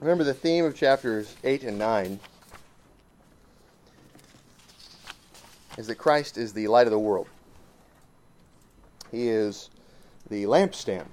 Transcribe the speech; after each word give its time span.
Remember 0.00 0.24
the 0.24 0.32
theme 0.32 0.64
of 0.64 0.74
chapters 0.74 1.36
8 1.44 1.62
and 1.64 1.78
9 1.78 2.18
is 5.76 5.86
that 5.88 5.96
Christ 5.96 6.38
is 6.38 6.54
the 6.54 6.68
light 6.68 6.86
of 6.86 6.90
the 6.90 6.98
world. 6.98 7.28
He 9.10 9.28
is 9.28 9.68
the 10.30 10.44
lampstand. 10.44 11.06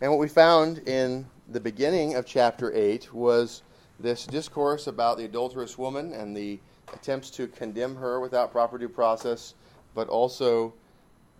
And 0.00 0.12
what 0.12 0.20
we 0.20 0.28
found 0.28 0.78
in 0.86 1.26
the 1.48 1.58
beginning 1.58 2.14
of 2.14 2.24
chapter 2.24 2.72
8 2.72 3.12
was 3.12 3.62
this 3.98 4.24
discourse 4.24 4.86
about 4.86 5.18
the 5.18 5.24
adulterous 5.24 5.76
woman 5.76 6.12
and 6.12 6.36
the 6.36 6.60
attempts 6.92 7.30
to 7.30 7.48
condemn 7.48 7.96
her 7.96 8.20
without 8.20 8.52
proper 8.52 8.78
due 8.78 8.88
process, 8.88 9.54
but 9.96 10.08
also 10.08 10.72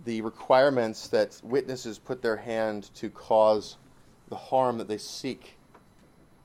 the 0.06 0.22
requirements 0.22 1.06
that 1.06 1.40
witnesses 1.44 2.00
put 2.00 2.20
their 2.20 2.36
hand 2.36 2.90
to 2.96 3.08
cause 3.10 3.76
the 4.32 4.38
harm 4.38 4.78
that 4.78 4.88
they 4.88 4.96
seek 4.96 5.58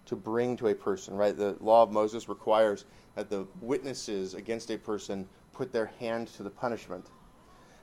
to 0.06 0.14
bring 0.14 0.58
to 0.58 0.68
a 0.68 0.76
person, 0.76 1.16
right? 1.16 1.38
The 1.38 1.56
law 1.62 1.84
of 1.84 1.90
Moses 1.90 2.28
requires 2.28 2.84
that 3.16 3.30
the 3.30 3.48
witnesses 3.62 4.34
against 4.34 4.70
a 4.72 4.78
person 4.78 5.26
put 5.54 5.72
their 5.72 5.86
hand 5.98 6.28
to 6.36 6.44
the 6.44 6.50
punishment. 6.50 7.06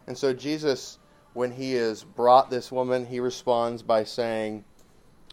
And 0.07 0.17
so 0.17 0.35
Jesus, 0.35 0.99
when 1.33 1.51
he 1.51 1.75
is 1.75 2.05
brought 2.05 2.51
this 2.51 2.71
woman, 2.71 3.07
he 3.07 3.19
responds 3.19 3.83
by 3.83 4.05
saying, 4.05 4.63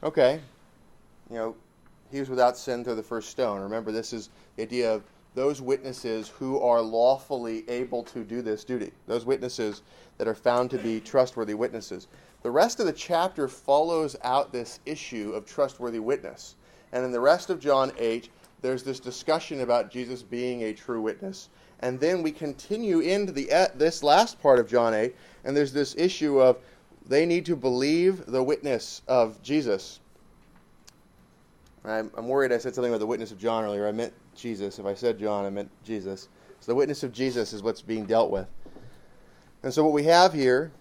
Okay, 0.04 0.40
you 1.30 1.36
know, 1.36 1.56
he 2.10 2.22
was 2.22 2.30
without 2.30 2.58
sin 2.58 2.86
through 2.86 2.96
the 2.96 3.04
first 3.04 3.30
stone. 3.30 3.60
Remember, 3.60 3.92
this 3.92 4.14
is 4.14 4.30
the 4.56 4.64
idea 4.64 4.90
of 4.90 5.04
those 5.36 5.62
witnesses 5.62 6.30
who 6.30 6.62
are 6.62 6.82
lawfully 6.82 7.70
able 7.70 8.04
to 8.04 8.24
do 8.24 8.42
this 8.42 8.64
duty, 8.64 8.94
those 9.06 9.26
witnesses 9.26 9.82
that 10.18 10.30
are 10.30 10.36
found 10.36 10.70
to 10.72 10.78
be 10.78 11.02
trustworthy 11.02 11.56
witnesses. 11.56 12.08
The 12.44 12.52
rest 12.52 12.80
of 12.80 12.86
the 12.88 12.94
chapter 12.94 13.48
follows 13.48 14.16
out 14.24 14.52
this 14.52 14.80
issue 14.86 15.32
of 15.34 15.46
trustworthy 15.46 16.00
witness. 16.00 16.56
And 16.92 17.06
in 17.06 17.12
the 17.12 17.20
rest 17.20 17.50
of 17.50 17.60
John 17.60 17.92
8, 17.98 18.30
there's 18.62 18.84
this 18.84 19.00
discussion 19.00 19.62
about 19.62 19.92
Jesus 19.92 20.24
being 20.24 20.64
a 20.64 20.74
true 20.74 21.02
witness. 21.02 21.50
And 21.82 22.00
then 22.00 22.22
we 22.22 22.32
continue 22.32 23.00
into 23.00 23.32
the 23.32 23.50
eh, 23.52 23.68
this 23.76 24.04
last 24.04 24.42
part 24.42 24.60
of 24.60 24.68
John 24.68 24.94
8, 24.94 25.16
and 25.44 25.58
there's 25.58 25.74
this 25.74 25.96
issue 25.96 26.40
of 26.40 26.58
they 27.08 27.26
need 27.26 27.46
to 27.48 27.56
believe 27.56 28.26
the 28.28 28.44
witness 28.44 29.02
of 29.08 29.42
Jesus. 29.42 30.00
I'm, 31.84 32.12
I'm 32.16 32.28
worried 32.28 32.52
I 32.52 32.60
said 32.60 32.76
something 32.76 32.92
about 32.92 33.00
the 33.00 33.08
witness 33.08 33.32
of 33.32 33.40
John 33.40 33.64
earlier. 33.64 33.88
I 33.88 33.92
meant 33.92 34.14
Jesus. 34.36 34.78
If 34.78 34.86
I 34.86 34.94
said 34.94 35.20
John, 35.20 35.46
I 35.46 35.50
meant 35.50 35.72
Jesus. 35.84 36.30
So 36.60 36.72
the 36.72 36.76
witness 36.76 37.02
of 37.02 37.12
Jesus 37.12 37.54
is 37.54 37.64
what's 37.64 37.82
being 37.82 38.06
dealt 38.06 38.30
with. 38.30 38.48
And 39.64 39.74
so 39.74 39.84
what 39.84 39.94
we 39.94 40.04
have 40.04 40.32
here 40.34 40.72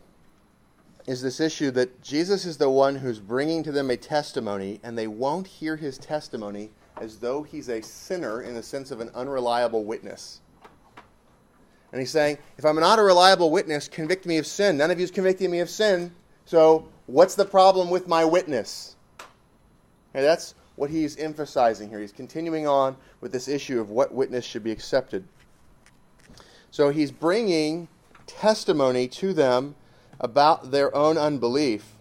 is 1.07 1.23
this 1.23 1.41
issue 1.41 1.71
that 1.73 2.03
Jesus 2.03 2.45
is 2.45 2.57
the 2.57 2.71
one 2.71 2.97
who's 2.97 3.19
bringing 3.19 3.63
to 3.63 3.73
them 3.73 3.91
a 3.91 3.97
testimony, 3.97 4.81
and 4.83 4.97
they 4.97 5.07
won't 5.07 5.47
hear 5.47 5.77
his 5.77 5.99
testimony 5.99 6.71
as 7.01 7.19
though 7.19 7.43
he's 7.43 7.69
a 7.69 7.81
sinner 7.81 8.43
in 8.43 8.55
the 8.55 8.63
sense 8.63 8.91
of 8.91 9.01
an 9.01 9.11
unreliable 9.15 9.85
witness. 9.85 10.41
And 11.93 12.01
he's 12.01 12.11
saying, 12.11 12.39
if 12.59 12.65
I'm 12.65 12.77
not 12.77 12.99
a 12.99 13.03
reliable 13.03 13.51
witness, 13.51 13.89
convict 13.89 14.27
me 14.27 14.39
of 14.39 14.47
sin. 14.47 14.77
None 14.77 14.91
of 14.91 14.99
you 14.99 15.05
is 15.05 15.11
convicting 15.11 15.51
me 15.51 15.61
of 15.61 15.71
sin, 15.71 16.13
so 16.45 16.89
what's 17.07 17.35
the 17.35 17.45
problem 17.45 17.91
with 17.91 18.07
my 18.07 18.25
witness? 18.25 18.97
Okay, 20.15 20.23
that's 20.23 20.55
what 20.77 20.91
he's 20.91 21.17
emphasizing 21.17 21.89
here. 21.89 22.01
He's 22.01 22.13
continuing 22.13 22.67
on 22.67 22.97
with 23.21 23.33
this 23.33 23.49
issue 23.49 23.81
of 23.81 23.91
what 23.91 24.13
witness 24.13 24.45
should 24.45 24.65
be 24.65 24.71
accepted. 24.71 25.25
So 26.71 26.91
he's 26.91 27.11
bringing 27.11 27.89
testimony 28.27 29.09
to 29.09 29.33
them 29.33 29.75
about 30.21 30.71
their 30.71 30.95
own 30.95 31.17
unbelief 31.19 31.97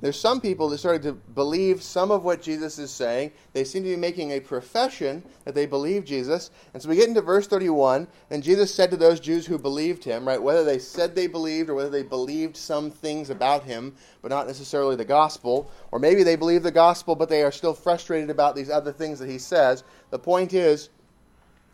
there's 0.00 0.20
some 0.20 0.42
people 0.42 0.68
that 0.68 0.78
started 0.78 1.02
to 1.04 1.12
believe 1.12 1.82
some 1.82 2.10
of 2.10 2.22
what 2.22 2.42
Jesus 2.42 2.78
is 2.78 2.90
saying. 2.90 3.32
They 3.54 3.64
seem 3.64 3.82
to 3.84 3.88
be 3.88 3.96
making 3.96 4.32
a 4.32 4.40
profession 4.40 5.22
that 5.44 5.54
they 5.54 5.64
believe 5.64 6.04
Jesus. 6.04 6.50
And 6.74 6.82
so 6.82 6.90
we 6.90 6.96
get 6.96 7.08
into 7.08 7.22
verse 7.22 7.46
31, 7.46 8.06
and 8.30 8.42
Jesus 8.42 8.74
said 8.74 8.90
to 8.90 8.98
those 8.98 9.20
Jews 9.20 9.46
who 9.46 9.58
believed 9.58 10.04
him, 10.04 10.28
right, 10.28 10.42
whether 10.42 10.64
they 10.64 10.78
said 10.78 11.14
they 11.14 11.26
believed 11.26 11.70
or 11.70 11.74
whether 11.74 11.88
they 11.88 12.02
believed 12.02 12.58
some 12.58 12.90
things 12.90 13.30
about 13.30 13.64
him, 13.64 13.94
but 14.20 14.30
not 14.30 14.46
necessarily 14.46 14.96
the 14.96 15.04
gospel, 15.04 15.70
or 15.92 15.98
maybe 15.98 16.22
they 16.22 16.36
believe 16.36 16.62
the 16.62 16.70
gospel, 16.70 17.14
but 17.14 17.30
they 17.30 17.42
are 17.42 17.52
still 17.52 17.74
frustrated 17.74 18.28
about 18.28 18.54
these 18.54 18.68
other 18.68 18.92
things 18.92 19.18
that 19.18 19.30
he 19.30 19.38
says. 19.38 19.82
The 20.10 20.18
point 20.18 20.52
is, 20.52 20.90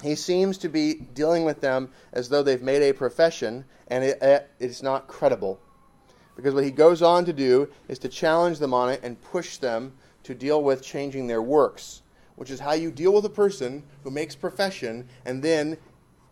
he 0.01 0.15
seems 0.15 0.59
to 0.59 0.69
be 0.69 0.95
dealing 0.95 1.45
with 1.45 1.61
them 1.61 1.91
as 2.13 2.29
though 2.29 2.45
they've 2.45 2.63
made 2.63 2.83
a 2.83 2.95
profession, 2.95 3.65
and 3.89 4.05
it, 4.05 4.49
it's 4.61 4.83
not 4.83 5.09
credible. 5.09 5.61
Because 6.43 6.57
what 6.57 6.65
he 6.65 6.73
goes 6.73 7.03
on 7.03 7.25
to 7.27 7.33
do 7.33 7.69
is 7.87 8.01
to 8.01 8.09
challenge 8.09 8.59
them 8.59 8.75
on 8.75 8.91
it 8.91 8.99
and 9.05 9.23
push 9.23 9.59
them 9.59 9.93
to 10.25 10.35
deal 10.35 10.65
with 10.65 10.83
changing 10.83 11.29
their 11.29 11.41
works, 11.41 12.03
which 12.35 12.51
is 12.51 12.59
how 12.59 12.73
you 12.73 12.91
deal 12.91 13.13
with 13.13 13.25
a 13.25 13.31
person 13.31 13.85
who 14.03 14.11
makes 14.11 14.35
profession 14.35 15.09
and 15.25 15.41
then 15.41 15.77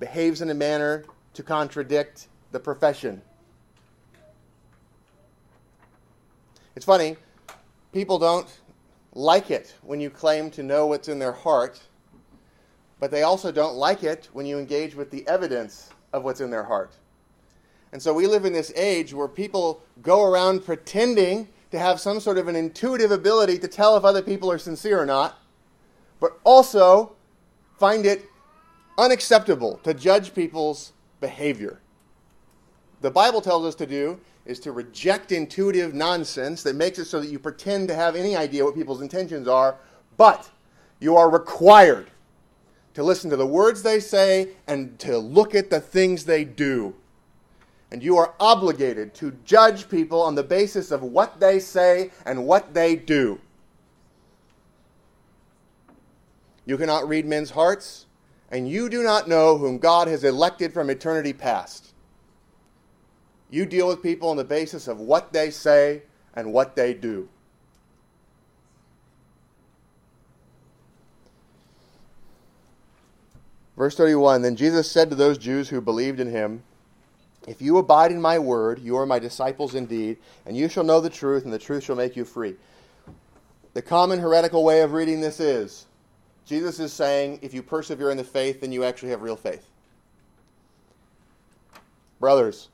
behaves 0.00 0.42
in 0.42 0.50
a 0.50 0.54
manner 0.54 1.04
to 1.34 1.44
contradict 1.44 2.26
the 2.50 2.58
profession. 2.58 3.22
It's 6.74 6.84
funny, 6.84 7.16
people 7.92 8.18
don't 8.18 8.48
like 9.14 9.52
it 9.52 9.76
when 9.82 10.00
you 10.00 10.10
claim 10.10 10.50
to 10.50 10.64
know 10.64 10.88
what's 10.88 11.06
in 11.06 11.20
their 11.20 11.30
heart, 11.30 11.80
but 12.98 13.12
they 13.12 13.22
also 13.22 13.52
don't 13.52 13.76
like 13.76 14.02
it 14.02 14.28
when 14.32 14.44
you 14.44 14.58
engage 14.58 14.96
with 14.96 15.12
the 15.12 15.24
evidence 15.28 15.90
of 16.12 16.24
what's 16.24 16.40
in 16.40 16.50
their 16.50 16.64
heart. 16.64 16.96
And 17.92 18.00
so 18.00 18.14
we 18.14 18.26
live 18.26 18.44
in 18.44 18.52
this 18.52 18.72
age 18.76 19.12
where 19.12 19.28
people 19.28 19.82
go 20.02 20.24
around 20.24 20.64
pretending 20.64 21.48
to 21.70 21.78
have 21.78 22.00
some 22.00 22.20
sort 22.20 22.38
of 22.38 22.48
an 22.48 22.56
intuitive 22.56 23.10
ability 23.10 23.58
to 23.58 23.68
tell 23.68 23.96
if 23.96 24.04
other 24.04 24.22
people 24.22 24.50
are 24.50 24.58
sincere 24.58 25.00
or 25.00 25.06
not, 25.06 25.38
but 26.20 26.38
also 26.44 27.16
find 27.78 28.06
it 28.06 28.26
unacceptable 28.98 29.78
to 29.82 29.94
judge 29.94 30.34
people's 30.34 30.92
behavior. 31.20 31.80
The 33.00 33.10
Bible 33.10 33.40
tells 33.40 33.64
us 33.64 33.74
to 33.76 33.86
do 33.86 34.20
is 34.44 34.60
to 34.60 34.72
reject 34.72 35.32
intuitive 35.32 35.94
nonsense 35.94 36.62
that 36.62 36.76
makes 36.76 36.98
it 36.98 37.06
so 37.06 37.20
that 37.20 37.28
you 37.28 37.38
pretend 37.38 37.88
to 37.88 37.94
have 37.94 38.16
any 38.16 38.36
idea 38.36 38.64
what 38.64 38.74
people's 38.74 39.00
intentions 39.00 39.48
are, 39.48 39.76
but 40.16 40.50
you 40.98 41.16
are 41.16 41.30
required 41.30 42.10
to 42.94 43.02
listen 43.02 43.30
to 43.30 43.36
the 43.36 43.46
words 43.46 43.82
they 43.82 44.00
say 44.00 44.48
and 44.66 44.98
to 44.98 45.18
look 45.18 45.54
at 45.54 45.70
the 45.70 45.80
things 45.80 46.24
they 46.24 46.44
do 46.44 46.94
and 47.92 48.02
you 48.02 48.16
are 48.16 48.34
obligated 48.38 49.14
to 49.14 49.36
judge 49.44 49.88
people 49.88 50.22
on 50.22 50.34
the 50.34 50.42
basis 50.42 50.90
of 50.90 51.02
what 51.02 51.40
they 51.40 51.58
say 51.58 52.10
and 52.24 52.46
what 52.46 52.72
they 52.72 52.94
do. 52.94 53.40
You 56.64 56.78
cannot 56.78 57.08
read 57.08 57.26
men's 57.26 57.50
hearts, 57.50 58.06
and 58.50 58.68
you 58.68 58.88
do 58.88 59.02
not 59.02 59.28
know 59.28 59.58
whom 59.58 59.78
God 59.78 60.06
has 60.06 60.22
elected 60.22 60.72
from 60.72 60.88
eternity 60.88 61.32
past. 61.32 61.92
You 63.50 63.66
deal 63.66 63.88
with 63.88 64.02
people 64.02 64.28
on 64.28 64.36
the 64.36 64.44
basis 64.44 64.86
of 64.86 65.00
what 65.00 65.32
they 65.32 65.50
say 65.50 66.02
and 66.34 66.52
what 66.52 66.76
they 66.76 66.94
do. 66.94 67.28
Verse 73.76 73.96
31 73.96 74.42
Then 74.42 74.54
Jesus 74.54 74.88
said 74.88 75.10
to 75.10 75.16
those 75.16 75.38
Jews 75.38 75.70
who 75.70 75.80
believed 75.80 76.20
in 76.20 76.30
him, 76.30 76.62
if 77.46 77.62
you 77.62 77.78
abide 77.78 78.12
in 78.12 78.20
my 78.20 78.38
word, 78.38 78.80
you 78.80 78.96
are 78.96 79.06
my 79.06 79.18
disciples 79.18 79.74
indeed, 79.74 80.18
and 80.46 80.56
you 80.56 80.68
shall 80.68 80.84
know 80.84 81.00
the 81.00 81.10
truth, 81.10 81.44
and 81.44 81.52
the 81.52 81.58
truth 81.58 81.84
shall 81.84 81.96
make 81.96 82.16
you 82.16 82.24
free. 82.24 82.56
The 83.72 83.82
common 83.82 84.18
heretical 84.18 84.64
way 84.64 84.82
of 84.82 84.92
reading 84.92 85.20
this 85.20 85.40
is 85.40 85.86
Jesus 86.44 86.80
is 86.80 86.92
saying, 86.92 87.38
if 87.42 87.54
you 87.54 87.62
persevere 87.62 88.10
in 88.10 88.16
the 88.16 88.24
faith, 88.24 88.60
then 88.60 88.72
you 88.72 88.84
actually 88.84 89.10
have 89.10 89.22
real 89.22 89.36
faith. 89.36 89.64
Brothers, 92.18 92.68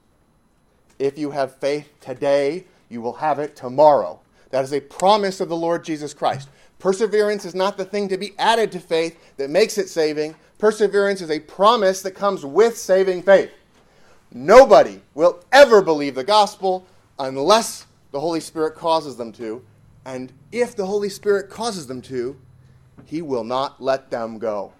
if 0.99 1.19
you 1.19 1.31
have 1.31 1.55
faith 1.57 1.93
today, 2.01 2.65
you 2.89 3.01
will 3.01 3.13
have 3.15 3.39
it 3.39 3.55
tomorrow. 3.55 4.19
That 4.51 4.65
is 4.65 4.73
a 4.73 4.81
promise 4.81 5.41
of 5.41 5.49
the 5.49 5.57
Lord 5.57 5.85
Jesus 5.85 6.15
Christ. 6.15 6.49
Perseverance 6.79 7.45
is 7.45 7.55
not 7.55 7.77
the 7.77 7.85
thing 7.85 8.09
to 8.09 8.17
be 8.17 8.33
added 8.39 8.73
to 8.73 8.81
faith 8.81 9.19
that 9.37 9.51
makes 9.51 9.79
it 9.79 9.89
saving. 9.89 10.35
Perseverance 10.59 11.21
is 11.21 11.31
a 11.31 11.41
promise 11.41 12.03
that 12.03 12.13
comes 12.13 12.45
with 12.45 12.77
saving 12.77 13.23
faith. 13.23 13.51
Nobody 14.33 15.01
will 15.15 15.45
ever 15.53 15.83
believe 15.83 16.15
the 16.15 16.25
gospel 16.25 16.87
unless 17.19 17.87
the 18.13 18.21
Holy 18.21 18.41
Spirit 18.41 18.75
causes 18.75 19.17
them 19.17 19.33
to. 19.33 19.65
And 20.05 20.33
if 20.53 20.77
the 20.77 20.87
Holy 20.87 21.09
Spirit 21.09 21.51
causes 21.51 21.87
them 21.87 22.03
to, 22.03 22.37
He 23.05 23.23
will 23.23 23.45
not 23.45 23.83
let 23.83 24.11
them 24.11 24.39
go. 24.39 24.73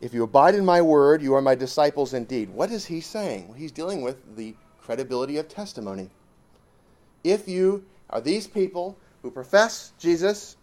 If 0.00 0.14
you 0.14 0.22
abide 0.22 0.54
in 0.54 0.64
my 0.64 0.80
word, 0.80 1.22
you 1.22 1.34
are 1.34 1.42
my 1.42 1.56
disciples 1.56 2.14
indeed. 2.14 2.50
What 2.50 2.70
is 2.70 2.86
he 2.86 3.00
saying? 3.00 3.54
He's 3.56 3.72
dealing 3.72 4.02
with 4.02 4.36
the 4.36 4.54
credibility 4.80 5.38
of 5.38 5.48
testimony. 5.48 6.08
If 7.24 7.48
you 7.48 7.84
are 8.10 8.20
these 8.20 8.46
people 8.46 8.96
who 9.22 9.30
profess 9.30 9.92
Jesus, 9.98 10.56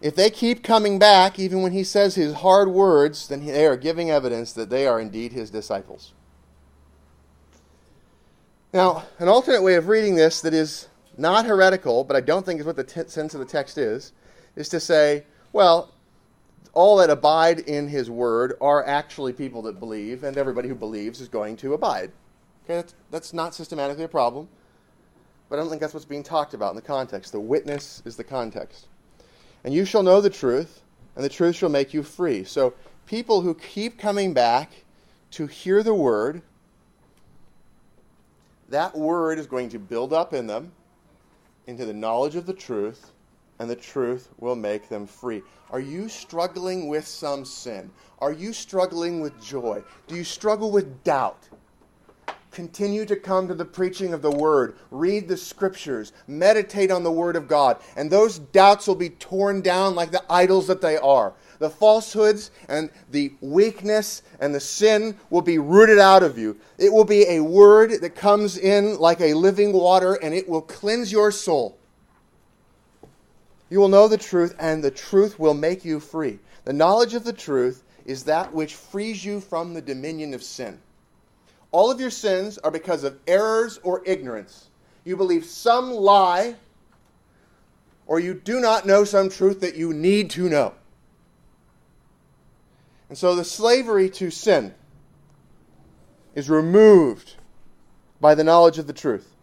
if 0.00 0.14
they 0.14 0.30
keep 0.30 0.62
coming 0.62 0.98
back, 0.98 1.38
even 1.38 1.62
when 1.62 1.72
he 1.72 1.82
says 1.82 2.14
his 2.14 2.34
hard 2.34 2.68
words, 2.68 3.28
then 3.28 3.44
they 3.44 3.66
are 3.66 3.76
giving 3.76 4.10
evidence 4.10 4.52
that 4.52 4.70
they 4.70 4.86
are 4.86 5.00
indeed 5.00 5.32
his 5.32 5.50
disciples. 5.50 6.12
Now, 8.72 9.06
an 9.18 9.28
alternate 9.28 9.62
way 9.62 9.74
of 9.74 9.88
reading 9.88 10.14
this 10.14 10.40
that 10.42 10.54
is 10.54 10.88
not 11.16 11.46
heretical, 11.46 12.04
but 12.04 12.16
I 12.16 12.20
don't 12.20 12.46
think 12.46 12.60
is 12.60 12.66
what 12.66 12.76
the 12.76 12.84
t- 12.84 13.08
sense 13.08 13.34
of 13.34 13.40
the 13.40 13.46
text 13.46 13.76
is, 13.76 14.12
is 14.54 14.68
to 14.68 14.78
say, 14.78 15.24
well, 15.52 15.92
all 16.74 16.96
that 16.98 17.10
abide 17.10 17.60
in 17.60 17.88
his 17.88 18.08
word 18.08 18.54
are 18.60 18.86
actually 18.86 19.32
people 19.32 19.62
that 19.62 19.80
believe, 19.80 20.22
and 20.22 20.36
everybody 20.36 20.68
who 20.68 20.76
believes 20.76 21.20
is 21.20 21.28
going 21.28 21.56
to 21.56 21.74
abide. 21.74 22.12
Okay, 22.64 22.76
that's, 22.76 22.94
that's 23.10 23.32
not 23.32 23.54
systematically 23.54 24.04
a 24.04 24.08
problem, 24.08 24.48
but 25.48 25.56
I 25.56 25.62
don't 25.62 25.70
think 25.70 25.80
that's 25.80 25.94
what's 25.94 26.06
being 26.06 26.22
talked 26.22 26.54
about 26.54 26.70
in 26.70 26.76
the 26.76 26.82
context. 26.82 27.32
The 27.32 27.40
witness 27.40 28.02
is 28.04 28.16
the 28.16 28.22
context. 28.22 28.86
And 29.64 29.74
you 29.74 29.84
shall 29.84 30.02
know 30.02 30.20
the 30.20 30.30
truth, 30.30 30.82
and 31.16 31.24
the 31.24 31.28
truth 31.28 31.56
shall 31.56 31.68
make 31.68 31.92
you 31.92 32.02
free. 32.02 32.44
So, 32.44 32.74
people 33.06 33.40
who 33.40 33.54
keep 33.54 33.98
coming 33.98 34.32
back 34.32 34.72
to 35.32 35.46
hear 35.46 35.82
the 35.82 35.94
word, 35.94 36.42
that 38.68 38.96
word 38.96 39.38
is 39.38 39.46
going 39.46 39.68
to 39.70 39.78
build 39.78 40.12
up 40.12 40.32
in 40.32 40.46
them 40.46 40.72
into 41.66 41.84
the 41.84 41.92
knowledge 41.92 42.36
of 42.36 42.46
the 42.46 42.54
truth, 42.54 43.12
and 43.58 43.68
the 43.68 43.76
truth 43.76 44.28
will 44.38 44.56
make 44.56 44.88
them 44.88 45.06
free. 45.06 45.42
Are 45.70 45.80
you 45.80 46.08
struggling 46.08 46.88
with 46.88 47.06
some 47.06 47.44
sin? 47.44 47.90
Are 48.20 48.32
you 48.32 48.52
struggling 48.52 49.20
with 49.20 49.40
joy? 49.42 49.82
Do 50.06 50.16
you 50.16 50.24
struggle 50.24 50.70
with 50.70 51.02
doubt? 51.04 51.47
Continue 52.50 53.04
to 53.04 53.16
come 53.16 53.46
to 53.48 53.54
the 53.54 53.64
preaching 53.64 54.14
of 54.14 54.22
the 54.22 54.30
Word. 54.30 54.76
Read 54.90 55.28
the 55.28 55.36
Scriptures. 55.36 56.12
Meditate 56.26 56.90
on 56.90 57.02
the 57.02 57.12
Word 57.12 57.36
of 57.36 57.46
God. 57.46 57.76
And 57.96 58.10
those 58.10 58.38
doubts 58.38 58.86
will 58.86 58.94
be 58.94 59.10
torn 59.10 59.60
down 59.60 59.94
like 59.94 60.10
the 60.10 60.24
idols 60.30 60.66
that 60.66 60.80
they 60.80 60.96
are. 60.96 61.34
The 61.58 61.70
falsehoods 61.70 62.50
and 62.68 62.90
the 63.10 63.32
weakness 63.40 64.22
and 64.40 64.54
the 64.54 64.60
sin 64.60 65.16
will 65.30 65.42
be 65.42 65.58
rooted 65.58 65.98
out 65.98 66.22
of 66.22 66.38
you. 66.38 66.56
It 66.78 66.92
will 66.92 67.04
be 67.04 67.26
a 67.28 67.40
Word 67.40 68.00
that 68.00 68.14
comes 68.14 68.56
in 68.56 68.98
like 68.98 69.20
a 69.20 69.34
living 69.34 69.72
water 69.72 70.14
and 70.14 70.34
it 70.34 70.48
will 70.48 70.62
cleanse 70.62 71.12
your 71.12 71.30
soul. 71.30 71.78
You 73.70 73.80
will 73.80 73.88
know 73.88 74.08
the 74.08 74.16
truth, 74.16 74.54
and 74.58 74.82
the 74.82 74.90
truth 74.90 75.38
will 75.38 75.54
make 75.54 75.84
you 75.84 76.00
free. 76.00 76.38
The 76.64 76.72
knowledge 76.72 77.14
of 77.14 77.24
the 77.24 77.32
truth 77.32 77.84
is 78.06 78.24
that 78.24 78.54
which 78.54 78.74
frees 78.74 79.24
you 79.24 79.40
from 79.40 79.74
the 79.74 79.82
dominion 79.82 80.32
of 80.32 80.42
sin. 80.42 80.80
All 81.70 81.90
of 81.90 82.00
your 82.00 82.10
sins 82.10 82.58
are 82.58 82.70
because 82.70 83.04
of 83.04 83.18
errors 83.26 83.78
or 83.82 84.02
ignorance. 84.06 84.68
You 85.04 85.16
believe 85.16 85.44
some 85.44 85.90
lie, 85.90 86.56
or 88.06 88.20
you 88.20 88.34
do 88.34 88.60
not 88.60 88.86
know 88.86 89.04
some 89.04 89.28
truth 89.28 89.60
that 89.60 89.76
you 89.76 89.92
need 89.92 90.30
to 90.30 90.48
know. 90.48 90.74
And 93.08 93.16
so 93.16 93.34
the 93.34 93.44
slavery 93.44 94.10
to 94.10 94.30
sin 94.30 94.74
is 96.34 96.50
removed 96.50 97.36
by 98.20 98.34
the 98.34 98.44
knowledge 98.44 98.78
of 98.78 98.86
the 98.86 98.92
truth. 98.92 99.34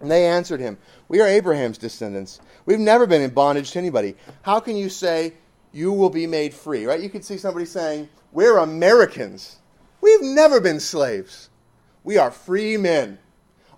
And 0.00 0.10
they 0.10 0.26
answered 0.26 0.60
him, 0.60 0.78
We 1.08 1.20
are 1.20 1.26
Abraham's 1.26 1.78
descendants. 1.78 2.40
We've 2.64 2.78
never 2.78 3.06
been 3.06 3.22
in 3.22 3.30
bondage 3.30 3.72
to 3.72 3.78
anybody. 3.78 4.16
How 4.42 4.60
can 4.60 4.76
you 4.76 4.88
say 4.88 5.34
you 5.72 5.92
will 5.92 6.10
be 6.10 6.26
made 6.26 6.54
free? 6.54 6.86
Right? 6.86 7.00
You 7.00 7.10
could 7.10 7.24
see 7.24 7.36
somebody 7.36 7.66
saying, 7.66 8.08
We're 8.32 8.58
Americans. 8.58 9.59
We've 10.00 10.22
never 10.22 10.60
been 10.60 10.80
slaves. 10.80 11.50
We 12.04 12.16
are 12.18 12.30
free 12.30 12.76
men. 12.76 13.18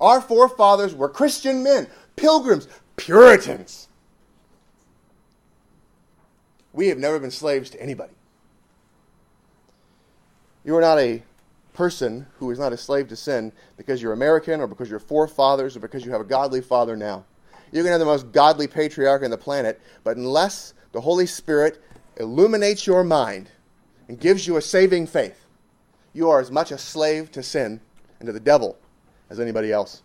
Our 0.00 0.20
forefathers 0.20 0.94
were 0.94 1.08
Christian 1.08 1.62
men, 1.62 1.88
pilgrims, 2.16 2.69
Puritans. 2.96 3.88
We 6.72 6.88
have 6.88 6.98
never 6.98 7.19
been 7.19 7.30
slaves 7.30 7.70
to 7.70 7.82
anybody. 7.82 8.14
You 10.64 10.76
are 10.76 10.80
not 10.80 10.98
a 10.98 11.22
person 11.72 12.26
who 12.38 12.50
is 12.50 12.58
not 12.58 12.72
a 12.72 12.76
slave 12.76 13.08
to 13.08 13.16
sin 13.16 13.52
because 13.76 14.00
you're 14.00 14.12
American 14.12 14.60
or 14.60 14.66
because 14.66 14.90
you're 14.90 14.98
forefathers 14.98 15.76
or 15.76 15.80
because 15.80 16.04
you 16.04 16.12
have 16.12 16.20
a 16.20 16.24
godly 16.24 16.60
father 16.60 16.96
now. 16.96 17.24
You 17.72 17.82
can 17.82 17.90
have 17.90 18.00
the 18.00 18.06
most 18.06 18.32
godly 18.32 18.66
patriarch 18.66 19.22
on 19.22 19.30
the 19.30 19.38
planet, 19.38 19.80
but 20.04 20.16
unless 20.16 20.74
the 20.92 21.00
Holy 21.00 21.26
Spirit 21.26 21.82
illuminates 22.16 22.86
your 22.86 23.02
mind 23.02 23.48
and 24.08 24.20
gives 24.20 24.46
you 24.46 24.56
a 24.56 24.62
saving 24.62 25.06
faith, 25.06 25.41
you 26.12 26.30
are 26.30 26.40
as 26.40 26.50
much 26.50 26.70
a 26.70 26.78
slave 26.78 27.30
to 27.32 27.42
sin 27.42 27.80
and 28.20 28.26
to 28.26 28.32
the 28.32 28.40
devil 28.40 28.78
as 29.30 29.40
anybody 29.40 29.72
else. 29.72 30.02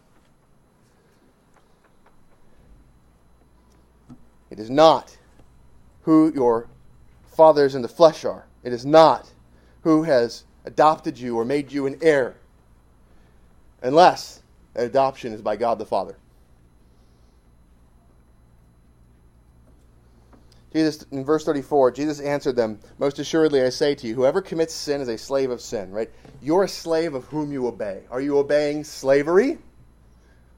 It 4.49 4.59
is 4.59 4.69
not 4.69 5.17
who 6.03 6.31
your 6.33 6.67
fathers 7.35 7.75
in 7.75 7.81
the 7.81 7.87
flesh 7.87 8.23
are. 8.23 8.45
It 8.63 8.73
is 8.73 8.85
not 8.85 9.31
who 9.81 10.03
has 10.03 10.43
adopted 10.65 11.19
you 11.19 11.37
or 11.37 11.45
made 11.45 11.71
you 11.71 11.85
an 11.85 11.97
heir, 12.01 12.35
unless 13.81 14.41
that 14.73 14.85
adoption 14.85 15.33
is 15.33 15.41
by 15.41 15.55
God 15.55 15.79
the 15.79 15.85
Father. 15.85 16.17
Jesus, 20.77 21.05
in 21.11 21.25
verse 21.25 21.43
34, 21.43 21.91
Jesus 21.91 22.19
answered 22.19 22.55
them, 22.55 22.79
Most 22.99 23.17
assuredly 23.17 23.63
I 23.63 23.69
say 23.69 23.95
to 23.95 24.07
you, 24.07 24.13
whoever 24.13 24.41
commits 24.41 24.75
sin 24.75 25.01
is 25.01 25.07
a 25.07 25.17
slave 25.17 25.49
of 25.49 25.59
sin, 25.59 25.91
right? 25.91 26.11
You're 26.39 26.65
a 26.65 26.69
slave 26.69 27.15
of 27.15 27.25
whom 27.25 27.51
you 27.51 27.65
obey. 27.65 28.03
Are 28.11 28.21
you 28.21 28.37
obeying 28.37 28.83
slavery? 28.83 29.57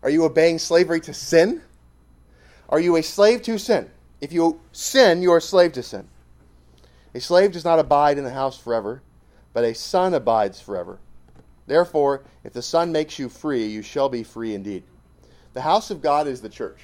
Are 0.04 0.10
you 0.10 0.26
obeying 0.26 0.60
slavery 0.60 1.00
to 1.02 1.14
sin? 1.14 1.62
Are 2.68 2.82
you 2.82 2.98
a 2.98 3.02
slave 3.02 3.44
to 3.44 3.58
sin? 3.58 3.90
If 4.20 4.34
you 4.34 4.60
sin, 4.74 5.22
you 5.22 5.32
are 5.32 5.38
a 5.38 5.42
slave 5.42 5.72
to 5.74 5.84
sin. 5.84 6.10
A 7.16 7.22
slave 7.22 7.54
does 7.54 7.64
not 7.64 7.80
abide 7.80 8.18
in 8.18 8.26
the 8.26 8.34
house 8.34 8.60
forever, 8.60 9.02
but 9.54 9.64
a 9.64 9.74
son 9.74 10.14
abides 10.14 10.60
forever. 10.60 11.00
Therefore, 11.66 12.24
if 12.44 12.52
the 12.52 12.62
Son 12.64 12.92
makes 12.92 13.20
you 13.20 13.30
free, 13.30 13.68
you 13.68 13.84
shall 13.84 14.10
be 14.10 14.24
free 14.24 14.56
indeed. 14.56 14.84
The 15.54 15.62
house 15.62 15.92
of 15.92 16.02
God 16.02 16.28
is 16.28 16.42
the 16.42 16.50
church. 16.50 16.80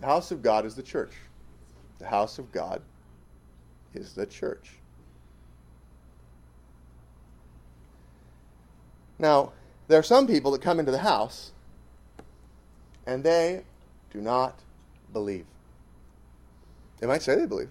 The 0.00 0.06
house 0.06 0.30
of 0.30 0.42
God 0.42 0.64
is 0.64 0.74
the 0.74 0.82
church. 0.82 1.12
The 1.98 2.06
house 2.06 2.38
of 2.38 2.52
God 2.52 2.82
is 3.94 4.12
the 4.12 4.26
church. 4.26 4.72
Now, 9.18 9.52
there 9.88 9.98
are 9.98 10.02
some 10.02 10.26
people 10.26 10.50
that 10.50 10.60
come 10.60 10.78
into 10.78 10.92
the 10.92 10.98
house 10.98 11.52
and 13.06 13.22
they 13.24 13.62
do 14.10 14.20
not 14.20 14.58
believe. 15.12 15.46
They 16.98 17.06
might 17.06 17.22
say 17.22 17.36
they 17.36 17.46
believe. 17.46 17.70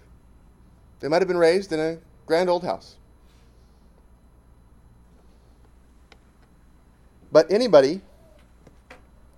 They 1.00 1.08
might 1.08 1.20
have 1.20 1.28
been 1.28 1.36
raised 1.36 1.72
in 1.72 1.80
a 1.80 1.98
grand 2.24 2.48
old 2.48 2.64
house. 2.64 2.96
But 7.30 7.50
anybody 7.50 8.00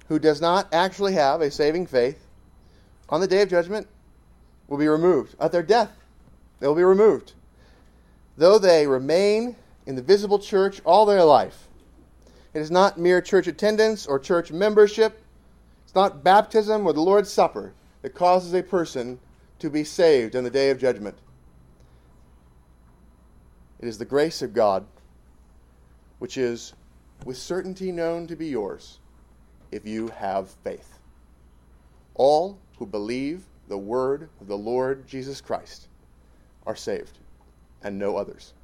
who 0.09 0.19
does 0.19 0.41
not 0.41 0.73
actually 0.73 1.15
have 1.15 1.41
a 1.41 1.51
saving 1.51 1.87
faith 1.87 2.27
on 3.09 3.21
the 3.21 3.27
day 3.27 3.43
of 3.43 3.51
judgment 3.51 3.89
will 4.69 4.79
be 4.79 4.87
removed. 4.87 5.35
At 5.41 5.51
their 5.51 5.63
death, 5.63 5.91
they 6.61 6.69
will 6.69 6.75
be 6.75 6.85
removed. 6.85 7.33
Though 8.37 8.59
they 8.59 8.87
remain 8.87 9.57
in 9.87 9.97
the 9.97 10.03
visible 10.03 10.39
church 10.39 10.81
all 10.85 11.07
their 11.07 11.25
life. 11.25 11.67
It 12.55 12.61
is 12.61 12.71
not 12.71 12.99
mere 12.99 13.21
church 13.21 13.47
attendance 13.47 14.07
or 14.07 14.19
church 14.19 14.53
membership. 14.53 15.23
It's 15.85 15.95
not 15.95 16.23
baptism 16.23 16.87
or 16.87 16.93
the 16.93 17.01
Lord's 17.01 17.31
Supper 17.31 17.73
that 18.03 18.15
causes 18.15 18.53
a 18.55 18.63
person 18.63 19.19
to 19.59 19.71
be 19.71 19.83
saved 19.83 20.37
on 20.37 20.45
the 20.45 20.51
day 20.51 20.71
of 20.71 20.79
judgment. 20.79 21.17
It 23.81 23.89
is 23.89 23.99
the 23.99 24.05
grace 24.05 24.43
of 24.43 24.55
God, 24.55 24.87
which 26.19 26.37
is 26.37 26.75
with 27.25 27.37
certainty 27.37 27.91
known 27.91 28.27
to 28.27 28.37
be 28.37 28.47
yours 28.49 28.99
if 29.71 29.87
you 29.87 30.09
have 30.09 30.51
faith. 30.65 30.99
All 32.15 32.59
who 32.79 32.87
believe 32.87 33.45
the 33.69 33.79
word 33.79 34.29
of 34.41 34.47
the 34.47 34.57
Lord 34.57 35.07
Jesus 35.07 35.41
Christ 35.41 35.89
are 36.67 36.77
saved, 36.77 37.19
and 37.83 37.99
no 37.99 38.17
others. 38.17 38.55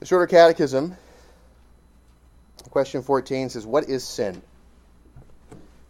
The 0.00 0.06
Shorter 0.06 0.26
Catechism, 0.26 0.96
question 2.70 3.02
14, 3.02 3.50
says, 3.50 3.66
What 3.66 3.88
is 3.88 4.04
sin? 4.04 4.40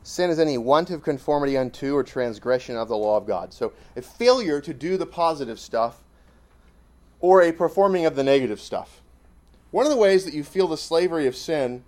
Sin 0.04 0.30
is 0.30 0.38
any 0.38 0.56
want 0.56 0.90
of 0.90 1.02
conformity 1.02 1.56
unto 1.56 1.96
or 1.96 2.04
transgression 2.04 2.76
of 2.76 2.88
the 2.88 2.96
law 2.96 3.16
of 3.16 3.26
God. 3.26 3.52
So, 3.52 3.72
a 3.96 4.02
failure 4.02 4.60
to 4.60 4.72
do 4.72 4.96
the 4.96 5.06
positive 5.06 5.58
stuff 5.58 6.00
or 7.18 7.42
a 7.42 7.52
performing 7.52 8.06
of 8.06 8.14
the 8.14 8.22
negative 8.22 8.60
stuff. 8.60 9.00
One 9.72 9.84
of 9.84 9.90
the 9.90 9.98
ways 9.98 10.24
that 10.24 10.32
you 10.32 10.44
feel 10.44 10.68
the 10.68 10.76
slavery 10.76 11.26
of 11.26 11.34
sin 11.34 11.82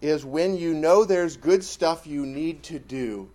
is 0.00 0.24
when 0.24 0.56
you 0.56 0.74
know 0.74 1.04
there's 1.04 1.36
good 1.36 1.64
stuff 1.64 2.06
you 2.06 2.24
need 2.24 2.62
to 2.64 2.78
do 2.78 3.28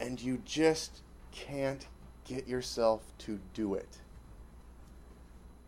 and 0.00 0.20
you 0.20 0.40
just 0.44 1.02
can't 1.32 1.86
get 2.24 2.46
yourself 2.46 3.02
to 3.18 3.38
do 3.54 3.74
it. 3.74 3.98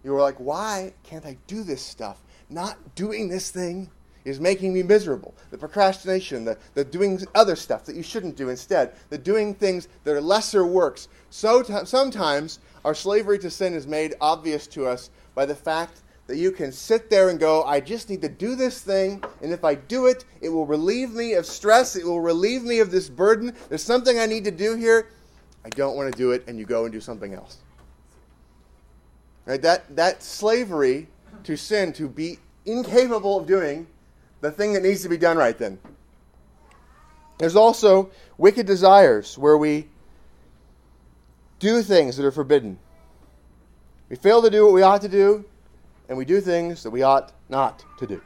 You're 0.03 0.21
like, 0.21 0.37
why 0.37 0.95
can't 1.05 1.27
I 1.27 1.37
do 1.47 1.63
this 1.63 1.83
stuff? 1.83 2.23
Not 2.49 2.95
doing 2.95 3.29
this 3.29 3.51
thing 3.51 3.91
is 4.25 4.41
making 4.41 4.73
me 4.73 4.83
miserable. 4.83 5.35
The 5.51 5.59
procrastination, 5.59 6.45
the, 6.45 6.59
the 6.75 6.85
doing 6.85 7.21
other 7.35 7.57
stuff 7.57 7.85
that 7.85 7.97
you 7.97 8.03
shouldn't 8.03 8.37
do 8.37 8.49
instead, 8.49 8.95
the 9.09 9.19
doing 9.19 9.55
things 9.55 9.89
that 10.05 10.15
are 10.15 10.21
lesser 10.21 10.67
works. 10.67 11.09
So 11.31 11.63
t- 11.63 11.75
sometimes 11.85 12.59
our 12.85 12.95
slavery 12.95 13.39
to 13.41 13.51
sin 13.51 13.75
is 13.75 13.87
made 13.87 14.15
obvious 14.21 14.67
to 14.69 14.87
us 14.87 15.11
by 15.35 15.47
the 15.47 15.55
fact 15.55 16.03
that 16.31 16.37
you 16.37 16.53
can 16.53 16.71
sit 16.71 17.11
there 17.11 17.29
and 17.29 17.41
go, 17.41 17.65
I 17.65 17.81
just 17.81 18.09
need 18.09 18.23
to 18.23 18.29
do 18.29 18.55
this 18.55 18.81
thing, 18.81 19.21
and 19.43 19.53
if 19.53 19.65
I 19.65 19.75
do 19.75 20.07
it, 20.07 20.25
it 20.41 20.49
will 20.49 20.65
relieve 20.65 21.11
me 21.11 21.33
of 21.33 21.45
stress, 21.45 21.97
it 21.97 22.05
will 22.05 22.21
relieve 22.21 22.63
me 22.63 22.79
of 22.79 22.93
this 22.93 23.09
burden. 23.09 23.53
There's 23.69 23.83
something 23.83 24.17
I 24.17 24.27
need 24.27 24.45
to 24.45 24.53
do 24.53 24.77
here. 24.77 25.09
I 25.65 25.71
don't 25.71 25.97
want 25.97 26.13
to 26.13 26.17
do 26.17 26.31
it, 26.31 26.45
and 26.47 26.57
you 26.57 26.67
go 26.67 26.85
and 26.85 26.93
do 26.93 27.01
something 27.01 27.35
else. 27.35 27.59
Right? 29.45 29.61
That, 29.61 29.97
that 29.97 30.23
slavery 30.23 31.09
to 31.43 31.57
sin, 31.57 31.93
to 31.95 32.09
be 32.09 32.39
incapable 32.65 33.41
of 33.41 33.49
doing 33.49 33.89
the 34.41 34.53
thing 34.53 34.73
that 34.75 34.85
needs 34.85 35.03
to 35.03 35.09
be 35.09 35.19
done 35.19 35.37
right 35.37 35.59
then. 35.59 35.81
There's 37.39 37.57
also 37.57 38.13
wicked 38.39 38.69
desires 38.69 39.37
where 39.37 39.59
we 39.59 39.89
do 41.59 41.83
things 41.83 42.17
that 42.19 42.25
are 42.25 42.31
forbidden. 42.31 42.79
We 44.09 44.15
fail 44.15 44.41
to 44.43 44.51
do 44.51 44.65
what 44.65 44.75
we 44.75 44.83
ought 44.83 45.03
to 45.03 45.09
do, 45.09 45.45
and 46.11 46.19
we 46.19 46.25
do 46.25 46.41
things 46.41 46.83
that 46.83 46.91
we 46.91 47.03
ought 47.03 47.33
not 47.49 47.85
to 47.99 48.07
do. 48.07 48.21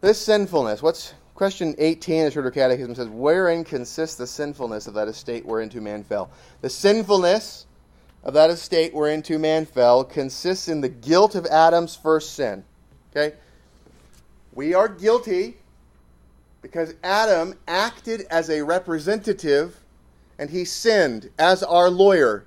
This 0.00 0.18
sinfulness, 0.18 0.82
what's 0.82 1.12
question 1.34 1.74
18 1.76 2.20
of 2.20 2.24
the 2.24 2.30
Shorter 2.30 2.50
Catechism 2.50 2.94
says, 2.94 3.08
Wherein 3.08 3.62
consists 3.62 4.16
the 4.16 4.26
sinfulness 4.26 4.86
of 4.86 4.94
that 4.94 5.06
estate 5.06 5.44
wherein 5.44 5.68
whereinto 5.68 5.82
man 5.82 6.02
fell? 6.02 6.30
The 6.62 6.70
sinfulness 6.70 7.66
of 8.24 8.32
that 8.34 8.48
estate 8.48 8.94
wherein 8.94 9.20
whereinto 9.20 9.38
man 9.38 9.66
fell 9.66 10.02
consists 10.02 10.66
in 10.66 10.80
the 10.80 10.88
guilt 10.88 11.34
of 11.34 11.44
Adam's 11.44 11.94
first 11.94 12.32
sin. 12.32 12.64
Okay? 13.14 13.36
We 14.54 14.72
are 14.72 14.88
guilty 14.88 15.58
because 16.62 16.94
Adam 17.04 17.54
acted 17.68 18.22
as 18.30 18.48
a 18.48 18.64
representative 18.64 19.76
and 20.38 20.48
he 20.48 20.64
sinned 20.64 21.28
as 21.38 21.62
our 21.62 21.90
lawyer. 21.90 22.46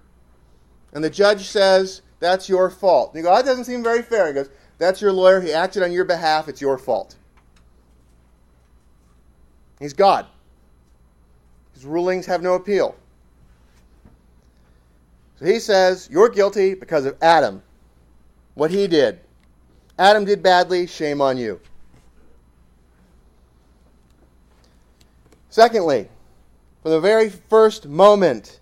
And 0.91 1.03
the 1.03 1.11
judge 1.11 1.47
says, 1.47 2.01
That's 2.19 2.49
your 2.49 2.69
fault. 2.69 3.13
And 3.13 3.23
you 3.23 3.29
go, 3.29 3.35
That 3.35 3.45
doesn't 3.45 3.65
seem 3.65 3.83
very 3.83 4.01
fair. 4.01 4.27
He 4.27 4.33
goes, 4.33 4.49
That's 4.77 5.01
your 5.01 5.11
lawyer. 5.13 5.41
He 5.41 5.53
acted 5.53 5.83
on 5.83 5.91
your 5.91 6.05
behalf. 6.05 6.47
It's 6.47 6.61
your 6.61 6.77
fault. 6.77 7.15
He's 9.79 9.93
God. 9.93 10.25
His 11.73 11.85
rulings 11.85 12.25
have 12.25 12.41
no 12.41 12.55
appeal. 12.55 12.95
So 15.39 15.45
he 15.45 15.59
says, 15.59 16.09
You're 16.11 16.29
guilty 16.29 16.73
because 16.73 17.05
of 17.05 17.15
Adam, 17.21 17.63
what 18.55 18.71
he 18.71 18.88
did. 18.88 19.19
Adam 19.97 20.25
did 20.25 20.43
badly, 20.43 20.88
shame 20.88 21.21
on 21.21 21.38
you. 21.38 21.59
Secondly, 25.49 26.07
from 26.81 26.91
the 26.91 26.99
very 26.99 27.29
first 27.29 27.88
moment, 27.88 28.58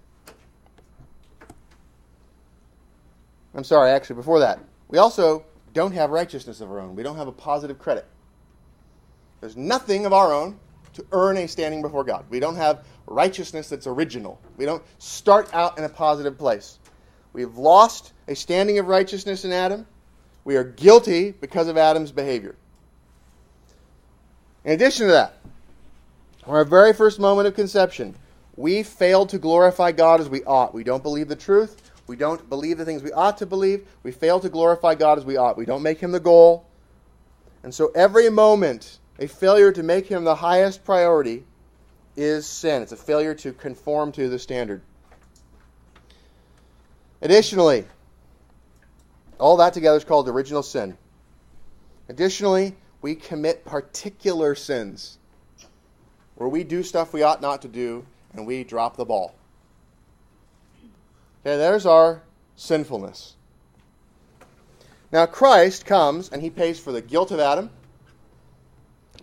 I'm 3.57 3.63
sorry, 3.63 3.89
actually, 3.89 4.17
before 4.17 4.39
that, 4.39 4.59
we 4.87 4.99
also 4.99 5.43
don't 5.73 5.91
have 5.93 6.11
righteousness 6.11 6.61
of 6.61 6.69
our 6.69 6.79
own. 6.79 6.95
We 6.95 7.01
don't 7.01 7.17
have 7.17 7.27
a 7.27 7.31
positive 7.31 7.79
credit. 7.79 8.05
There's 9.41 9.57
nothing 9.57 10.05
of 10.05 10.13
our 10.13 10.31
own 10.31 10.59
to 10.93 11.05
earn 11.11 11.37
a 11.37 11.47
standing 11.47 11.81
before 11.81 12.03
God. 12.03 12.25
We 12.29 12.39
don't 12.39 12.55
have 12.55 12.85
righteousness 13.07 13.69
that's 13.69 13.87
original. 13.87 14.39
We 14.57 14.65
don't 14.65 14.83
start 14.99 15.53
out 15.53 15.77
in 15.77 15.83
a 15.83 15.89
positive 15.89 16.37
place. 16.37 16.77
We've 17.33 17.57
lost 17.57 18.13
a 18.27 18.35
standing 18.35 18.77
of 18.77 18.87
righteousness 18.87 19.43
in 19.43 19.51
Adam. 19.51 19.87
We 20.43 20.55
are 20.55 20.63
guilty 20.63 21.31
because 21.31 21.67
of 21.67 21.77
Adam's 21.77 22.11
behavior. 22.11 22.55
In 24.65 24.73
addition 24.73 25.07
to 25.07 25.13
that, 25.13 25.37
from 26.43 26.53
our 26.53 26.65
very 26.65 26.93
first 26.93 27.19
moment 27.19 27.47
of 27.47 27.55
conception, 27.55 28.15
we 28.55 28.83
failed 28.83 29.29
to 29.29 29.39
glorify 29.39 29.91
God 29.91 30.21
as 30.21 30.29
we 30.29 30.43
ought. 30.43 30.73
We 30.73 30.83
don't 30.83 31.03
believe 31.03 31.27
the 31.27 31.35
truth. 31.35 31.81
We 32.07 32.15
don't 32.15 32.49
believe 32.49 32.77
the 32.77 32.85
things 32.85 33.03
we 33.03 33.11
ought 33.11 33.37
to 33.37 33.45
believe. 33.45 33.85
We 34.03 34.11
fail 34.11 34.39
to 34.39 34.49
glorify 34.49 34.95
God 34.95 35.17
as 35.17 35.25
we 35.25 35.35
ought. 35.35 35.57
We 35.57 35.65
don't 35.65 35.83
make 35.83 35.99
Him 35.99 36.11
the 36.11 36.19
goal. 36.19 36.65
And 37.63 37.73
so 37.73 37.91
every 37.93 38.29
moment, 38.29 38.99
a 39.19 39.27
failure 39.27 39.73
to 39.73 39.83
make 39.83 40.07
Him 40.07 40.23
the 40.23 40.35
highest 40.35 40.85
priority 40.85 41.43
is 42.15 42.47
sin. 42.47 42.81
It's 42.81 42.93
a 42.93 42.97
failure 42.97 43.35
to 43.35 43.51
conform 43.51 44.13
to 44.13 44.29
the 44.29 44.39
standard. 44.39 44.81
Additionally, 47.21 47.85
all 49.39 49.57
that 49.57 49.73
together 49.73 49.97
is 49.97 50.05
called 50.05 50.29
original 50.29 50.63
sin. 50.63 50.97
Additionally, 52.09 52.75
we 53.01 53.15
commit 53.15 53.65
particular 53.65 54.55
sins 54.55 55.17
where 56.35 56.47
we 56.47 56.63
do 56.63 56.83
stuff 56.83 57.13
we 57.13 57.23
ought 57.23 57.41
not 57.41 57.61
to 57.63 57.67
do 57.67 58.05
and 58.33 58.45
we 58.47 58.63
drop 58.63 58.95
the 58.95 59.05
ball. 59.05 59.35
Okay, 61.45 61.57
there's 61.57 61.85
our 61.85 62.23
sinfulness. 62.55 63.35
Now, 65.11 65.25
Christ 65.25 65.85
comes 65.85 66.29
and 66.29 66.41
he 66.41 66.49
pays 66.49 66.79
for 66.79 66.91
the 66.91 67.01
guilt 67.01 67.31
of 67.31 67.39
Adam. 67.39 67.69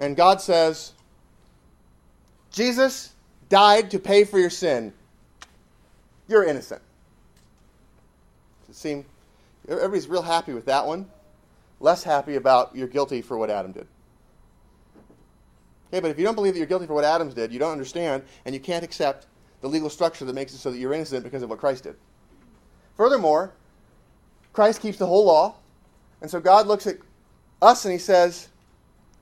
And 0.00 0.16
God 0.16 0.40
says, 0.40 0.92
Jesus 2.50 3.12
died 3.48 3.90
to 3.90 3.98
pay 3.98 4.24
for 4.24 4.38
your 4.38 4.50
sin. 4.50 4.92
You're 6.26 6.44
innocent. 6.44 6.80
Does 8.66 8.76
it 8.76 8.78
seem 8.78 9.04
everybody's 9.68 10.08
real 10.08 10.22
happy 10.22 10.54
with 10.54 10.64
that 10.66 10.86
one? 10.86 11.10
Less 11.80 12.02
happy 12.02 12.36
about 12.36 12.74
you're 12.74 12.88
guilty 12.88 13.20
for 13.20 13.36
what 13.36 13.50
Adam 13.50 13.72
did. 13.72 13.86
Okay, 15.88 16.00
but 16.00 16.10
if 16.10 16.18
you 16.18 16.24
don't 16.24 16.34
believe 16.34 16.54
that 16.54 16.58
you're 16.58 16.66
guilty 16.66 16.86
for 16.86 16.94
what 16.94 17.04
Adams 17.04 17.34
did, 17.34 17.52
you 17.52 17.58
don't 17.58 17.72
understand, 17.72 18.22
and 18.44 18.54
you 18.54 18.60
can't 18.60 18.82
accept 18.82 19.26
the 19.64 19.70
legal 19.70 19.88
structure 19.88 20.26
that 20.26 20.34
makes 20.34 20.52
it 20.52 20.58
so 20.58 20.70
that 20.70 20.76
you're 20.76 20.92
innocent 20.92 21.24
because 21.24 21.42
of 21.42 21.48
what 21.48 21.58
Christ 21.58 21.84
did. 21.84 21.96
Furthermore, 22.98 23.54
Christ 24.52 24.82
keeps 24.82 24.98
the 24.98 25.06
whole 25.06 25.24
law, 25.24 25.54
and 26.20 26.30
so 26.30 26.38
God 26.38 26.66
looks 26.66 26.86
at 26.86 26.98
us 27.62 27.86
and 27.86 27.92
he 27.92 27.98
says, 27.98 28.48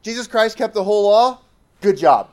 Jesus 0.02 0.26
Christ 0.26 0.56
kept 0.56 0.74
the 0.74 0.82
whole 0.82 1.04
law. 1.04 1.38
Good 1.80 1.96
job. 1.96 2.28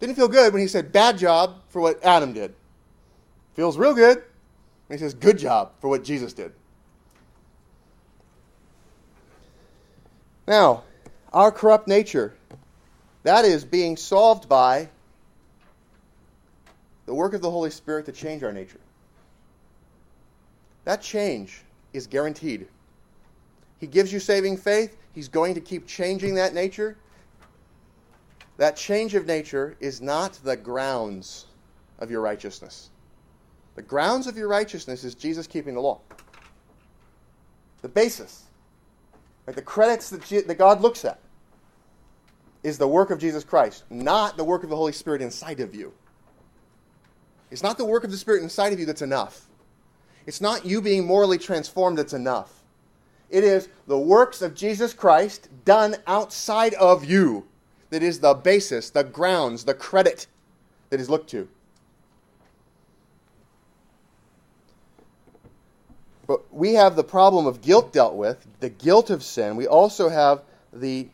Didn't 0.00 0.16
feel 0.16 0.26
good 0.26 0.52
when 0.52 0.60
he 0.60 0.66
said 0.66 0.90
bad 0.90 1.16
job 1.16 1.60
for 1.68 1.80
what 1.80 2.02
Adam 2.02 2.32
did. 2.32 2.56
Feels 3.54 3.78
real 3.78 3.94
good 3.94 4.20
when 4.88 4.98
he 4.98 5.00
says 5.00 5.14
good 5.14 5.38
job 5.38 5.74
for 5.80 5.86
what 5.86 6.02
Jesus 6.02 6.32
did. 6.32 6.50
Now, 10.48 10.82
our 11.32 11.52
corrupt 11.52 11.86
nature, 11.86 12.34
that 13.22 13.44
is 13.44 13.64
being 13.64 13.96
solved 13.96 14.48
by 14.48 14.88
the 17.06 17.14
work 17.14 17.34
of 17.34 17.42
the 17.42 17.50
Holy 17.50 17.70
Spirit 17.70 18.06
to 18.06 18.12
change 18.12 18.42
our 18.42 18.52
nature. 18.52 18.80
That 20.84 21.02
change 21.02 21.62
is 21.92 22.06
guaranteed. 22.06 22.66
He 23.78 23.86
gives 23.86 24.12
you 24.12 24.20
saving 24.20 24.56
faith, 24.56 24.96
He's 25.12 25.28
going 25.28 25.54
to 25.54 25.60
keep 25.60 25.86
changing 25.86 26.34
that 26.34 26.54
nature. 26.54 26.96
That 28.56 28.76
change 28.76 29.14
of 29.14 29.26
nature 29.26 29.76
is 29.80 30.00
not 30.00 30.34
the 30.44 30.56
grounds 30.56 31.46
of 31.98 32.10
your 32.10 32.20
righteousness. 32.20 32.90
The 33.74 33.82
grounds 33.82 34.26
of 34.26 34.36
your 34.36 34.48
righteousness 34.48 35.04
is 35.04 35.14
Jesus 35.14 35.46
keeping 35.46 35.74
the 35.74 35.80
law. 35.80 36.00
The 37.82 37.88
basis, 37.88 38.44
like 39.46 39.56
the 39.56 39.62
credits 39.62 40.10
that, 40.10 40.46
that 40.46 40.58
God 40.58 40.80
looks 40.80 41.04
at, 41.04 41.18
is 42.62 42.78
the 42.78 42.88
work 42.88 43.10
of 43.10 43.18
Jesus 43.18 43.44
Christ, 43.44 43.84
not 43.90 44.36
the 44.36 44.44
work 44.44 44.64
of 44.64 44.70
the 44.70 44.76
Holy 44.76 44.92
Spirit 44.92 45.20
inside 45.20 45.60
of 45.60 45.74
you. 45.74 45.92
It's 47.54 47.62
not 47.62 47.78
the 47.78 47.84
work 47.84 48.02
of 48.02 48.10
the 48.10 48.16
Spirit 48.16 48.42
inside 48.42 48.72
of 48.72 48.80
you 48.80 48.84
that's 48.84 49.00
enough. 49.00 49.46
It's 50.26 50.40
not 50.40 50.66
you 50.66 50.82
being 50.82 51.06
morally 51.06 51.38
transformed 51.38 51.98
that's 51.98 52.12
enough. 52.12 52.64
It 53.30 53.44
is 53.44 53.68
the 53.86 53.96
works 53.96 54.42
of 54.42 54.56
Jesus 54.56 54.92
Christ 54.92 55.48
done 55.64 55.94
outside 56.08 56.74
of 56.74 57.04
you 57.04 57.46
that 57.90 58.02
is 58.02 58.18
the 58.18 58.34
basis, 58.34 58.90
the 58.90 59.04
grounds, 59.04 59.62
the 59.62 59.72
credit 59.72 60.26
that 60.90 60.98
is 60.98 61.08
looked 61.08 61.30
to. 61.30 61.46
But 66.26 66.52
we 66.52 66.74
have 66.74 66.96
the 66.96 67.04
problem 67.04 67.46
of 67.46 67.62
guilt 67.62 67.92
dealt 67.92 68.16
with, 68.16 68.44
the 68.58 68.70
guilt 68.70 69.10
of 69.10 69.22
sin. 69.22 69.54
We 69.54 69.68
also 69.68 70.08
have 70.08 70.42
the 70.72 71.06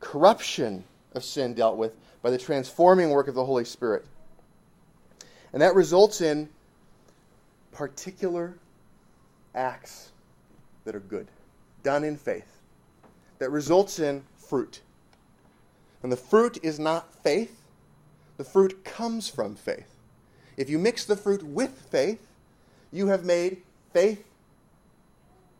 corruption 0.00 0.82
of 1.14 1.22
sin 1.22 1.54
dealt 1.54 1.76
with 1.76 1.94
by 2.20 2.32
the 2.32 2.38
transforming 2.38 3.10
work 3.10 3.28
of 3.28 3.36
the 3.36 3.44
Holy 3.44 3.64
Spirit. 3.64 4.04
And 5.54 5.62
that 5.62 5.74
results 5.74 6.20
in 6.20 6.50
particular 7.72 8.54
acts 9.54 10.10
that 10.84 10.94
are 10.94 11.00
good 11.00 11.28
done 11.82 12.04
in 12.04 12.16
faith 12.16 12.54
that 13.38 13.50
results 13.50 13.98
in 13.98 14.22
fruit. 14.36 14.80
And 16.02 16.10
the 16.10 16.16
fruit 16.16 16.58
is 16.62 16.78
not 16.78 17.12
faith, 17.22 17.60
the 18.36 18.44
fruit 18.44 18.84
comes 18.84 19.28
from 19.28 19.54
faith. 19.54 19.96
If 20.56 20.70
you 20.70 20.78
mix 20.78 21.04
the 21.04 21.16
fruit 21.16 21.42
with 21.42 21.70
faith, 21.90 22.26
you 22.92 23.08
have 23.08 23.24
made 23.24 23.62
faith 23.92 24.24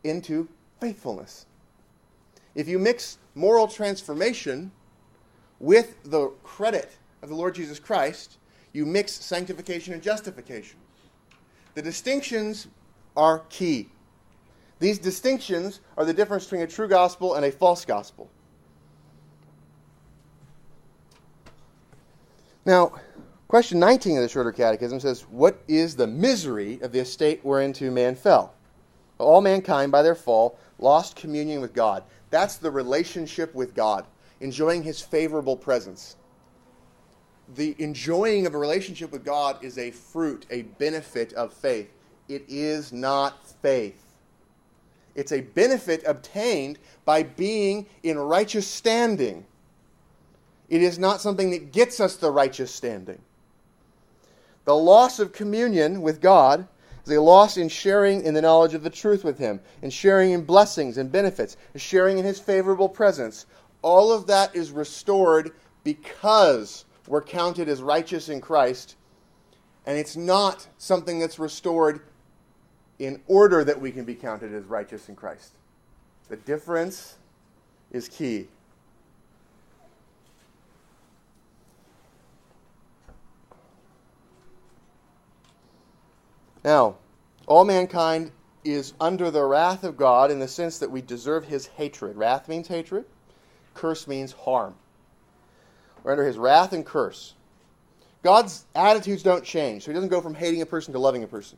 into 0.03 0.47
faithfulness. 0.79 1.45
If 2.53 2.67
you 2.67 2.79
mix 2.79 3.17
moral 3.33 3.67
transformation 3.67 4.71
with 5.59 5.95
the 6.03 6.29
credit 6.43 6.91
of 7.21 7.29
the 7.29 7.35
Lord 7.35 7.55
Jesus 7.55 7.79
Christ, 7.79 8.37
you 8.75 8.85
mix 8.85 9.13
sanctification 9.13 9.93
and 9.93 10.03
justification. 10.03 10.77
The 11.75 11.81
distinctions 11.81 12.67
are 13.15 13.39
key. 13.49 13.87
These 14.79 14.99
distinctions 14.99 15.79
are 15.97 16.03
the 16.03 16.13
difference 16.13 16.43
between 16.43 16.61
a 16.61 16.67
true 16.67 16.89
gospel 16.89 17.35
and 17.35 17.45
a 17.45 17.51
false 17.51 17.85
gospel. 17.85 18.29
Now, 22.65 22.93
question 23.47 23.79
19 23.79 24.17
of 24.17 24.23
the 24.23 24.29
Shorter 24.29 24.51
Catechism 24.51 24.99
says, 24.99 25.21
What 25.21 25.63
is 25.69 25.95
the 25.95 26.07
misery 26.07 26.81
of 26.81 26.91
the 26.91 26.99
estate 26.99 27.45
whereinto 27.45 27.89
man 27.89 28.15
fell? 28.15 28.53
All 29.19 29.39
mankind, 29.39 29.93
by 29.93 30.01
their 30.01 30.15
fall, 30.15 30.59
lost 30.79 31.15
communion 31.15 31.61
with 31.61 31.73
God. 31.73 32.03
That's 32.29 32.57
the 32.57 32.71
relationship 32.71 33.55
with 33.55 33.73
God, 33.73 34.05
enjoying 34.41 34.83
His 34.83 34.99
favorable 34.99 35.55
presence. 35.55 36.17
The 37.53 37.75
enjoying 37.77 38.47
of 38.47 38.55
a 38.55 38.57
relationship 38.57 39.11
with 39.11 39.23
God 39.23 39.63
is 39.63 39.77
a 39.77 39.91
fruit, 39.91 40.45
a 40.49 40.63
benefit 40.63 41.33
of 41.33 41.53
faith. 41.53 41.91
It 42.27 42.43
is 42.47 42.91
not 42.91 43.47
faith. 43.61 44.01
It's 45.13 45.31
a 45.31 45.41
benefit 45.41 46.03
obtained 46.05 46.79
by 47.05 47.23
being 47.23 47.85
in 48.03 48.17
righteous 48.17 48.67
standing. 48.67 49.45
It 50.69 50.81
is 50.81 50.97
not 50.97 51.21
something 51.21 51.51
that 51.51 51.71
gets 51.71 51.99
us 51.99 52.15
the 52.15 52.31
righteous 52.31 52.73
standing. 52.73 53.21
The 54.65 54.75
loss 54.75 55.19
of 55.19 55.31
communion 55.31 56.01
with 56.01 56.19
God 56.19 56.67
is 57.05 57.11
a 57.15 57.21
loss 57.21 57.55
in 57.57 57.69
sharing 57.69 58.23
in 58.23 58.33
the 58.33 58.41
knowledge 58.41 58.73
of 58.73 58.83
the 58.83 58.89
truth 58.89 59.23
with 59.23 59.37
Him, 59.37 59.59
in 59.83 59.91
sharing 59.91 60.31
in 60.31 60.43
blessings 60.43 60.97
and 60.97 61.11
benefits, 61.11 61.55
in 61.73 61.79
sharing 61.79 62.17
in 62.17 62.25
His 62.25 62.39
favorable 62.39 62.89
presence. 62.89 63.45
All 63.83 64.11
of 64.11 64.25
that 64.27 64.55
is 64.55 64.71
restored 64.71 65.51
because 65.83 66.85
we're 67.07 67.21
counted 67.21 67.69
as 67.69 67.81
righteous 67.81 68.29
in 68.29 68.41
Christ, 68.41 68.95
and 69.85 69.97
it's 69.97 70.15
not 70.15 70.67
something 70.77 71.19
that's 71.19 71.39
restored 71.39 72.01
in 72.99 73.21
order 73.27 73.63
that 73.63 73.79
we 73.79 73.91
can 73.91 74.05
be 74.05 74.15
counted 74.15 74.53
as 74.53 74.63
righteous 74.65 75.09
in 75.09 75.15
Christ. 75.15 75.53
The 76.29 76.37
difference 76.37 77.15
is 77.91 78.07
key. 78.07 78.47
Now, 86.63 86.95
all 87.45 87.63
mankind 87.63 88.31
is 88.63 88.93
under 88.99 89.29
the 89.29 89.43
wrath 89.43 89.83
of 89.83 89.97
God 89.97 90.31
in 90.31 90.39
the 90.39 90.47
sense 90.47 90.79
that 90.79 90.89
we 90.89 91.01
deserve 91.01 91.45
his 91.45 91.67
hatred. 91.67 92.17
Wrath 92.17 92.49
means 92.49 92.67
hatred, 92.67 93.05
curse 93.75 94.07
means 94.07 94.31
harm. 94.31 94.73
We're 96.05 96.11
under 96.11 96.23
his 96.23 96.37
wrath 96.37 96.71
and 96.71 96.85
curse. 96.85 97.33
God's 98.21 98.65
attitudes 98.75 99.23
don't 99.23 99.43
change, 99.43 99.83
so 99.83 99.91
he 99.91 99.95
doesn't 99.95 100.09
go 100.09 100.21
from 100.21 100.35
hating 100.35 100.61
a 100.61 100.65
person 100.65 100.93
to 100.93 100.99
loving 100.99 101.23
a 101.23 101.27
person. 101.27 101.57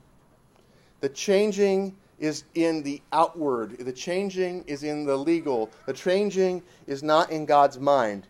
The 1.01 1.10
changing 1.10 1.98
is 2.18 2.46
in 2.56 2.82
the 2.82 3.01
outward, 3.12 3.77
the 3.77 3.92
changing 3.92 4.63
is 4.66 4.84
in 4.84 5.06
the 5.06 5.18
legal, 5.18 5.70
the 5.86 5.92
changing 5.92 6.63
is 6.88 7.04
not 7.04 7.30
in 7.30 7.46
God's 7.46 7.77
mind. 7.77 8.25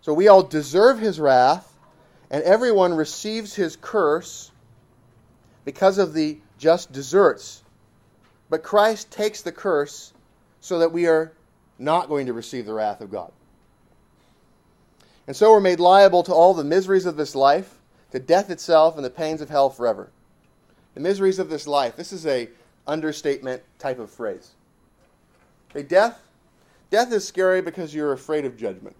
So 0.00 0.14
we 0.14 0.28
all 0.28 0.42
deserve 0.42 0.98
his 0.98 1.20
wrath, 1.20 1.76
and 2.30 2.42
everyone 2.42 2.94
receives 2.94 3.54
his 3.54 3.76
curse 3.76 4.50
because 5.66 5.98
of 5.98 6.14
the 6.14 6.38
just 6.56 6.90
deserts. 6.90 7.62
But 8.48 8.62
Christ 8.62 9.10
takes 9.10 9.42
the 9.42 9.52
curse 9.52 10.14
so 10.62 10.78
that 10.78 10.90
we 10.90 11.06
are 11.06 11.34
not 11.78 12.08
going 12.08 12.26
to 12.26 12.32
receive 12.32 12.64
the 12.64 12.72
wrath 12.72 13.02
of 13.02 13.10
God. 13.10 13.30
And 15.30 15.36
so 15.36 15.52
we're 15.52 15.60
made 15.60 15.78
liable 15.78 16.24
to 16.24 16.34
all 16.34 16.54
the 16.54 16.64
miseries 16.64 17.06
of 17.06 17.16
this 17.16 17.36
life, 17.36 17.78
to 18.10 18.18
death 18.18 18.50
itself, 18.50 18.96
and 18.96 19.04
the 19.04 19.10
pains 19.10 19.40
of 19.40 19.48
hell 19.48 19.70
forever. 19.70 20.10
The 20.94 21.00
miseries 21.00 21.38
of 21.38 21.48
this 21.48 21.68
life. 21.68 21.94
This 21.94 22.12
is 22.12 22.26
a 22.26 22.48
understatement 22.84 23.62
type 23.78 24.00
of 24.00 24.10
phrase. 24.10 24.50
Okay, 25.70 25.84
death. 25.84 26.20
Death 26.90 27.12
is 27.12 27.24
scary 27.24 27.62
because 27.62 27.94
you're 27.94 28.12
afraid 28.12 28.44
of 28.44 28.56
judgment. 28.56 28.96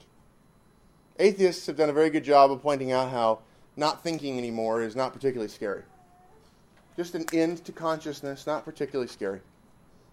Atheists 1.19 1.67
have 1.67 1.77
done 1.77 1.91
a 1.91 1.93
very 1.93 2.11
good 2.11 2.23
job 2.23 2.53
of 2.53 2.63
pointing 2.63 2.93
out 2.93 3.11
how 3.11 3.41
not 3.77 4.05
thinking 4.05 4.39
anymore 4.39 4.83
is 4.83 4.95
not 4.95 5.13
particularly 5.13 5.51
scary. 5.51 5.83
Just 6.97 7.17
an 7.17 7.25
end 7.33 7.65
to 7.65 7.73
consciousness, 7.73 8.47
not 8.47 8.65
particularly 8.65 9.09
scary. 9.09 9.41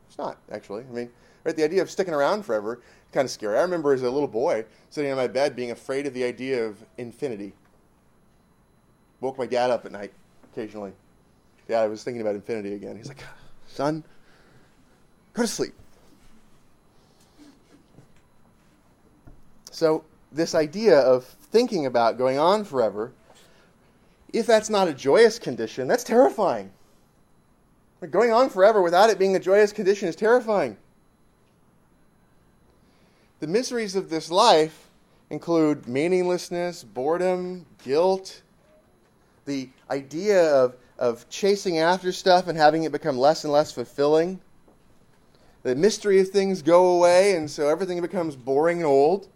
It's 0.08 0.18
not, 0.18 0.38
actually. 0.52 0.84
I 0.90 0.94
mean, 0.94 1.10
right, 1.44 1.56
the 1.56 1.64
idea 1.64 1.82
of 1.82 1.92
sticking 1.92 2.14
around 2.14 2.44
forever 2.44 2.82
kind 3.12 3.26
of 3.26 3.32
scary. 3.32 3.58
I 3.58 3.62
remember 3.62 3.94
as 3.94 4.04
a 4.04 4.10
little 4.10 4.28
boy 4.28 4.66
sitting 4.90 5.12
on 5.12 5.18
my 5.18 5.28
bed 5.28 5.56
being 5.56 5.72
afraid 5.72 6.06
of 6.06 6.14
the 6.14 6.24
idea 6.24 6.66
of 6.66 6.84
infinity. 6.98 7.54
Woke 9.22 9.38
my 9.38 9.46
dad 9.46 9.72
up 9.72 9.86
at 9.86 9.92
night 9.92 10.14
occasionally. 10.52 10.94
Dad, 11.68 11.84
I 11.84 11.88
was 11.88 12.04
thinking 12.04 12.22
about 12.22 12.36
infinity 12.36 12.74
again. 12.74 12.96
He's 12.96 13.08
like, 13.08 13.24
son, 13.68 14.04
go 15.34 15.44
to 15.44 15.48
sleep. 15.48 15.74
So, 19.72 20.04
this 20.32 20.56
idea 20.56 21.00
of 21.00 21.24
thinking 21.24 21.86
about 21.86 22.18
going 22.18 22.40
on 22.40 22.64
forever, 22.64 23.12
if 24.34 24.46
that's 24.46 24.70
not 24.70 24.88
a 24.88 24.94
joyous 24.94 25.40
condition, 25.40 25.88
that's 25.88 26.04
terrifying. 26.04 26.72
Going 28.06 28.32
on 28.32 28.50
forever 28.50 28.82
without 28.82 29.10
it 29.10 29.18
being 29.18 29.36
a 29.36 29.40
joyous 29.40 29.74
condition 29.74 30.08
is 30.08 30.16
terrifying. 30.16 30.78
The 33.40 33.48
miseries 33.48 33.96
of 33.96 34.10
this 34.10 34.30
life 34.30 34.88
include 35.30 35.88
meaninglessness, 35.88 36.84
boredom, 36.84 37.66
guilt, 37.84 38.42
the 39.46 39.70
idea 39.90 40.54
of, 40.54 40.76
of 41.00 41.28
chasing 41.30 41.80
after 41.80 42.12
stuff 42.12 42.48
and 42.48 42.58
having 42.58 42.84
it 42.84 42.92
become 42.92 43.18
less 43.18 43.44
and 43.44 43.52
less 43.52 43.72
fulfilling. 43.72 44.40
The 45.64 45.76
mystery 45.76 46.20
of 46.20 46.30
things 46.30 46.62
go 46.62 46.98
away, 46.98 47.36
and 47.36 47.50
so 47.50 47.68
everything 47.68 48.02
becomes 48.02 48.36
boring 48.36 48.78
and 48.78 48.86
old. 48.86 49.28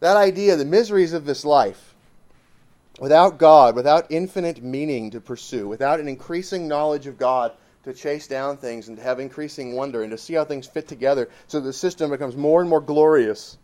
That 0.00 0.16
idea, 0.16 0.56
the 0.56 0.64
miseries 0.64 1.12
of 1.12 1.24
this 1.24 1.44
life, 1.44 1.93
Without 3.00 3.38
God, 3.38 3.74
without 3.74 4.06
infinite 4.10 4.62
meaning 4.62 5.10
to 5.10 5.20
pursue, 5.20 5.66
without 5.66 5.98
an 5.98 6.06
increasing 6.06 6.68
knowledge 6.68 7.06
of 7.06 7.18
God 7.18 7.52
to 7.82 7.92
chase 7.92 8.26
down 8.26 8.56
things 8.56 8.88
and 8.88 8.96
to 8.96 9.02
have 9.02 9.18
increasing 9.18 9.74
wonder 9.74 10.02
and 10.02 10.10
to 10.12 10.18
see 10.18 10.34
how 10.34 10.44
things 10.44 10.66
fit 10.66 10.86
together 10.86 11.28
so 11.48 11.60
the 11.60 11.72
system 11.72 12.10
becomes 12.10 12.36
more 12.36 12.60
and 12.60 12.70
more 12.70 12.80
glorious. 12.80 13.58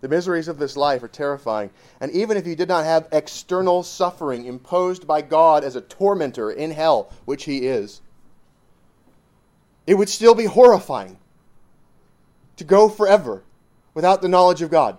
The 0.00 0.08
miseries 0.08 0.48
of 0.48 0.58
this 0.58 0.76
life 0.76 1.02
are 1.02 1.08
terrifying. 1.08 1.70
And 2.00 2.10
even 2.12 2.36
if 2.36 2.46
you 2.46 2.56
did 2.56 2.68
not 2.68 2.84
have 2.84 3.08
external 3.12 3.82
suffering 3.82 4.46
imposed 4.46 5.06
by 5.06 5.20
God 5.22 5.62
as 5.62 5.76
a 5.76 5.82
tormentor 5.82 6.50
in 6.50 6.70
hell, 6.70 7.12
which 7.26 7.44
he 7.44 7.66
is, 7.66 8.00
it 9.86 9.94
would 9.94 10.08
still 10.08 10.34
be 10.34 10.46
horrifying 10.46 11.18
to 12.56 12.64
go 12.64 12.88
forever 12.88 13.42
without 13.92 14.22
the 14.22 14.28
knowledge 14.28 14.62
of 14.62 14.70
God. 14.70 14.96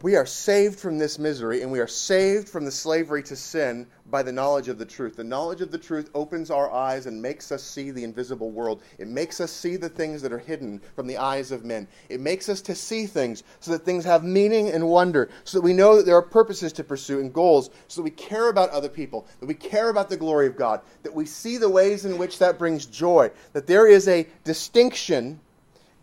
We 0.00 0.14
are 0.14 0.26
saved 0.26 0.78
from 0.78 0.96
this 0.96 1.18
misery 1.18 1.62
and 1.62 1.72
we 1.72 1.80
are 1.80 1.88
saved 1.88 2.48
from 2.48 2.64
the 2.64 2.70
slavery 2.70 3.20
to 3.24 3.34
sin 3.34 3.84
by 4.06 4.22
the 4.22 4.30
knowledge 4.30 4.68
of 4.68 4.78
the 4.78 4.86
truth. 4.86 5.16
The 5.16 5.24
knowledge 5.24 5.60
of 5.60 5.72
the 5.72 5.78
truth 5.78 6.08
opens 6.14 6.52
our 6.52 6.70
eyes 6.70 7.06
and 7.06 7.20
makes 7.20 7.50
us 7.50 7.64
see 7.64 7.90
the 7.90 8.04
invisible 8.04 8.52
world. 8.52 8.80
It 8.98 9.08
makes 9.08 9.40
us 9.40 9.50
see 9.50 9.74
the 9.74 9.88
things 9.88 10.22
that 10.22 10.32
are 10.32 10.38
hidden 10.38 10.80
from 10.94 11.08
the 11.08 11.16
eyes 11.16 11.50
of 11.50 11.64
men. 11.64 11.88
It 12.08 12.20
makes 12.20 12.48
us 12.48 12.60
to 12.62 12.76
see 12.76 13.06
things 13.06 13.42
so 13.58 13.72
that 13.72 13.84
things 13.84 14.04
have 14.04 14.22
meaning 14.22 14.68
and 14.68 14.88
wonder, 14.88 15.30
so 15.42 15.58
that 15.58 15.64
we 15.64 15.72
know 15.72 15.96
that 15.96 16.06
there 16.06 16.16
are 16.16 16.22
purposes 16.22 16.72
to 16.74 16.84
pursue 16.84 17.18
and 17.18 17.34
goals, 17.34 17.68
so 17.88 18.00
that 18.00 18.04
we 18.04 18.10
care 18.10 18.50
about 18.50 18.70
other 18.70 18.88
people, 18.88 19.26
that 19.40 19.46
we 19.46 19.54
care 19.54 19.88
about 19.88 20.08
the 20.08 20.16
glory 20.16 20.46
of 20.46 20.54
God, 20.54 20.80
that 21.02 21.14
we 21.14 21.26
see 21.26 21.56
the 21.56 21.68
ways 21.68 22.04
in 22.04 22.18
which 22.18 22.38
that 22.38 22.56
brings 22.56 22.86
joy, 22.86 23.32
that 23.52 23.66
there 23.66 23.88
is 23.88 24.06
a 24.06 24.28
distinction 24.44 25.40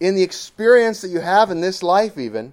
in 0.02 0.16
the 0.16 0.24
experience 0.24 1.00
that 1.00 1.12
you 1.12 1.22
have 1.22 1.50
in 1.50 1.62
this 1.62 1.82
life, 1.82 2.18
even 2.18 2.52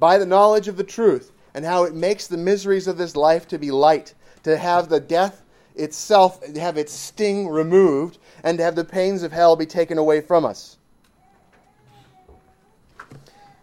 by 0.00 0.18
the 0.18 0.26
knowledge 0.26 0.66
of 0.66 0.76
the 0.76 0.82
truth, 0.82 1.30
and 1.54 1.64
how 1.64 1.84
it 1.84 1.94
makes 1.94 2.26
the 2.26 2.36
miseries 2.36 2.88
of 2.88 2.98
this 2.98 3.14
life 3.14 3.46
to 3.48 3.58
be 3.58 3.70
light, 3.70 4.14
to 4.42 4.56
have 4.56 4.88
the 4.88 4.98
death 4.98 5.44
itself 5.76 6.44
have 6.56 6.76
its 6.76 6.92
sting 6.92 7.46
removed, 7.46 8.18
and 8.42 8.58
to 8.58 8.64
have 8.64 8.74
the 8.74 8.84
pains 8.84 9.22
of 9.22 9.30
hell 9.30 9.54
be 9.54 9.66
taken 9.66 9.98
away 9.98 10.20
from 10.20 10.44
us. 10.44 10.78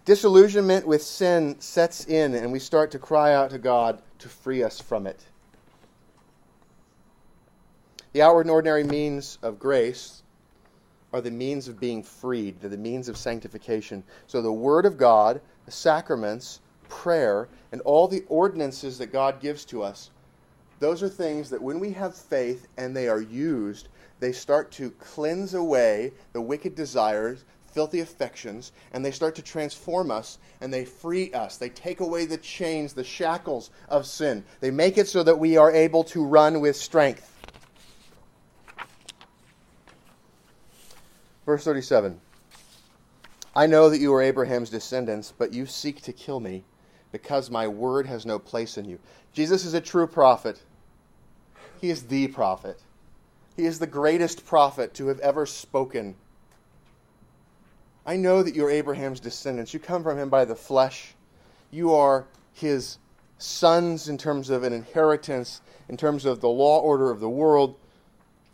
Disillusionment 0.05 0.87
with 0.87 1.01
sin 1.01 1.59
sets 1.59 2.05
in, 2.05 2.33
and 2.33 2.51
we 2.51 2.59
start 2.59 2.91
to 2.91 2.99
cry 2.99 3.33
out 3.33 3.49
to 3.49 3.57
God 3.57 4.01
to 4.19 4.29
free 4.29 4.63
us 4.63 4.79
from 4.79 5.05
it. 5.05 5.19
The 8.13 8.21
outward 8.21 8.41
and 8.45 8.51
ordinary 8.51 8.83
means 8.83 9.37
of 9.41 9.59
grace 9.59 10.21
are 11.11 11.21
the 11.21 11.31
means 11.31 11.67
of 11.67 11.79
being 11.79 12.03
freed, 12.03 12.61
they're 12.61 12.69
the 12.69 12.77
means 12.77 13.09
of 13.09 13.17
sanctification. 13.17 14.03
So 14.27 14.41
the 14.41 14.51
Word 14.51 14.85
of 14.85 14.97
God 14.97 15.41
the 15.67 15.71
sacraments, 15.71 16.61
prayer, 16.87 17.49
and 17.73 17.81
all 17.81 18.07
the 18.07 18.23
ordinances 18.29 18.97
that 18.97 19.11
God 19.11 19.41
gives 19.41 19.65
to 19.65 19.83
us, 19.83 20.09
those 20.79 21.03
are 21.03 21.09
things 21.09 21.49
that 21.49 21.61
when 21.61 21.79
we 21.79 21.91
have 21.91 22.15
faith 22.15 22.67
and 22.77 22.95
they 22.95 23.09
are 23.09 23.19
used, 23.19 23.89
they 24.21 24.31
start 24.31 24.71
to 24.71 24.91
cleanse 24.91 25.53
away 25.53 26.13
the 26.31 26.39
wicked 26.39 26.73
desires, 26.73 27.43
filthy 27.65 27.99
affections, 27.99 28.71
and 28.93 29.03
they 29.03 29.11
start 29.11 29.35
to 29.35 29.41
transform 29.41 30.09
us 30.09 30.37
and 30.61 30.73
they 30.73 30.85
free 30.85 31.33
us. 31.33 31.57
They 31.57 31.69
take 31.69 31.99
away 31.99 32.25
the 32.25 32.37
chains, 32.37 32.93
the 32.93 33.03
shackles 33.03 33.69
of 33.89 34.05
sin. 34.05 34.45
They 34.61 34.71
make 34.71 34.97
it 34.97 35.09
so 35.09 35.21
that 35.23 35.37
we 35.37 35.57
are 35.57 35.71
able 35.71 36.05
to 36.05 36.23
run 36.23 36.61
with 36.61 36.77
strength. 36.77 37.33
Verse 41.45 41.65
37 41.65 42.21
I 43.57 43.65
know 43.65 43.89
that 43.89 43.99
you 43.99 44.13
are 44.13 44.21
Abraham's 44.21 44.69
descendants, 44.69 45.33
but 45.35 45.51
you 45.51 45.65
seek 45.65 46.03
to 46.03 46.13
kill 46.13 46.39
me 46.39 46.63
because 47.11 47.49
my 47.49 47.67
word 47.67 48.05
has 48.05 48.23
no 48.23 48.37
place 48.37 48.77
in 48.77 48.85
you. 48.85 48.99
Jesus 49.33 49.65
is 49.65 49.73
a 49.73 49.81
true 49.81 50.05
prophet. 50.05 50.61
He 51.81 51.89
is 51.89 52.03
the 52.03 52.27
prophet. 52.27 52.79
He 53.55 53.65
is 53.65 53.79
the 53.79 53.87
greatest 53.87 54.45
prophet 54.45 54.93
to 54.93 55.07
have 55.07 55.19
ever 55.21 55.47
spoken. 55.47 56.13
I 58.05 58.15
know 58.15 58.43
that 58.43 58.53
you're 58.53 58.69
Abraham's 58.69 59.19
descendants. 59.19 59.73
You 59.73 59.79
come 59.79 60.03
from 60.03 60.19
him 60.19 60.29
by 60.29 60.45
the 60.45 60.55
flesh. 60.55 61.15
You 61.71 61.95
are 61.95 62.27
his 62.53 62.99
sons 63.39 64.07
in 64.07 64.19
terms 64.19 64.51
of 64.51 64.61
an 64.61 64.71
inheritance, 64.71 65.61
in 65.89 65.97
terms 65.97 66.25
of 66.25 66.41
the 66.41 66.47
law 66.47 66.79
order 66.79 67.09
of 67.09 67.19
the 67.19 67.27
world. 67.27 67.75